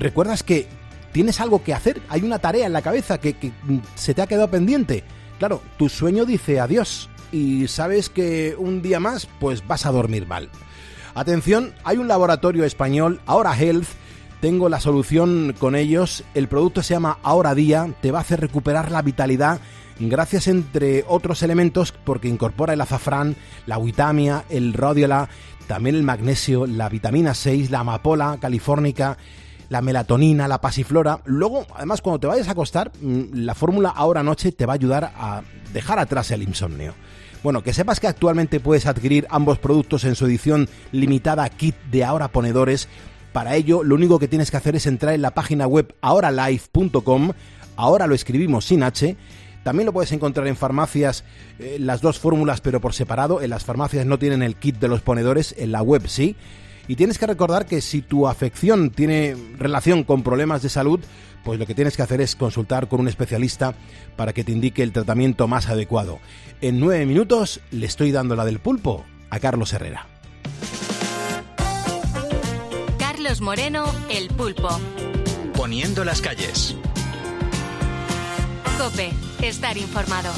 recuerdas 0.00 0.42
que 0.42 0.66
tienes 1.12 1.40
algo 1.40 1.62
que 1.62 1.74
hacer, 1.74 2.00
hay 2.08 2.22
una 2.22 2.38
tarea 2.38 2.66
en 2.66 2.72
la 2.72 2.82
cabeza 2.82 3.18
que, 3.18 3.34
mm, 3.62 3.78
se 3.94 4.14
te 4.14 4.22
ha 4.22 4.26
quedado 4.26 4.50
pendiente. 4.50 5.04
Claro, 5.38 5.62
tu 5.78 5.88
sueño 5.88 6.24
dice 6.24 6.60
adiós 6.60 7.08
y 7.32 7.68
sabes 7.68 8.08
que 8.08 8.56
un 8.58 8.82
día 8.82 9.00
más 9.00 9.28
pues 9.38 9.66
vas 9.66 9.86
a 9.86 9.92
dormir 9.92 10.26
mal. 10.26 10.48
Atención, 11.14 11.74
hay 11.84 11.96
un 11.96 12.08
laboratorio 12.08 12.64
español, 12.64 13.20
Ahora 13.26 13.56
Health, 13.58 13.88
tengo 14.40 14.68
la 14.68 14.80
solución 14.80 15.54
con 15.58 15.74
ellos, 15.74 16.24
el 16.34 16.48
producto 16.48 16.82
se 16.82 16.94
llama 16.94 17.18
Ahora 17.22 17.54
Día, 17.54 17.92
te 18.00 18.12
va 18.12 18.18
a 18.18 18.22
hacer 18.22 18.40
recuperar 18.40 18.90
la 18.90 19.02
vitalidad 19.02 19.60
gracias 20.00 20.46
entre 20.46 21.04
otros 21.08 21.42
elementos 21.42 21.92
porque 21.92 22.28
incorpora 22.28 22.72
el 22.72 22.80
azafrán, 22.80 23.36
la 23.66 23.78
vitamia, 23.78 24.44
el 24.48 24.72
rodiola, 24.72 25.28
también 25.66 25.96
el 25.96 26.02
magnesio, 26.02 26.66
la 26.66 26.88
vitamina 26.88 27.34
6, 27.34 27.70
la 27.70 27.80
amapola 27.80 28.38
californica, 28.40 29.18
la 29.68 29.82
melatonina, 29.82 30.48
la 30.48 30.60
pasiflora. 30.60 31.20
Luego, 31.24 31.66
además, 31.74 32.00
cuando 32.00 32.20
te 32.20 32.26
vayas 32.26 32.48
a 32.48 32.52
acostar, 32.52 32.90
mm, 33.00 33.34
la 33.34 33.54
fórmula 33.54 33.90
ahora 33.90 34.22
noche 34.22 34.52
te 34.52 34.66
va 34.66 34.74
a 34.74 34.76
ayudar 34.76 35.12
a 35.16 35.42
dejar 35.72 35.98
atrás 35.98 36.30
el 36.30 36.42
insomnio. 36.42 36.94
Bueno, 37.42 37.62
que 37.62 37.72
sepas 37.72 38.00
que 38.00 38.08
actualmente 38.08 38.60
puedes 38.60 38.86
adquirir 38.86 39.26
ambos 39.30 39.58
productos 39.58 40.04
en 40.04 40.16
su 40.16 40.26
edición 40.26 40.68
limitada 40.90 41.48
kit 41.48 41.76
de 41.90 42.04
ahora 42.04 42.28
ponedores. 42.28 42.88
Para 43.32 43.54
ello, 43.54 43.84
lo 43.84 43.94
único 43.94 44.18
que 44.18 44.26
tienes 44.26 44.50
que 44.50 44.56
hacer 44.56 44.74
es 44.74 44.86
entrar 44.86 45.14
en 45.14 45.22
la 45.22 45.32
página 45.32 45.66
web 45.66 45.94
ahoralife.com. 46.00 47.32
Ahora 47.76 48.06
lo 48.06 48.14
escribimos 48.14 48.64
sin 48.64 48.82
H. 48.82 49.16
También 49.62 49.86
lo 49.86 49.92
puedes 49.92 50.12
encontrar 50.12 50.46
en 50.48 50.56
farmacias, 50.56 51.24
eh, 51.58 51.76
las 51.78 52.00
dos 52.00 52.18
fórmulas, 52.18 52.60
pero 52.60 52.80
por 52.80 52.94
separado. 52.94 53.42
En 53.42 53.50
las 53.50 53.64
farmacias 53.64 54.06
no 54.06 54.18
tienen 54.18 54.42
el 54.42 54.56
kit 54.56 54.78
de 54.78 54.88
los 54.88 55.02
ponedores, 55.02 55.54
en 55.58 55.72
la 55.72 55.82
web 55.82 56.08
sí. 56.08 56.36
Y 56.88 56.96
tienes 56.96 57.18
que 57.18 57.26
recordar 57.26 57.66
que 57.66 57.82
si 57.82 58.00
tu 58.00 58.26
afección 58.26 58.90
tiene 58.90 59.36
relación 59.58 60.04
con 60.04 60.22
problemas 60.22 60.62
de 60.62 60.70
salud, 60.70 61.00
pues 61.44 61.58
lo 61.58 61.66
que 61.66 61.74
tienes 61.74 61.96
que 61.96 62.02
hacer 62.02 62.20
es 62.20 62.34
consultar 62.34 62.88
con 62.88 63.00
un 63.00 63.08
especialista 63.08 63.74
para 64.16 64.32
que 64.32 64.42
te 64.42 64.52
indique 64.52 64.82
el 64.82 64.92
tratamiento 64.92 65.46
más 65.46 65.68
adecuado. 65.68 66.18
En 66.60 66.80
nueve 66.80 67.06
minutos 67.06 67.60
le 67.70 67.86
estoy 67.86 68.10
dando 68.10 68.34
la 68.34 68.44
del 68.44 68.58
pulpo 68.58 69.04
a 69.30 69.38
Carlos 69.38 69.72
Herrera. 69.72 70.06
Carlos 72.98 73.40
Moreno, 73.40 73.84
el 74.10 74.28
pulpo. 74.28 74.68
Poniendo 75.54 76.04
las 76.04 76.20
calles. 76.22 76.74
Cope, 78.78 79.10
estar 79.42 79.76
informado. 79.76 80.32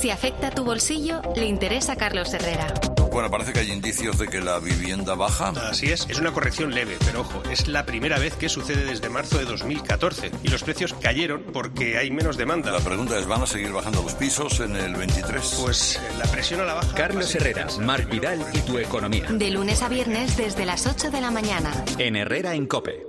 Si 0.00 0.10
afecta 0.10 0.50
tu 0.50 0.64
bolsillo, 0.64 1.22
le 1.36 1.46
interesa 1.46 1.92
a 1.92 1.96
Carlos 1.96 2.32
Herrera. 2.32 2.72
Bueno, 3.12 3.28
parece 3.28 3.52
que 3.52 3.60
hay 3.60 3.72
indicios 3.72 4.18
de 4.18 4.28
que 4.28 4.40
la 4.40 4.60
vivienda 4.60 5.14
baja. 5.14 5.52
Así 5.68 5.90
es, 5.90 6.06
es 6.08 6.20
una 6.20 6.32
corrección 6.32 6.72
leve, 6.72 6.96
pero 7.04 7.22
ojo, 7.22 7.42
es 7.50 7.66
la 7.66 7.84
primera 7.84 8.18
vez 8.18 8.36
que 8.36 8.48
sucede 8.48 8.84
desde 8.84 9.08
marzo 9.08 9.38
de 9.38 9.46
2014 9.46 10.30
y 10.44 10.48
los 10.48 10.62
precios 10.62 10.94
cayeron 10.94 11.42
porque 11.52 11.98
hay 11.98 12.10
menos 12.10 12.36
demanda. 12.36 12.70
La 12.70 12.78
pregunta 12.78 13.18
es, 13.18 13.26
¿van 13.26 13.42
a 13.42 13.46
seguir 13.46 13.72
bajando 13.72 14.02
los 14.02 14.14
pisos 14.14 14.60
en 14.60 14.76
el 14.76 14.94
23? 14.94 15.58
Pues 15.60 15.96
eh, 15.96 16.00
la 16.18 16.24
presión 16.26 16.60
a 16.60 16.64
la 16.64 16.74
baja. 16.74 16.94
Carlos 16.94 17.34
Herrera, 17.34 17.66
Marc 17.80 18.08
Vidal 18.08 18.46
y 18.52 18.58
tu 18.60 18.78
economía. 18.78 19.26
De 19.28 19.50
lunes 19.50 19.82
a 19.82 19.88
viernes 19.88 20.36
desde 20.36 20.64
las 20.64 20.86
8 20.86 21.10
de 21.10 21.20
la 21.20 21.32
mañana. 21.32 21.72
En 21.98 22.14
Herrera 22.14 22.54
en 22.54 22.66
Cope. 22.66 23.06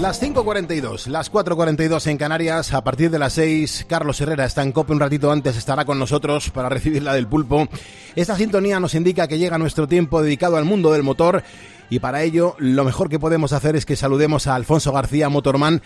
Las 0.00 0.22
5.42, 0.22 1.08
las 1.08 1.30
4.42 1.30 2.06
en 2.06 2.16
Canarias, 2.16 2.72
a 2.72 2.82
partir 2.82 3.10
de 3.10 3.18
las 3.18 3.34
6, 3.34 3.84
Carlos 3.86 4.18
Herrera 4.18 4.46
está 4.46 4.62
en 4.62 4.72
COPE 4.72 4.94
un 4.94 5.00
ratito 5.00 5.30
antes, 5.30 5.58
estará 5.58 5.84
con 5.84 5.98
nosotros 5.98 6.48
para 6.48 6.70
recibir 6.70 7.02
la 7.02 7.12
del 7.12 7.26
pulpo. 7.26 7.68
Esta 8.16 8.34
sintonía 8.34 8.80
nos 8.80 8.94
indica 8.94 9.28
que 9.28 9.38
llega 9.38 9.58
nuestro 9.58 9.86
tiempo 9.86 10.22
dedicado 10.22 10.56
al 10.56 10.64
mundo 10.64 10.90
del 10.90 11.02
motor 11.02 11.42
y 11.90 11.98
para 11.98 12.22
ello 12.22 12.54
lo 12.56 12.82
mejor 12.82 13.10
que 13.10 13.18
podemos 13.18 13.52
hacer 13.52 13.76
es 13.76 13.84
que 13.84 13.94
saludemos 13.94 14.46
a 14.46 14.54
Alfonso 14.54 14.90
García 14.90 15.28
Motorman. 15.28 15.82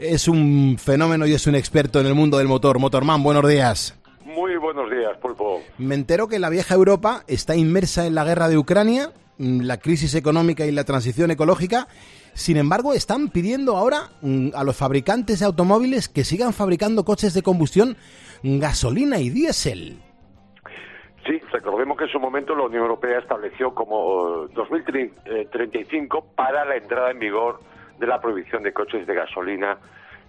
Es 0.00 0.26
un 0.26 0.76
fenómeno 0.76 1.24
y 1.24 1.34
es 1.34 1.46
un 1.46 1.54
experto 1.54 2.00
en 2.00 2.06
el 2.06 2.14
mundo 2.14 2.38
del 2.38 2.48
motor. 2.48 2.80
Motorman, 2.80 3.22
buenos 3.22 3.48
días. 3.48 3.94
Muy 4.24 4.56
buenos 4.56 4.90
días, 4.90 5.16
pulpo. 5.22 5.62
Me 5.78 5.94
entero 5.94 6.26
que 6.26 6.40
la 6.40 6.50
vieja 6.50 6.74
Europa 6.74 7.22
está 7.28 7.54
inmersa 7.54 8.04
en 8.04 8.16
la 8.16 8.24
guerra 8.24 8.48
de 8.48 8.58
Ucrania, 8.58 9.12
la 9.38 9.78
crisis 9.78 10.16
económica 10.16 10.66
y 10.66 10.72
la 10.72 10.82
transición 10.82 11.30
ecológica 11.30 11.86
sin 12.34 12.56
embargo, 12.56 12.94
están 12.94 13.30
pidiendo 13.30 13.76
ahora 13.76 14.10
mm, 14.20 14.48
a 14.54 14.64
los 14.64 14.76
fabricantes 14.76 15.38
de 15.38 15.46
automóviles 15.46 16.08
que 16.08 16.24
sigan 16.24 16.52
fabricando 16.52 17.04
coches 17.04 17.32
de 17.32 17.42
combustión 17.42 17.96
gasolina 18.42 19.18
y 19.18 19.30
diésel. 19.30 19.98
Sí, 21.26 21.40
recordemos 21.52 21.96
que 21.96 22.04
en 22.04 22.10
su 22.10 22.20
momento 22.20 22.54
la 22.54 22.64
Unión 22.64 22.82
Europea 22.82 23.18
estableció 23.20 23.74
como 23.74 24.46
2035 24.52 26.26
para 26.34 26.64
la 26.66 26.76
entrada 26.76 27.12
en 27.12 27.18
vigor 27.18 27.60
de 27.98 28.06
la 28.06 28.20
prohibición 28.20 28.62
de 28.62 28.72
coches 28.74 29.06
de 29.06 29.14
gasolina 29.14 29.78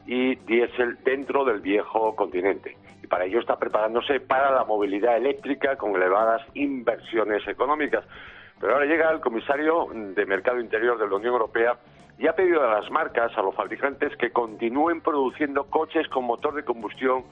y 0.06 0.36
diésel 0.36 0.98
dentro 1.04 1.44
del 1.44 1.60
viejo 1.60 2.16
continente. 2.16 2.78
Y 3.04 3.08
para 3.08 3.26
ello 3.26 3.40
está 3.40 3.58
preparándose 3.58 4.20
para 4.20 4.52
la 4.52 4.64
movilidad 4.64 5.18
eléctrica 5.18 5.76
con 5.76 5.96
elevadas 5.96 6.44
inversiones 6.54 7.46
económicas. 7.48 8.06
Pero 8.62 8.74
ahora 8.74 8.86
llega 8.86 9.12
el 9.12 9.20
comisario 9.20 9.88
de 9.92 10.26
Mercado 10.26 10.62
Interior 10.62 10.98
de 10.98 11.08
la 11.08 11.16
Unión 11.16 11.34
Europea 11.34 11.78
y 12.18 12.28
ha 12.28 12.34
pedido 12.34 12.64
a 12.64 12.80
las 12.80 12.90
marcas, 12.92 13.38
a 13.38 13.42
los 13.42 13.56
fabricantes, 13.56 14.16
que 14.18 14.32
continúen 14.32 15.02
produciendo 15.02 15.66
coches 15.66 16.08
con 16.08 16.26
motor 16.26 16.56
de 16.56 16.64
combustión 16.64 17.24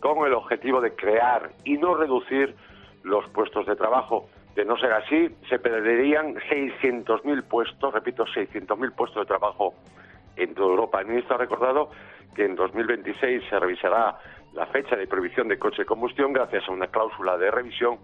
con 0.00 0.26
el 0.26 0.34
objetivo 0.34 0.80
de 0.80 0.94
crear 0.94 1.50
y 1.64 1.76
no 1.78 1.94
reducir 1.94 2.56
los 3.04 3.28
puestos 3.30 3.66
de 3.66 3.76
trabajo. 3.76 4.28
De 4.54 4.64
no 4.64 4.76
ser 4.76 4.92
así, 4.92 5.34
se 5.48 5.58
perderían 5.58 6.34
600.000 6.34 7.42
puestos, 7.44 7.94
repito, 7.94 8.24
600.000 8.26 8.92
puestos 8.92 9.22
de 9.22 9.26
trabajo 9.26 9.74
en 10.36 10.54
toda 10.54 10.68
Europa. 10.68 11.00
El 11.00 11.06
ministro 11.06 11.36
ha 11.36 11.38
recordado 11.38 11.90
que 12.34 12.44
en 12.44 12.56
2026 12.56 13.44
se 13.48 13.58
revisará 13.58 14.18
la 14.54 14.66
fecha 14.66 14.96
de 14.96 15.06
prohibición 15.06 15.48
de 15.48 15.58
coche 15.58 15.82
de 15.82 15.86
combustión 15.86 16.32
gracias 16.32 16.68
a 16.68 16.72
una 16.72 16.88
cláusula 16.88 17.38
de 17.38 17.50
revisión 17.50 17.98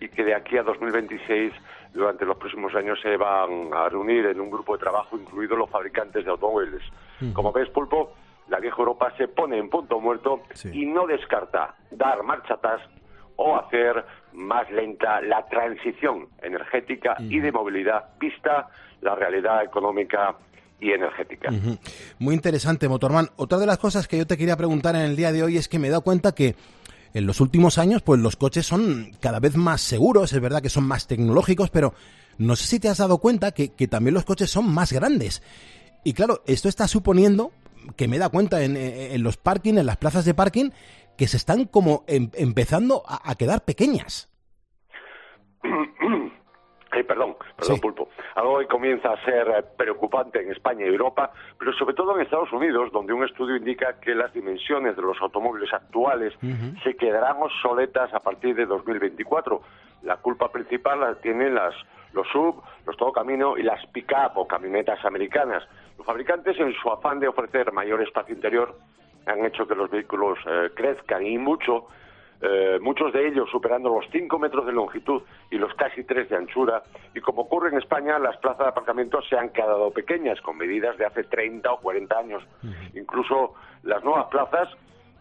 y 0.00 0.08
que 0.08 0.24
de 0.24 0.34
aquí 0.34 0.56
a 0.56 0.62
2026 0.62 1.52
durante 1.92 2.24
los 2.24 2.36
próximos 2.36 2.74
años 2.74 2.98
se 3.02 3.16
van 3.16 3.72
a 3.72 3.88
reunir 3.88 4.26
en 4.26 4.40
un 4.40 4.50
grupo 4.50 4.74
de 4.74 4.80
trabajo, 4.80 5.16
incluidos 5.16 5.58
los 5.58 5.70
fabricantes 5.70 6.24
de 6.24 6.30
automóviles. 6.30 6.82
Como 7.34 7.52
ves, 7.52 7.68
Pulpo, 7.70 8.14
la 8.48 8.58
vieja 8.58 8.76
Europa 8.78 9.12
se 9.16 9.28
pone 9.28 9.58
en 9.58 9.68
punto 9.68 10.00
muerto 10.00 10.42
y 10.72 10.86
no 10.86 11.06
descarta 11.06 11.74
dar 11.90 12.22
marcha 12.22 12.54
atrás 12.54 12.80
o 13.36 13.56
hacer 13.56 14.04
más 14.32 14.70
lenta 14.70 15.20
la 15.20 15.46
transición 15.46 16.28
energética 16.42 17.16
y 17.18 17.40
de 17.40 17.52
movilidad 17.52 18.10
vista 18.18 18.68
la 19.00 19.14
realidad 19.14 19.64
económica 19.64 20.34
y 20.80 20.90
energética. 20.90 21.50
Muy 22.18 22.34
interesante, 22.34 22.88
Motorman. 22.88 23.28
Otra 23.36 23.58
de 23.58 23.66
las 23.66 23.78
cosas 23.78 24.08
que 24.08 24.18
yo 24.18 24.26
te 24.26 24.36
quería 24.36 24.56
preguntar 24.56 24.96
en 24.96 25.02
el 25.02 25.16
día 25.16 25.30
de 25.32 25.42
hoy 25.42 25.56
es 25.56 25.68
que 25.68 25.78
me 25.78 25.88
he 25.88 25.90
dado 25.90 26.02
cuenta 26.02 26.34
que 26.34 26.56
en 27.14 27.26
los 27.26 27.40
últimos 27.40 27.78
años, 27.78 28.02
pues 28.02 28.20
los 28.20 28.36
coches 28.36 28.66
son 28.66 29.12
cada 29.20 29.40
vez 29.40 29.56
más 29.56 29.80
seguros, 29.80 30.32
es 30.32 30.40
verdad 30.40 30.62
que 30.62 30.70
son 30.70 30.84
más 30.84 31.06
tecnológicos, 31.06 31.70
pero 31.70 31.94
no 32.38 32.56
sé 32.56 32.66
si 32.66 32.80
te 32.80 32.88
has 32.88 32.98
dado 32.98 33.18
cuenta 33.18 33.52
que, 33.52 33.68
también 33.88 34.14
los 34.14 34.24
coches 34.24 34.50
son 34.50 34.72
más 34.72 34.92
grandes. 34.92 35.42
Y 36.04 36.14
claro, 36.14 36.42
esto 36.46 36.68
está 36.68 36.88
suponiendo 36.88 37.52
que 37.96 38.08
me 38.08 38.18
da 38.18 38.28
cuenta 38.28 38.62
en, 38.62 39.22
los 39.22 39.36
parking, 39.36 39.74
en 39.74 39.86
las 39.86 39.96
plazas 39.96 40.24
de 40.24 40.34
parking, 40.34 40.70
que 41.16 41.28
se 41.28 41.36
están 41.36 41.66
como 41.66 42.04
em- 42.06 42.30
empezando 42.34 43.02
a 43.06 43.34
quedar 43.34 43.64
pequeñas. 43.64 44.28
Perdón, 46.92 47.36
perdón, 47.56 47.80
Pulpo. 47.80 48.08
Algo 48.34 48.58
que 48.58 48.66
comienza 48.66 49.12
a 49.12 49.24
ser 49.24 49.48
eh, 49.48 49.62
preocupante 49.76 50.42
en 50.42 50.52
España 50.52 50.84
y 50.84 50.88
Europa, 50.88 51.32
pero 51.58 51.72
sobre 51.72 51.94
todo 51.94 52.14
en 52.14 52.22
Estados 52.22 52.52
Unidos, 52.52 52.92
donde 52.92 53.14
un 53.14 53.24
estudio 53.24 53.56
indica 53.56 53.98
que 53.98 54.14
las 54.14 54.32
dimensiones 54.34 54.94
de 54.94 55.02
los 55.02 55.20
automóviles 55.20 55.72
actuales 55.72 56.34
se 56.84 56.94
quedarán 56.96 57.36
obsoletas 57.40 58.12
a 58.12 58.20
partir 58.20 58.54
de 58.54 58.66
2024. 58.66 59.62
La 60.02 60.16
culpa 60.18 60.50
principal 60.52 61.00
la 61.00 61.14
tienen 61.14 61.54
las, 61.54 61.74
los 62.12 62.26
sub, 62.28 62.62
los 62.86 62.96
todo 62.96 63.12
camino 63.12 63.56
y 63.56 63.62
las 63.62 63.84
pick-up 63.86 64.36
o 64.36 64.46
camionetas 64.46 65.02
americanas. 65.04 65.62
Los 65.96 66.06
fabricantes, 66.06 66.58
en 66.58 66.74
su 66.74 66.90
afán 66.90 67.20
de 67.20 67.28
ofrecer 67.28 67.72
mayor 67.72 68.02
espacio 68.02 68.34
interior, 68.34 68.76
han 69.26 69.44
hecho 69.46 69.66
que 69.66 69.74
los 69.74 69.90
vehículos 69.90 70.38
eh, 70.46 70.70
crezcan 70.74 71.24
y 71.24 71.38
mucho, 71.38 71.86
eh, 72.44 72.78
muchos 72.80 73.12
de 73.12 73.28
ellos 73.28 73.48
superando 73.52 73.88
los 73.88 74.04
5 74.10 74.36
metros 74.40 74.66
de 74.66 74.72
longitud 74.72 75.22
y 75.50 75.58
los 75.58 75.72
casi 75.74 76.02
3 76.02 76.28
de 76.28 76.36
anchura. 76.36 76.82
Y 77.14 77.20
como 77.20 77.42
ocurre 77.42 77.68
en 77.68 77.78
España, 77.78 78.18
las 78.18 78.36
plazas 78.38 78.58
de 78.58 78.68
aparcamiento 78.70 79.22
se 79.22 79.38
han 79.38 79.50
quedado 79.50 79.92
pequeñas, 79.92 80.40
con 80.40 80.58
medidas 80.58 80.98
de 80.98 81.06
hace 81.06 81.22
30 81.22 81.72
o 81.72 81.78
40 81.78 82.18
años. 82.18 82.42
Incluso 82.94 83.54
las 83.84 84.02
nuevas 84.02 84.26
plazas 84.26 84.68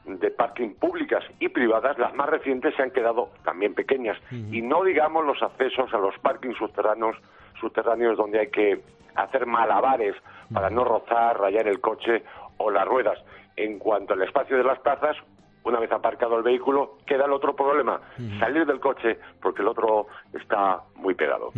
de 0.06 0.32
parking 0.32 0.74
públicas 0.74 1.24
y 1.40 1.50
privadas, 1.50 2.00
las 2.00 2.16
más 2.16 2.28
recientes, 2.28 2.76
se 2.76 2.82
han 2.82 2.90
quedado 2.90 3.30
también 3.44 3.76
pequeñas. 3.76 4.18
Y 4.32 4.64
no 4.64 4.84
digamos 4.84 5.24
los 5.24 5.44
accesos 5.44 5.94
a 5.94 6.00
los 6.00 6.18
parkings 6.20 6.58
subterráneos, 6.58 7.16
subterráneos 7.60 8.18
donde 8.18 8.40
hay 8.40 8.50
que 8.50 8.82
hacer 9.14 9.46
malabares 9.46 10.16
para 10.52 10.72
no 10.72 10.84
rozar, 10.84 11.40
rayar 11.40 11.68
el 11.68 11.80
coche 11.80 12.24
o 12.58 12.72
las 12.72 12.88
ruedas. 12.88 13.20
En 13.58 13.78
cuanto 13.78 14.14
al 14.14 14.24
espacio 14.24 14.58
de 14.58 14.64
las 14.64 14.80
plazas, 14.80 15.18
una 15.64 15.80
vez 15.80 15.92
aparcado 15.92 16.38
el 16.38 16.44
vehículo, 16.44 16.98
queda 17.06 17.26
el 17.26 17.34
otro 17.34 17.56
problema, 17.56 18.02
salir 18.40 18.66
del 18.66 18.80
coche 18.80 19.20
porque 19.42 19.62
el 19.62 19.68
otro 19.68 20.08
está 20.34 20.82
muy 20.96 21.14
pegado. 21.14 21.52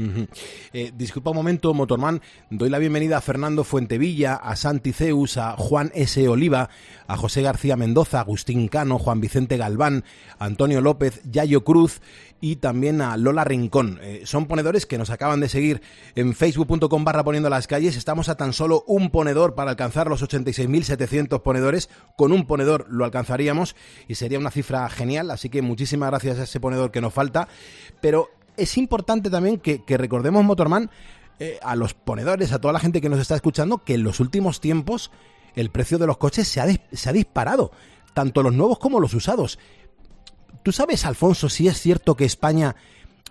Eh, 0.74 0.92
disculpa 0.96 1.30
un 1.32 1.38
momento, 1.38 1.74
Motorman. 1.74 2.22
Doy 2.50 2.70
la 2.70 2.80
bienvenida 2.80 3.18
a 3.18 3.22
Fernando 3.22 3.64
Fuentevilla, 3.64 4.36
a 4.36 4.56
Santi 4.56 4.92
Zeus, 4.92 5.38
a 5.38 5.56
Juan 5.58 5.92
S. 5.94 6.28
Oliva, 6.28 6.70
a 7.08 7.18
José 7.18 7.42
García 7.42 7.78
Mendoza, 7.78 8.20
Agustín 8.20 8.68
Cano, 8.68 9.00
Juan 9.00 9.22
Vicente 9.22 9.58
Galván, 9.58 10.04
Antonio 10.40 10.82
López, 10.82 11.22
Yayo 11.30 11.64
Cruz 11.64 12.02
y 12.44 12.58
también 12.58 13.00
a 13.00 13.16
Lola 13.16 13.46
Rincón. 13.46 14.00
Eh, 14.02 14.24
son 14.26 14.48
ponedores 14.48 14.86
que 14.86 14.98
nos 14.98 15.10
acaban 15.12 15.40
de 15.40 15.48
seguir 15.48 15.82
en 16.16 16.34
facebook.com 16.34 17.06
barra 17.06 17.24
poniendo 17.24 17.50
las 17.50 17.68
calles. 17.68 17.96
Estamos 17.96 18.28
a 18.28 18.36
tan 18.36 18.52
solo 18.52 18.84
un 18.86 19.12
ponedor 19.12 19.56
para 19.56 19.72
alcanzar 19.72 20.08
los 20.08 20.22
86.700 20.22 21.42
ponedores. 21.42 21.90
Con 22.18 22.34
un 22.34 22.46
ponedor 22.46 22.86
lo 22.90 23.06
alcanzaríamos 23.06 23.78
y 24.08 24.16
sería 24.16 24.40
una 24.40 24.52
cifra 24.52 24.88
genial. 24.90 25.32
Así 25.32 25.50
que 25.50 25.62
muchísimas 25.62 26.10
gracias 26.10 26.40
a 26.40 26.44
ese 26.44 26.60
ponedor 26.60 26.92
que 26.92 27.02
nos 27.02 27.14
falta. 27.14 27.48
Pero 28.02 28.30
es 28.58 28.78
importante 28.78 29.30
también 29.30 29.60
que, 29.60 29.82
recordemos, 29.98 30.44
Motorman, 30.44 30.90
eh, 31.40 31.60
a 31.62 31.76
los 31.76 31.94
ponedores, 31.94 32.52
a 32.52 32.62
toda 32.62 32.74
la 32.74 32.80
gente 32.80 33.02
que 33.02 33.10
nos 33.10 33.20
está 33.20 33.36
escuchando, 33.36 33.80
que 33.80 33.96
en 33.96 34.04
los 34.04 34.20
últimos 34.20 34.62
tiempos 34.62 35.12
el 35.56 35.70
precio 35.70 35.98
de 35.98 36.08
los 36.08 36.18
coches 36.18 36.48
se 36.48 36.62
ha, 36.62 36.66
se 36.68 37.10
ha 37.10 37.14
disparado, 37.14 37.72
tanto 38.14 38.44
los 38.44 38.54
nuevos 38.54 38.80
como 38.80 39.00
los 39.00 39.14
usados. 39.14 39.60
¿Tú 40.64 40.72
sabes, 40.72 41.06
Alfonso, 41.06 41.50
si 41.50 41.68
es 41.68 41.80
cierto 41.80 42.16
que 42.16 42.26
España 42.26 42.76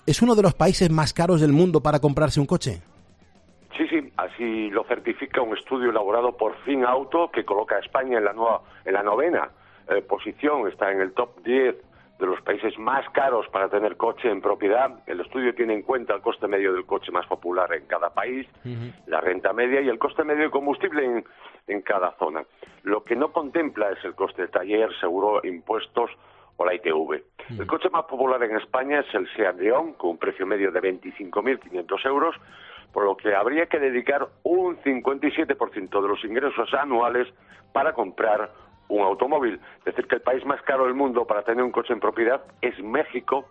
es 0.07 0.21
uno 0.21 0.35
de 0.35 0.43
los 0.43 0.55
países 0.55 0.91
más 0.91 1.13
caros 1.13 1.41
del 1.41 1.53
mundo 1.53 1.83
para 1.83 2.01
comprarse 2.01 2.41
un 2.41 2.47
coche? 2.47 2.83
Sí, 3.77 3.87
sí, 3.89 4.13
así 4.17 4.69
lo 4.71 4.85
certifica 4.85 5.41
un 5.41 5.57
estudio 5.57 5.91
elaborado 5.91 6.37
por 6.37 6.57
Fin 6.65 6.85
Auto 6.85 7.31
que 7.33 7.45
coloca 7.45 7.77
a 7.77 7.81
España 7.81 8.19
en 8.19 8.25
la, 8.25 8.33
nueva, 8.33 8.63
en 8.85 8.93
la 8.93 9.03
novena 9.03 9.51
eh, 9.89 10.03
posición, 10.03 10.69
está 10.69 10.91
en 10.93 11.01
el 11.01 11.13
top 11.13 11.43
10 11.43 11.77
de 12.19 12.27
los 12.27 12.41
países 12.43 12.79
más 12.79 13.09
caros 13.11 13.49
para 13.49 13.69
tener 13.69 13.97
coche 13.97 14.31
en 14.31 14.41
propiedad. 14.41 15.01
El 15.07 15.21
estudio 15.21 15.55
tiene 15.55 15.75
en 15.75 15.83
cuenta 15.83 16.15
el 16.15 16.21
coste 16.21 16.47
medio 16.47 16.73
del 16.73 16.87
coche 16.87 17.11
más 17.11 17.27
popular 17.27 17.73
en 17.75 17.87
cada 17.87 18.11
país, 18.11 18.47
la 19.07 19.21
renta 19.21 19.53
media 19.53 19.81
y 19.81 19.89
el 19.89 19.99
coste 19.99 20.23
medio 20.23 20.45
de 20.45 20.51
combustible 20.51 21.05
en, 21.05 21.25
en 21.67 21.83
cada 21.83 22.13
zona. 22.19 22.45
Lo 22.85 23.03
que 23.03 23.17
no 23.17 23.33
contempla 23.33 23.91
es 23.91 24.05
el 24.05 24.15
coste 24.15 24.43
de 24.43 24.49
taller, 24.49 24.91
seguro, 25.01 25.41
impuestos 25.43 26.11
o 26.57 26.65
la 26.65 26.75
ITV. 26.75 27.23
El 27.59 27.67
coche 27.67 27.91
más 27.91 28.05
popular 28.05 28.43
en 28.45 28.57
España 28.57 29.01
es 29.01 29.15
el 29.15 29.29
Seat 29.35 29.59
León, 29.59 29.95
con 29.95 30.11
un 30.11 30.19
precio 30.19 30.47
medio 30.47 30.71
de 30.71 30.81
25.500 30.81 32.07
euros, 32.07 32.37
por 32.93 33.05
lo 33.05 33.17
que 33.17 33.35
habría 33.35 33.67
que 33.67 33.79
dedicar 33.79 34.29
un 34.45 34.77
57% 34.79 36.03
de 36.03 36.09
los 36.09 36.25
ingresos 36.25 36.73
anuales 36.75 37.27
para 37.73 37.93
comprar 37.95 38.51
un 38.93 39.03
automóvil. 39.03 39.59
Es 39.79 39.85
decir, 39.85 40.07
que 40.07 40.17
el 40.17 40.21
país 40.21 40.45
más 40.45 40.61
caro 40.63 40.85
del 40.85 40.95
mundo 40.95 41.27
para 41.27 41.43
tener 41.43 41.65
un 41.65 41.73
coche 41.73 41.93
en 41.93 42.01
propiedad 42.01 42.43
es 42.61 42.79
México, 42.83 43.49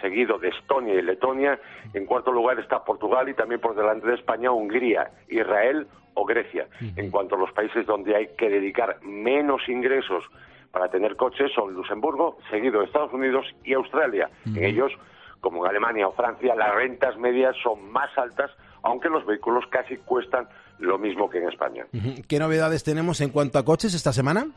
seguido 0.00 0.38
de 0.38 0.48
Estonia 0.48 0.94
y 0.94 1.02
Letonia. 1.02 1.58
En 1.94 2.06
cuarto 2.06 2.30
lugar 2.30 2.58
está 2.58 2.84
Portugal 2.84 3.28
y 3.28 3.34
también 3.34 3.60
por 3.60 3.74
delante 3.74 4.06
de 4.06 4.14
España 4.14 4.50
Hungría, 4.50 5.10
Israel 5.28 5.86
o 6.14 6.26
Grecia. 6.26 6.66
En 6.96 7.10
cuanto 7.10 7.36
a 7.36 7.38
los 7.38 7.52
países 7.52 7.86
donde 7.86 8.14
hay 8.14 8.28
que 8.36 8.50
dedicar 8.50 9.02
menos 9.02 9.66
ingresos 9.68 10.24
para 10.70 10.88
tener 10.88 11.16
coches 11.16 11.50
son 11.54 11.72
Luxemburgo, 11.74 12.38
seguido 12.50 12.80
de 12.80 12.86
Estados 12.86 13.12
Unidos 13.12 13.46
y 13.64 13.72
Australia. 13.74 14.28
En 14.44 14.62
ellos, 14.62 14.92
como 15.40 15.64
en 15.64 15.70
Alemania 15.70 16.08
o 16.08 16.12
Francia, 16.12 16.54
las 16.54 16.74
rentas 16.74 17.16
medias 17.18 17.56
son 17.62 17.90
más 17.90 18.10
altas, 18.18 18.50
aunque 18.82 19.08
los 19.08 19.24
vehículos 19.24 19.64
casi 19.70 19.96
cuestan 19.96 20.48
lo 20.78 20.98
mismo 20.98 21.30
que 21.30 21.38
en 21.38 21.48
España. 21.48 21.86
¿Qué 22.28 22.38
novedades 22.38 22.82
tenemos 22.84 23.20
en 23.20 23.30
cuanto 23.30 23.58
a 23.58 23.64
coches 23.64 23.94
esta 23.94 24.12
semana? 24.12 24.48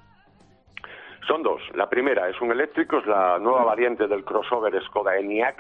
Son 1.28 1.42
dos. 1.42 1.62
La 1.74 1.90
primera 1.90 2.30
es 2.30 2.40
un 2.40 2.52
eléctrico, 2.52 2.98
es 3.00 3.06
la 3.08 3.40
nueva 3.40 3.64
variante 3.64 4.08
del 4.08 4.24
crossover 4.24 4.80
Skoda 4.84 5.18
Enyaq, 5.18 5.58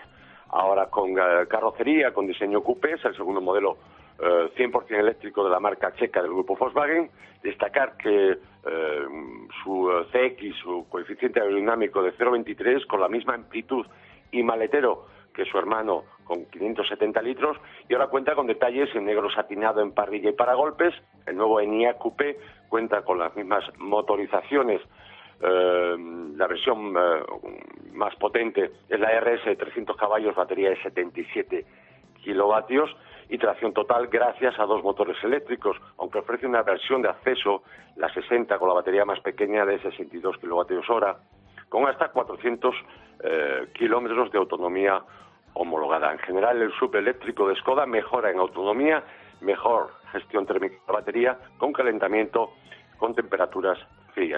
ahora 0.49 0.88
con 0.88 1.11
eh, 1.11 1.47
carrocería, 1.47 2.13
con 2.13 2.28
diseño 2.28 2.61
coupé, 2.61 2.93
es 2.93 3.05
el 3.05 3.16
segundo 3.16 3.41
modelo 3.41 3.78
eh, 4.20 4.49
100% 4.55 4.91
eléctrico 4.91 5.43
de 5.43 5.49
la 5.49 5.59
marca 5.59 5.93
checa 5.95 6.22
del 6.22 6.32
grupo 6.32 6.55
Volkswagen. 6.55 7.09
Destacar 7.41 7.97
que 7.97 8.32
eh, 8.32 9.05
su 9.63 9.91
eh, 9.91 10.05
CX, 10.11 10.55
su 10.57 10.86
coeficiente 10.88 11.41
aerodinámico 11.41 12.03
de 12.03 12.13
0,23, 12.13 12.86
con 12.86 13.01
la 13.01 13.07
misma 13.07 13.34
amplitud 13.34 13.86
y 14.32 14.43
maletero 14.43 15.07
que 15.34 15.45
su 15.45 15.57
hermano 15.57 16.03
con 16.24 16.45
570 16.45 17.22
litros 17.22 17.57
y 17.89 17.93
ahora 17.93 18.07
cuenta 18.07 18.36
con 18.36 18.47
detalles 18.47 18.89
en 18.95 19.05
negro 19.05 19.30
satinado 19.30 19.82
en 19.82 19.91
parrilla 19.91 20.30
y 20.30 20.34
paragolpes. 20.34 20.93
El 21.26 21.36
nuevo 21.36 21.59
Enyaq 21.59 21.97
Coupé 21.97 22.39
cuenta 22.70 23.03
con 23.03 23.20
las 23.20 23.36
mismas 23.36 23.66
motorizaciones 23.78 24.82
eh, 24.82 24.86
la 25.41 26.47
versión 26.47 26.95
eh, 26.97 27.23
más 27.93 28.15
potente 28.15 28.71
es 28.89 28.99
la 28.99 29.09
RS 29.19 29.45
de 29.45 29.55
300 29.55 29.95
caballos, 29.97 30.36
batería 30.36 30.69
de 30.69 30.81
77 30.81 31.65
kilovatios 32.23 32.95
y 33.29 33.38
tracción 33.38 33.73
total 33.73 34.07
gracias 34.07 34.57
a 34.59 34.65
dos 34.65 34.83
motores 34.83 35.17
eléctricos, 35.23 35.77
aunque 35.97 36.19
ofrece 36.19 36.45
una 36.45 36.61
versión 36.63 37.01
de 37.01 37.09
acceso, 37.09 37.63
la 37.95 38.13
60, 38.13 38.57
con 38.59 38.67
la 38.67 38.75
batería 38.75 39.05
más 39.05 39.19
pequeña 39.21 39.65
de 39.65 39.79
62 39.81 40.38
kilovatios 40.38 40.89
hora, 40.89 41.17
con 41.69 41.88
hasta 41.88 42.09
400 42.09 42.75
eh, 43.23 43.67
kilómetros 43.73 44.31
de 44.31 44.38
autonomía 44.38 45.01
homologada. 45.53 46.11
En 46.11 46.19
general, 46.19 46.61
el 46.61 46.71
sub 46.73 46.95
eléctrico 46.95 47.47
de 47.47 47.55
Skoda 47.55 47.86
mejora 47.86 48.29
en 48.29 48.39
autonomía, 48.39 49.03
mejor 49.41 49.91
gestión 50.11 50.45
térmica 50.45 50.75
de 50.75 50.81
la 50.88 50.93
batería, 50.93 51.39
con 51.57 51.73
calentamiento, 51.73 52.51
con 52.97 53.15
temperaturas 53.15 53.79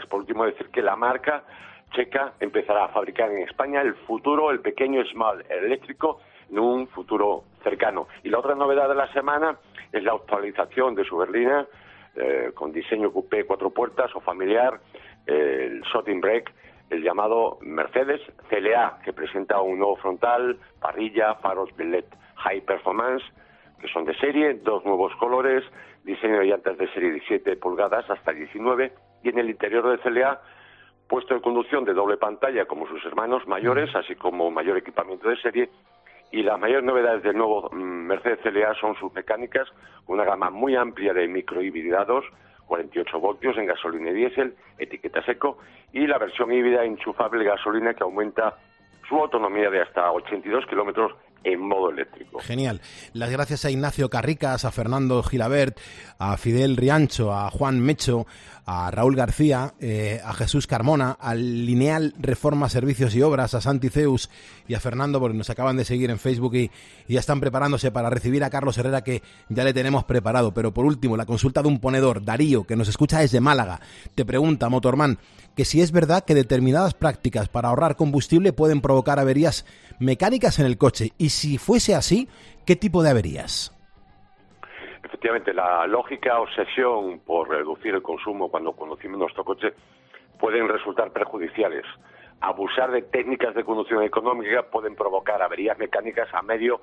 Por 0.09 0.21
último, 0.21 0.45
decir 0.45 0.69
que 0.69 0.81
la 0.81 0.95
marca 0.95 1.43
checa 1.91 2.33
empezará 2.39 2.85
a 2.85 2.87
fabricar 2.89 3.31
en 3.31 3.43
España 3.43 3.81
el 3.81 3.93
futuro, 3.93 4.51
el 4.51 4.59
pequeño 4.59 5.03
Small 5.05 5.45
eléctrico, 5.49 6.19
en 6.49 6.59
un 6.59 6.87
futuro 6.87 7.43
cercano. 7.63 8.07
Y 8.23 8.29
la 8.29 8.39
otra 8.39 8.55
novedad 8.55 8.89
de 8.89 8.95
la 8.95 9.11
semana 9.13 9.57
es 9.91 10.03
la 10.03 10.13
actualización 10.13 10.95
de 10.95 11.03
su 11.03 11.17
berlina, 11.17 11.65
eh, 12.15 12.51
con 12.53 12.71
diseño 12.71 13.11
coupé 13.11 13.45
cuatro 13.45 13.69
puertas 13.69 14.13
o 14.15 14.19
familiar, 14.19 14.79
eh, 15.25 15.69
el 15.69 15.81
shotting 15.83 16.21
brake, 16.21 16.51
el 16.89 17.03
llamado 17.03 17.59
Mercedes 17.61 18.21
CLA, 18.49 18.99
que 19.03 19.13
presenta 19.13 19.61
un 19.61 19.77
nuevo 19.77 19.97
frontal, 19.97 20.57
parrilla, 20.79 21.35
faros 21.35 21.69
LED 21.77 22.05
High 22.35 22.61
Performance, 22.61 23.23
que 23.79 23.87
son 23.89 24.05
de 24.05 24.15
serie, 24.15 24.55
dos 24.55 24.83
nuevos 24.85 25.13
colores, 25.17 25.63
diseño 26.03 26.39
de 26.39 26.45
llantas 26.45 26.77
de 26.77 26.87
serie 26.93 27.11
17 27.11 27.57
pulgadas 27.57 28.09
hasta 28.09 28.31
19, 28.31 28.93
y 29.23 29.29
en 29.29 29.39
el 29.39 29.49
interior 29.49 29.87
del 29.89 29.99
CLA 29.99 30.41
puesto 31.07 31.33
de 31.33 31.41
conducción 31.41 31.85
de 31.85 31.93
doble 31.93 32.17
pantalla 32.17 32.65
como 32.65 32.87
sus 32.87 33.03
hermanos 33.05 33.47
mayores, 33.47 33.95
así 33.95 34.15
como 34.15 34.51
mayor 34.51 34.77
equipamiento 34.77 35.29
de 35.29 35.37
serie. 35.37 35.69
Y 36.31 36.43
las 36.43 36.59
mayores 36.59 36.83
novedades 36.83 37.23
del 37.23 37.37
nuevo 37.37 37.69
mm, 37.71 37.77
Mercedes 37.77 38.39
CLA 38.43 38.73
son 38.75 38.95
sus 38.95 39.13
mecánicas, 39.13 39.67
una 40.07 40.25
gama 40.25 40.49
muy 40.49 40.75
amplia 40.75 41.13
de 41.13 41.27
microhibridados, 41.27 42.25
48 42.65 43.19
voltios 43.19 43.57
en 43.57 43.65
gasolina 43.65 44.11
y 44.11 44.13
diésel, 44.13 44.55
etiqueta 44.77 45.23
seco, 45.23 45.59
y 45.93 46.05
la 46.05 46.17
versión 46.17 46.51
híbrida 46.51 46.83
enchufable 46.83 47.45
gasolina 47.45 47.93
que 47.93 48.03
aumenta 48.03 48.57
su 49.07 49.15
autonomía 49.15 49.69
de 49.69 49.81
hasta 49.81 50.11
82 50.11 50.65
kilómetros 50.65 51.13
en 51.53 51.61
modo 51.61 51.89
eléctrico. 51.89 52.39
Genial. 52.39 52.81
Las 53.13 53.29
gracias 53.29 53.63
a 53.63 53.71
Ignacio 53.71 54.09
Carricas, 54.09 54.65
a 54.65 54.71
Fernando 54.71 55.23
Gilabert, 55.23 55.79
a 56.19 56.35
Fidel 56.37 56.75
Riancho, 56.75 57.33
a 57.33 57.49
Juan 57.49 57.79
Mecho, 57.79 58.27
a 58.65 58.91
Raúl 58.91 59.15
García, 59.15 59.73
eh, 59.79 60.19
a 60.25 60.33
Jesús 60.33 60.67
Carmona, 60.67 61.11
al 61.11 61.65
Lineal 61.65 62.13
Reforma 62.19 62.67
Servicios 62.67 63.15
y 63.15 63.21
Obras, 63.21 63.53
a 63.53 63.61
Santi 63.61 63.87
Zeus 63.87 64.29
y 64.67 64.73
a 64.73 64.81
Fernando, 64.81 65.21
porque 65.21 65.37
nos 65.37 65.49
acaban 65.49 65.77
de 65.77 65.85
seguir 65.85 66.09
en 66.09 66.19
Facebook 66.19 66.53
y, 66.55 66.69
ya 67.07 67.21
están 67.21 67.39
preparándose 67.39 67.91
para 67.91 68.09
recibir 68.09 68.43
a 68.43 68.49
Carlos 68.49 68.77
Herrera, 68.77 69.05
que 69.05 69.23
ya 69.47 69.63
le 69.63 69.73
tenemos 69.73 70.03
preparado. 70.03 70.53
Pero 70.53 70.73
por 70.73 70.83
último, 70.83 71.15
la 71.15 71.25
consulta 71.25 71.61
de 71.61 71.69
un 71.69 71.79
ponedor, 71.79 72.25
Darío, 72.25 72.65
que 72.65 72.75
nos 72.75 72.89
escucha 72.89 73.19
desde 73.19 73.39
Málaga, 73.39 73.79
te 74.15 74.25
pregunta, 74.25 74.67
Motorman, 74.67 75.17
que 75.55 75.63
si 75.63 75.79
es 75.79 75.93
verdad 75.93 76.25
que 76.25 76.35
determinadas 76.35 76.93
prácticas 76.93 77.47
para 77.47 77.69
ahorrar 77.69 77.95
combustible 77.95 78.51
pueden 78.51 78.81
provocar 78.81 79.17
averías 79.17 79.65
mecánicas 79.99 80.59
en 80.59 80.65
el 80.65 80.77
coche. 80.77 81.13
Y 81.17 81.29
si 81.37 81.59
fuese 81.59 81.93
así, 81.93 82.27
¿qué 82.65 82.75
tipo 82.75 83.03
de 83.03 83.11
averías? 83.11 83.71
Efectivamente, 85.03 85.53
la 85.53 85.85
lógica 85.85 86.39
obsesión 86.39 87.19
por 87.19 87.49
reducir 87.49 87.93
el 87.93 88.01
consumo 88.01 88.49
cuando 88.49 88.73
conducimos 88.73 89.19
nuestro 89.19 89.45
coche 89.45 89.73
pueden 90.39 90.67
resultar 90.67 91.11
perjudiciales. 91.11 91.85
Abusar 92.41 92.91
de 92.91 93.03
técnicas 93.03 93.53
de 93.55 93.63
conducción 93.63 94.03
económica 94.03 94.63
pueden 94.63 94.95
provocar 94.95 95.41
averías 95.41 95.77
mecánicas 95.77 96.27
a 96.33 96.41
medio 96.41 96.81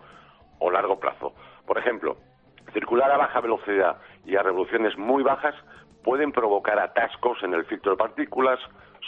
o 0.60 0.70
largo 0.70 0.98
plazo. 1.00 1.34
Por 1.66 1.78
ejemplo, 1.78 2.16
circular 2.72 3.10
a 3.10 3.16
baja 3.16 3.40
velocidad 3.40 3.98
y 4.24 4.36
a 4.36 4.42
revoluciones 4.42 4.96
muy 4.96 5.22
bajas 5.22 5.54
pueden 6.04 6.30
provocar 6.30 6.78
atascos 6.78 7.42
en 7.42 7.54
el 7.54 7.64
filtro 7.66 7.92
de 7.92 7.98
partículas, 7.98 8.60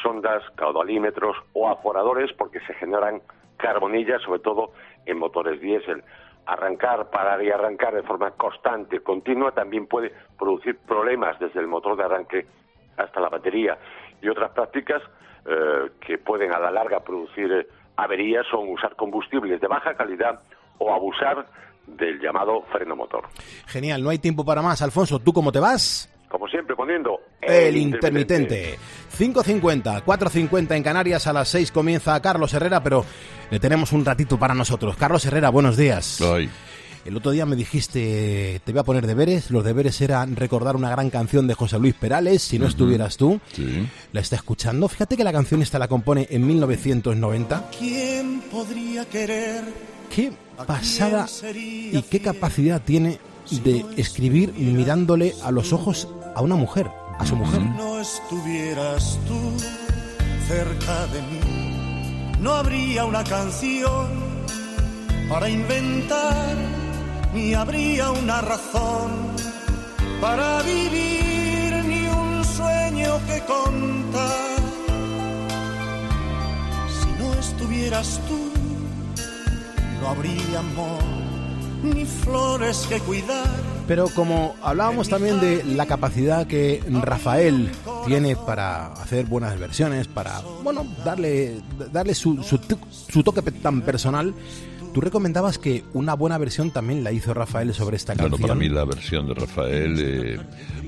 sondas, 0.03 0.43
caudalímetros 0.57 1.37
o 1.53 1.69
aforadores 1.69 2.33
porque 2.33 2.61
se 2.61 2.75
generan 2.75 3.23
carbonillas, 3.57 4.23
sobre 4.23 4.41
todo 4.41 4.73
en 5.07 5.19
motores 5.19 5.61
diésel. 5.61 6.03
Arrancar, 6.45 7.11
parar 7.11 7.43
y 7.43 7.51
arrancar 7.51 7.95
de 7.95 8.03
forma 8.03 8.31
constante, 8.33 9.01
continua, 9.01 9.53
también 9.53 9.87
puede 9.87 10.13
producir 10.39 10.79
problemas 10.79 11.39
desde 11.41 11.61
el 11.61 11.67
motor 11.67 11.97
de 11.97 12.05
arranque 12.05 12.47
hasta 12.97 13.21
la 13.21 13.29
batería. 13.29 13.79
Y 14.23 14.29
otras 14.29 14.53
prácticas 14.53 15.03
eh, 15.45 15.91
que 16.01 16.19
pueden 16.19 16.53
a 16.53 16.59
la 16.59 16.71
larga 16.71 17.01
producir 17.01 17.53
eh, 17.53 17.67
averías 17.97 18.47
son 18.51 18.69
usar 18.69 18.95
combustibles 18.95 19.61
de 19.61 19.67
baja 19.67 19.95
calidad 19.95 20.41
o 20.79 20.93
abusar 20.93 21.47
del 21.87 22.21
llamado 22.21 22.63
freno 22.73 22.97
motor. 22.97 23.25
Genial, 23.67 24.03
no 24.03 24.11
hay 24.11 24.19
tiempo 24.19 24.45
para 24.45 24.63
más. 24.63 24.83
Alfonso, 24.83 25.19
¿tú 25.19 25.33
cómo 25.33 25.53
te 25.53 25.61
vas? 25.61 26.13
Como 26.29 26.49
siempre, 26.49 26.75
poniendo 26.75 27.21
El 27.41 27.77
intermitente. 27.77 28.79
5.50, 29.17 30.05
4.50 30.05 30.77
en 30.77 30.83
Canarias, 30.83 31.27
a 31.27 31.33
las 31.33 31.49
6 31.49 31.73
comienza 31.73 32.21
Carlos 32.21 32.53
Herrera, 32.53 32.83
pero 32.83 33.05
le 33.51 33.61
tenemos 33.61 33.93
un 33.93 34.05
ratito 34.05 34.39
para 34.39 34.55
nosotros. 34.55 34.97
Carlos 34.97 35.25
Herrera, 35.25 35.51
buenos 35.51 35.77
días. 35.77 36.21
El 37.07 37.17
otro 37.17 37.31
día 37.31 37.47
me 37.47 37.55
dijiste, 37.55 38.61
te 38.65 38.73
voy 38.73 38.81
a 38.81 38.85
poner 38.85 39.07
deberes. 39.07 39.53
Los 39.53 39.65
deberes 39.65 40.01
eran 40.01 40.35
recordar 40.35 40.75
una 40.75 40.91
gran 40.91 41.09
canción 41.09 41.47
de 41.47 41.55
José 41.55 41.79
Luis 41.79 41.95
Perales, 41.95 42.43
si 42.43 42.59
no 42.59 42.67
estuvieras 42.67 43.17
tú. 43.17 43.41
Sí. 43.53 43.89
La 44.13 44.21
está 44.21 44.35
escuchando. 44.35 44.89
Fíjate 44.89 45.17
que 45.17 45.23
la 45.23 45.33
canción 45.33 45.63
esta 45.63 45.79
la 45.79 45.87
compone 45.87 46.27
en 46.31 46.45
1990. 46.45 47.71
¿Quién 47.79 48.41
podría 48.51 49.05
querer? 49.05 49.63
Qué 50.15 50.33
pasada 50.67 51.27
y 51.55 52.03
qué 52.03 52.21
capacidad 52.21 52.83
tiene 52.83 53.21
de 53.51 53.85
escribir 53.97 54.53
mirándole 54.55 55.35
a 55.43 55.51
los 55.51 55.73
ojos 55.73 56.09
a 56.35 56.43
una 56.43 56.57
mujer, 56.57 56.91
a 57.19 57.27
su 57.27 57.37
mujer. 57.37 57.63
no 57.63 58.01
estuvieras 58.01 59.19
tú 59.27 59.39
cerca 60.49 61.07
de 61.07 61.23
mí, 61.23 62.33
no 62.41 62.53
habría 62.53 63.05
una 63.05 63.25
canción 63.25 64.09
para 65.29 65.49
inventar, 65.49 66.57
ni 67.35 67.55
habría 67.55 68.11
una 68.11 68.41
razón 68.41 69.11
para 70.21 70.63
vivir, 70.63 71.85
ni 71.85 72.07
un 72.07 72.45
sueño 72.45 73.19
que 73.27 73.41
contar. 73.41 74.57
Si 77.01 77.23
no 77.23 77.35
estuvieras 77.35 78.21
tú, 78.29 78.39
no 80.01 80.09
habría 80.09 80.61
amor, 80.61 81.26
ni 81.83 82.05
flores 82.05 82.87
que 82.89 82.99
cuidar. 83.01 83.47
Pero 83.87 84.09
como 84.09 84.55
hablábamos 84.63 85.09
también 85.09 85.39
de 85.41 85.63
la 85.65 85.87
capacidad 85.87 86.47
que 86.47 86.83
Rafael 86.91 87.71
tiene 88.07 88.35
para 88.35 88.87
hacer 88.95 89.27
buenas 89.27 89.59
versiones, 89.59 90.09
para, 90.09 90.41
bueno, 90.65 90.85
darle, 91.05 91.61
darle 91.93 92.15
su, 92.15 92.43
su, 92.43 92.59
su 92.91 93.23
toque 93.23 93.43
tan 93.53 93.83
personal, 93.83 94.35
tú 94.93 95.01
recomendabas 95.01 95.59
que 95.59 95.85
una 95.95 96.15
buena 96.15 96.37
versión 96.39 96.73
también 96.73 97.05
la 97.05 97.13
hizo 97.13 97.33
Rafael 97.33 97.73
sobre 97.75 97.97
esta 97.97 98.15
Claro, 98.15 98.31
canción. 98.31 98.49
para 98.49 98.59
mí 98.59 98.69
la 98.69 98.85
versión 98.85 99.29
de 99.29 99.35
Rafael 99.35 99.95
eh, 100.01 100.41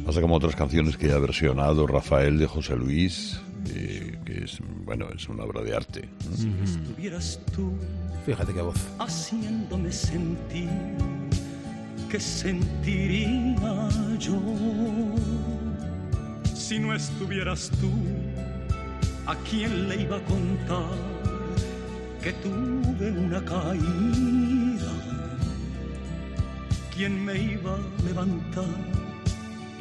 pasa 0.05 0.21
como 0.21 0.35
otras 0.35 0.57
canciones 0.57 0.97
que 0.97 1.13
ha 1.13 1.19
versionado 1.19 1.87
Rafael 1.87 2.37
de 2.39 2.47
José 2.49 2.75
Luis, 2.75 3.39
eh, 3.69 4.08
es, 4.49 4.59
bueno, 4.85 5.07
es 5.15 5.29
una 5.29 5.45
obra 5.45 5.63
de 5.63 5.77
arte. 5.77 6.09
¿no? 6.29 6.37
Si 6.37 6.49
estuvieras 6.65 7.41
tú 7.55 7.73
Fíjate 8.25 8.53
qué 8.53 8.63
voz. 8.63 8.77
haciéndome 8.99 9.93
sentir 9.93 10.69
que 12.11 12.19
sentiría 12.19 13.89
yo 14.19 14.41
si 16.55 16.79
no 16.79 16.95
estuvieras 16.95 17.71
tú 17.81 17.91
a 19.27 19.35
quién 19.49 19.89
le 19.89 20.03
iba 20.03 20.17
a 20.17 20.25
contar 20.25 20.97
que 22.23 22.33
tuve 22.45 23.11
una 23.13 23.43
caída 23.45 24.93
quién 26.95 27.25
me 27.25 27.39
iba 27.39 27.75
a 27.75 28.03
levantar 28.05 28.65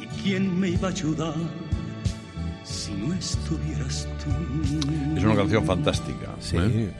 y 0.02 0.06
quién 0.22 0.58
me 0.58 0.70
iba 0.70 0.88
a 0.88 0.90
ayudar 0.90 1.34
si 2.88 2.94
no 2.94 3.14
estuvieras 3.14 4.08
tú 4.24 5.16
Es 5.16 5.24
una 5.24 5.36
canción 5.36 5.64
fantástica. 5.64 6.34
Sí. 6.40 6.56
¿eh? 6.58 6.90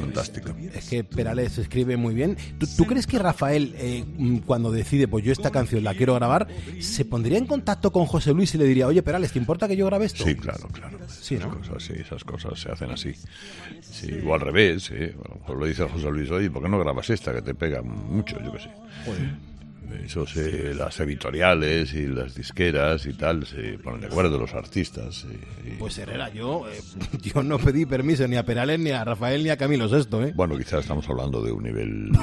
Fantástica. 0.00 0.54
Es 0.74 0.88
que 0.88 1.04
Perales 1.04 1.58
escribe 1.58 1.96
muy 1.96 2.14
bien. 2.14 2.36
¿Tú, 2.58 2.66
tú 2.76 2.86
crees 2.86 3.06
que 3.06 3.18
Rafael, 3.18 3.74
eh, 3.76 4.04
mm, 4.16 4.38
cuando 4.38 4.70
decide, 4.70 5.08
pues 5.08 5.24
yo 5.24 5.32
esta 5.32 5.50
canción 5.50 5.84
la 5.84 5.94
quiero 5.94 6.14
grabar, 6.14 6.46
se 6.80 7.04
pondría 7.04 7.38
en 7.38 7.46
contacto 7.46 7.92
con 7.92 8.06
José 8.06 8.32
Luis 8.32 8.54
y 8.54 8.58
le 8.58 8.64
diría, 8.64 8.86
oye, 8.86 9.02
Perales, 9.02 9.32
¿te 9.32 9.38
importa 9.38 9.68
que 9.68 9.76
yo 9.76 9.86
grabe 9.86 10.06
esto? 10.06 10.24
Sí, 10.24 10.34
claro, 10.34 10.68
claro. 10.68 10.98
Sí, 11.08 11.34
esas 11.34 11.48
¿no? 11.48 11.58
cosas, 11.58 11.82
sí, 11.82 11.92
esas 11.98 12.24
cosas 12.24 12.58
se 12.58 12.70
hacen 12.70 12.90
así. 12.90 13.14
Sí, 13.82 14.10
o 14.24 14.34
al 14.34 14.40
revés, 14.40 14.84
sí. 14.84 14.94
A 14.94 15.28
lo 15.28 15.34
mejor 15.40 15.58
lo 15.58 15.66
dice 15.66 15.84
José 15.84 16.10
Luis, 16.10 16.30
oye, 16.30 16.50
¿por 16.50 16.62
qué 16.62 16.68
no 16.68 16.78
grabas 16.78 17.10
esta 17.10 17.34
que 17.34 17.42
te 17.42 17.54
pega 17.54 17.82
mucho? 17.82 18.38
Yo 18.42 18.52
qué 18.52 18.60
sé. 18.60 18.70
Eso 20.04 20.26
se, 20.26 20.74
las 20.74 20.98
editoriales 21.00 21.92
y 21.94 22.06
las 22.06 22.34
disqueras 22.34 23.06
y 23.06 23.12
tal 23.14 23.46
se 23.46 23.78
ponen 23.78 24.00
de 24.02 24.06
acuerdo, 24.08 24.38
los 24.38 24.52
artistas. 24.54 25.24
y- 25.64 25.68
y- 25.68 25.76
Pues 25.78 25.96
Herrera, 25.98 26.32
yo, 26.32 26.68
eh, 26.68 26.80
yo 27.22 27.42
no 27.42 27.58
pedí 27.58 27.86
permiso 27.86 28.26
ni 28.28 28.36
a 28.36 28.44
Perales, 28.44 28.78
ni 28.80 28.90
a 28.90 29.04
Rafael, 29.04 29.42
ni 29.44 29.50
a 29.50 29.56
Camilo 29.56 29.88
Sesto, 29.88 30.22
¿eh? 30.22 30.32
Bueno, 30.34 30.56
quizás 30.58 30.80
estamos 30.80 31.08
hablando 31.08 31.42
de 31.42 31.52
un 31.52 31.62
nivel 31.62 32.10
no 32.12 32.20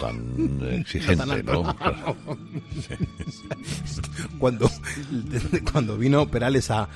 tan 0.00 0.60
exigente, 0.80 1.42
tan. 1.42 1.44
¿no? 1.44 1.76
Claro. 1.80 2.16
cuando, 4.38 4.70
cuando 5.72 5.96
vino 5.98 6.26
Perales 6.28 6.70
a, 6.70 6.88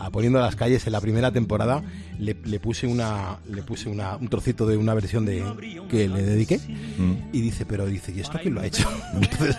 a 0.00 0.10
poniendo 0.10 0.40
las 0.40 0.56
calles 0.56 0.86
en 0.86 0.92
la 0.92 1.00
primera 1.00 1.30
temporada, 1.30 1.82
le, 2.18 2.36
le 2.44 2.58
puse 2.58 2.86
una 2.86 3.36
le 3.50 3.62
puse 3.62 3.88
una, 3.88 4.16
un 4.16 4.28
trocito 4.28 4.66
de 4.66 4.76
una 4.76 4.94
versión 4.94 5.24
de 5.24 5.44
que 5.88 6.08
le 6.08 6.22
dediqué 6.22 6.58
Mm. 6.98 7.30
y 7.32 7.40
dice, 7.40 7.64
pero 7.66 7.86
dice, 7.86 8.12
¿y 8.14 8.20
esto 8.20 8.38
quién 8.40 8.54
lo 8.54 8.60
ha 8.60 8.66
hecho? 8.66 8.88
Entonces, 9.14 9.56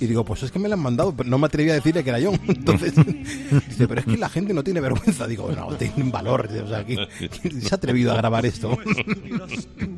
y 0.00 0.06
digo, 0.06 0.24
pues 0.24 0.42
es 0.42 0.50
que 0.50 0.58
me 0.58 0.68
lo 0.68 0.74
han 0.74 0.80
mandado, 0.80 1.14
pero 1.16 1.28
no 1.28 1.38
me 1.38 1.46
atreví 1.46 1.70
a 1.70 1.74
decirle 1.74 2.04
que 2.04 2.10
era 2.10 2.20
yo. 2.20 2.32
Entonces, 2.48 2.94
dice, 2.94 3.88
pero 3.88 4.00
es 4.00 4.06
que 4.06 4.16
la 4.16 4.28
gente 4.28 4.54
no 4.54 4.62
tiene 4.62 4.80
vergüenza. 4.80 5.26
Digo, 5.26 5.50
no, 5.52 5.68
tienen 5.76 6.10
valor. 6.10 6.48
O 6.64 6.68
sea, 6.68 6.84
¿quién, 6.84 7.00
quién 7.40 7.62
se 7.62 7.74
ha 7.74 7.76
atrevido 7.76 8.12
a 8.12 8.16
grabar 8.16 8.46
esto? 8.46 8.78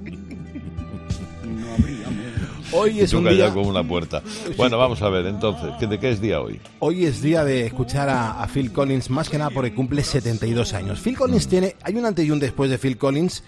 Hoy 2.73 3.01
es 3.01 3.11
Tú 3.11 3.19
un 3.19 3.29
día... 3.29 3.53
como 3.53 3.69
una 3.69 3.83
puerta. 3.87 4.23
Bueno, 4.57 4.79
vamos 4.79 5.03
a 5.03 5.09
ver 5.09 5.27
entonces, 5.27 5.71
¿qué- 5.79 5.87
¿de 5.87 5.99
qué 5.99 6.11
es 6.11 6.21
día 6.21 6.41
hoy? 6.41 6.61
Hoy 6.79 7.05
es 7.05 7.21
día 7.21 7.45
de 7.45 7.67
escuchar 7.67 8.09
a, 8.09 8.43
a 8.43 8.47
Phil 8.47 8.73
Collins, 8.73 9.11
más 9.11 9.29
que 9.29 9.39
nada 9.39 9.51
porque 9.51 9.75
cumple 9.75 10.03
72 10.05 10.73
años. 10.75 11.01
Phil 11.01 11.17
Collins 11.17 11.49
tiene, 11.49 11.77
hay 11.83 11.95
un 11.97 12.05
antes 12.07 12.25
y 12.25 12.31
un 12.31 12.39
después 12.39 12.71
de 12.71 12.79
Phil 12.79 12.97
Collins, 12.97 13.43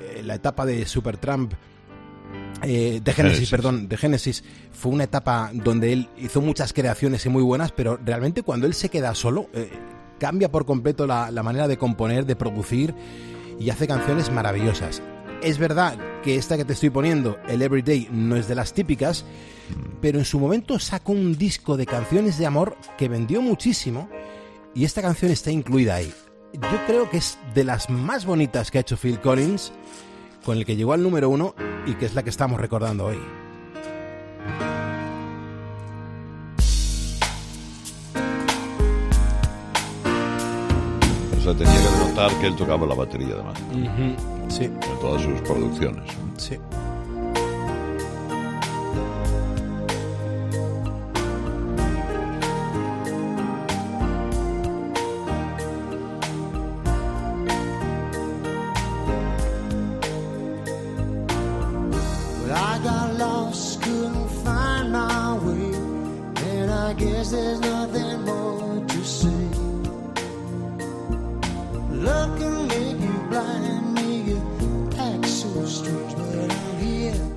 eh, 0.00 0.22
la 0.24 0.34
etapa 0.34 0.66
de 0.66 0.86
Supertramp, 0.86 1.52
eh, 2.62 3.00
de 3.02 3.12
Genesis, 3.12 3.14
Genesis. 3.14 3.50
perdón, 3.50 3.88
de 3.88 3.96
Genesis, 3.96 4.44
fue 4.72 4.90
una 4.92 5.04
etapa 5.04 5.50
donde 5.54 5.92
él 5.92 6.08
hizo 6.18 6.40
muchas 6.40 6.72
creaciones 6.72 7.24
y 7.24 7.28
muy 7.28 7.42
buenas, 7.42 7.70
pero 7.72 7.98
realmente 8.04 8.42
cuando 8.42 8.66
él 8.66 8.74
se 8.74 8.88
queda 8.88 9.14
solo, 9.14 9.48
eh, 9.54 9.70
cambia 10.18 10.50
por 10.50 10.66
completo 10.66 11.06
la, 11.06 11.30
la 11.30 11.42
manera 11.44 11.68
de 11.68 11.76
componer, 11.78 12.26
de 12.26 12.34
producir 12.34 12.92
y 13.60 13.70
hace 13.70 13.86
canciones 13.86 14.32
maravillosas. 14.32 15.00
Es 15.42 15.58
verdad 15.58 15.96
que 16.22 16.34
esta 16.34 16.56
que 16.56 16.64
te 16.64 16.72
estoy 16.72 16.90
poniendo, 16.90 17.38
el 17.48 17.62
Everyday, 17.62 18.08
no 18.10 18.34
es 18.34 18.48
de 18.48 18.56
las 18.56 18.74
típicas, 18.74 19.24
pero 20.00 20.18
en 20.18 20.24
su 20.24 20.40
momento 20.40 20.78
sacó 20.80 21.12
un 21.12 21.38
disco 21.38 21.76
de 21.76 21.86
canciones 21.86 22.38
de 22.38 22.46
amor 22.46 22.76
que 22.96 23.08
vendió 23.08 23.40
muchísimo 23.40 24.08
y 24.74 24.84
esta 24.84 25.00
canción 25.00 25.30
está 25.30 25.52
incluida 25.52 25.94
ahí. 25.94 26.12
Yo 26.54 26.86
creo 26.86 27.08
que 27.08 27.18
es 27.18 27.38
de 27.54 27.62
las 27.62 27.88
más 27.88 28.26
bonitas 28.26 28.70
que 28.70 28.78
ha 28.78 28.80
hecho 28.80 28.96
Phil 28.96 29.20
Collins, 29.20 29.72
con 30.44 30.58
el 30.58 30.64
que 30.64 30.74
llegó 30.74 30.92
al 30.92 31.02
número 31.02 31.30
uno 31.30 31.54
y 31.86 31.94
que 31.94 32.06
es 32.06 32.14
la 32.14 32.24
que 32.24 32.30
estamos 32.30 32.60
recordando 32.60 33.06
hoy. 33.06 33.18
O 41.36 41.40
sea, 41.40 41.54
tenía 41.54 41.74
que 41.74 41.96
denotar 41.96 42.40
que 42.40 42.46
él 42.48 42.56
tocaba 42.56 42.86
la 42.86 42.94
batería, 42.94 43.34
además. 43.34 44.37
Sí. 44.48 44.64
En 44.64 44.80
todas 45.00 45.22
sus 45.22 45.40
producciones. 45.42 46.10
Sí. 46.36 46.56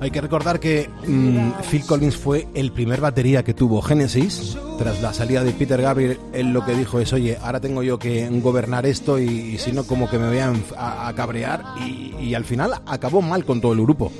Hay 0.02 0.10
que 0.10 0.20
recordar 0.20 0.58
que 0.58 0.90
mm, 1.06 1.62
Phil 1.70 1.86
Collins 1.86 2.16
fue 2.16 2.48
el 2.54 2.72
primer 2.72 3.00
batería 3.00 3.44
que 3.44 3.54
tuvo 3.54 3.80
Genesis. 3.80 4.58
Tras 4.76 5.00
la 5.00 5.12
salida 5.14 5.44
de 5.44 5.52
Peter 5.52 5.80
Gabriel, 5.80 6.18
él 6.32 6.52
lo 6.52 6.64
que 6.64 6.74
dijo 6.74 6.98
es, 6.98 7.12
oye, 7.12 7.38
ahora 7.40 7.60
tengo 7.60 7.84
yo 7.84 8.00
que 8.00 8.28
gobernar 8.40 8.84
esto 8.84 9.16
y, 9.20 9.26
y 9.28 9.58
si 9.58 9.70
no, 9.70 9.84
como 9.84 10.10
que 10.10 10.18
me 10.18 10.28
vean 10.28 10.60
a, 10.76 11.06
a 11.06 11.14
cabrear. 11.14 11.62
Y, 11.86 12.16
y 12.20 12.34
al 12.34 12.44
final 12.44 12.72
acabó 12.84 13.22
mal 13.22 13.44
con 13.44 13.60
todo 13.60 13.74
el 13.74 13.82
grupo. 13.82 14.10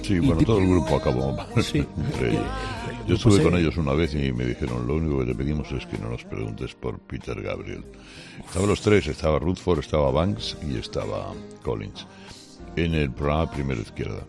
Sí, 0.00 0.18
bueno, 0.18 0.40
todo 0.46 0.60
el 0.60 0.68
grupo 0.68 0.96
acabó 0.96 1.32
mal. 1.34 1.46
Yo 3.06 3.14
estuve 3.14 3.32
Pues, 3.34 3.44
con 3.44 3.54
eh, 3.54 3.60
ellos 3.60 3.76
una 3.76 3.92
vez 3.92 4.14
y 4.14 4.32
me 4.32 4.46
dijeron, 4.46 4.86
lo 4.86 4.94
único 4.96 5.18
que 5.20 5.26
te 5.26 5.34
pedimos 5.34 5.70
es 5.72 5.84
que 5.84 5.98
no 5.98 6.08
nos 6.08 6.24
preguntes 6.24 6.74
por 6.74 6.98
Peter 7.00 7.38
Gabriel. 7.42 7.84
Estaban 8.46 8.66
los 8.70 8.80
tres, 8.80 9.06
estaba 9.08 9.38
Rutherford, 9.38 9.80
estaba 9.80 10.10
Banks 10.10 10.56
y 10.66 10.78
estaba 10.78 11.34
Collins. 11.62 12.06
En 12.76 12.94
el 12.94 13.10
programa 13.10 13.50
Primera 13.50 13.80
Izquierda. 13.82 14.22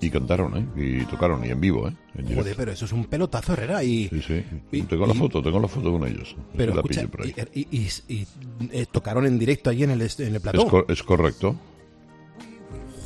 Y 0.00 0.10
cantaron, 0.10 0.56
¿eh? 0.56 0.66
Y 1.00 1.04
tocaron, 1.04 1.44
y 1.44 1.50
en 1.50 1.60
vivo, 1.60 1.88
¿eh? 1.88 1.92
En. 2.16 2.34
Joder, 2.34 2.54
pero 2.56 2.72
eso 2.72 2.84
es 2.86 2.92
un 2.92 3.04
pelotazo, 3.04 3.52
Herrera. 3.52 3.84
Y, 3.84 4.08
Sí, 4.08 4.22
sí. 4.26 4.44
y- 4.72 4.82
tengo 4.82 5.06
la 5.06 5.14
foto, 5.14 5.42
tengo 5.42 5.60
la 5.60 5.68
foto 5.68 5.92
con 5.92 6.06
ellos. 6.08 6.34
Pero 6.56 6.74
La 6.74 6.80
escucha, 6.80 7.00
pillé 7.02 7.08
por 7.08 7.22
ahí. 7.22 7.66
y, 8.08 8.24
eh, 8.72 8.86
tocaron 8.90 9.26
en 9.26 9.38
directo 9.38 9.68
allí 9.70 9.84
en 9.84 9.90
el, 9.90 10.00
en 10.02 10.34
el 10.34 10.40
plató. 10.40 10.62
Es, 10.64 10.70
cor- 10.70 10.86
es 10.88 11.02
correcto. 11.02 11.56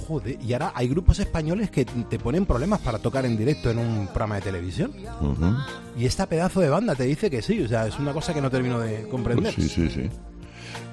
Joder, 0.06 0.38
y 0.46 0.52
ahora 0.52 0.72
hay 0.74 0.86
grupos 0.88 1.18
españoles 1.18 1.70
que 1.70 1.86
te 1.86 2.18
ponen 2.18 2.44
problemas 2.44 2.78
para 2.80 2.98
tocar 2.98 3.24
en 3.24 3.38
directo 3.38 3.70
en 3.70 3.78
un 3.78 4.06
programa 4.08 4.34
de 4.36 4.42
televisión. 4.42 4.92
Y 5.98 6.04
esta 6.04 6.28
pedazo 6.28 6.60
de 6.60 6.68
banda 6.68 6.94
te 6.94 7.04
dice 7.04 7.30
que 7.30 7.40
sí, 7.40 7.62
o 7.62 7.68
sea, 7.68 7.86
es 7.86 7.98
una 7.98 8.12
cosa 8.12 8.34
que 8.34 8.42
no 8.42 8.50
termino 8.50 8.78
de 8.80 9.08
comprender. 9.08 9.54
Pues 9.54 9.66
sí, 9.72 9.88
sí, 9.88 9.88
sí. 9.88 10.10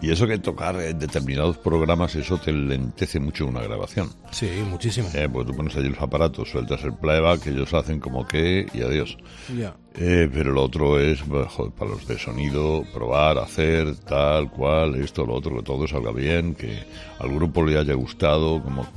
Y 0.02 0.12
eso 0.12 0.28
que 0.28 0.40
tocar 0.40 0.76
en 0.82 0.98
determinados 0.98 1.58
programas, 1.58 2.16
eso 2.16 2.38
te 2.38 2.52
lentece 2.52 3.20
mucho 3.20 3.46
una 3.46 3.62
grabación. 3.62 4.10
Sí, 4.32 4.50
muchísimo. 4.68 5.10
Eh, 5.14 5.30
pues 5.32 5.46
tú 5.46 5.56
pones 5.56 5.76
allí 5.76 5.90
los 5.90 6.02
aparatos, 6.02 6.50
sueltas 6.50 6.84
el 6.84 6.94
playback, 6.94 7.48
ellos 7.48 7.74
hacen 7.74 8.00
como 8.00 8.28
que 8.28 8.66
y 8.74 8.82
adiós. 8.82 9.18
Ya. 9.56 9.76
Eh, 9.96 10.30
pero 10.34 10.54
lo 10.54 10.64
otro 10.64 11.00
es, 11.00 11.26
bueno, 11.28 11.48
joder, 11.50 11.74
para 11.74 11.92
los 11.92 12.08
de 12.08 12.18
sonido, 12.18 12.84
probar, 12.94 13.38
hacer, 13.38 13.96
tal, 13.98 14.50
cual, 14.50 14.96
esto, 14.96 15.26
lo 15.26 15.36
otro, 15.36 15.58
que 15.58 15.64
todo 15.64 15.88
salga 15.88 16.12
bien, 16.12 16.56
que 16.56 16.80
al 17.20 17.30
grupo 17.30 17.64
le 17.64 17.78
haya 17.78 17.94
gustado, 17.94 18.62
como... 18.64 18.88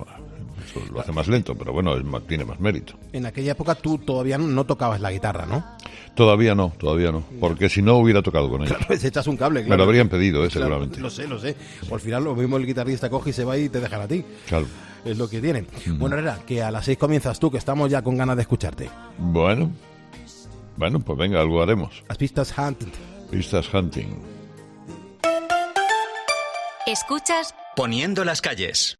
Eso 0.82 0.92
lo 0.92 1.00
hace 1.00 1.12
más 1.12 1.28
lento, 1.28 1.54
pero 1.54 1.72
bueno, 1.72 1.96
es 1.96 2.04
más- 2.04 2.22
tiene 2.26 2.44
más 2.44 2.58
mérito. 2.60 2.94
En 3.12 3.26
aquella 3.26 3.52
época 3.52 3.74
tú 3.74 3.98
todavía 3.98 4.38
no, 4.38 4.64
tocabas 4.64 5.00
la 5.00 5.10
guitarra, 5.12 5.46
¿no? 5.46 5.64
Todavía 6.14 6.54
no, 6.54 6.72
todavía 6.78 7.10
no, 7.12 7.24
porque 7.40 7.68
si 7.68 7.82
no 7.82 7.96
hubiera 7.96 8.22
tocado 8.22 8.48
con 8.48 8.62
ellos. 8.62 8.76
Pues 8.86 9.04
echas 9.04 9.26
un 9.26 9.36
cable, 9.36 9.60
Me 9.60 9.66
claro. 9.66 9.78
lo 9.78 9.84
habrían 9.84 10.08
pedido, 10.08 10.44
eh, 10.44 10.48
Claro, 10.48 10.66
seguramente. 10.66 11.00
Lo 11.00 11.10
sé, 11.10 11.26
lo 11.26 11.38
sé. 11.38 11.56
O 11.90 11.94
al 11.94 12.00
final 12.00 12.24
lo 12.24 12.34
mismo 12.34 12.56
el 12.56 12.66
guitarrista 12.66 13.10
coge 13.10 13.30
y 13.30 13.32
se 13.32 13.44
va 13.44 13.56
y 13.58 13.68
te 13.68 13.80
dejan 13.80 14.00
a 14.02 14.08
ti. 14.08 14.24
Claro. 14.46 14.66
Es 15.04 15.18
lo 15.18 15.28
que 15.28 15.40
tienen. 15.40 15.66
Bueno, 15.98 16.16
Herrera, 16.16 16.38
que 16.46 16.62
a 16.62 16.70
las 16.70 16.84
seis 16.86 16.96
comienzas 16.98 17.38
tú, 17.38 17.50
que 17.50 17.58
estamos 17.58 17.90
ya 17.90 18.00
con 18.02 18.16
ganas 18.16 18.36
de 18.36 18.42
escucharte. 18.42 18.88
Bueno, 19.18 19.70
bueno, 20.76 21.00
pues 21.00 21.18
venga, 21.18 21.40
algo 21.40 21.62
haremos. 21.62 22.02
Las 22.08 22.16
pistas 22.18 22.54
Hunt. 22.56 22.84
Pistas 23.30 23.72
Hunting. 23.72 24.16
Escuchas 26.86 27.54
Poniendo 27.76 28.24
las 28.24 28.40
calles. 28.40 28.96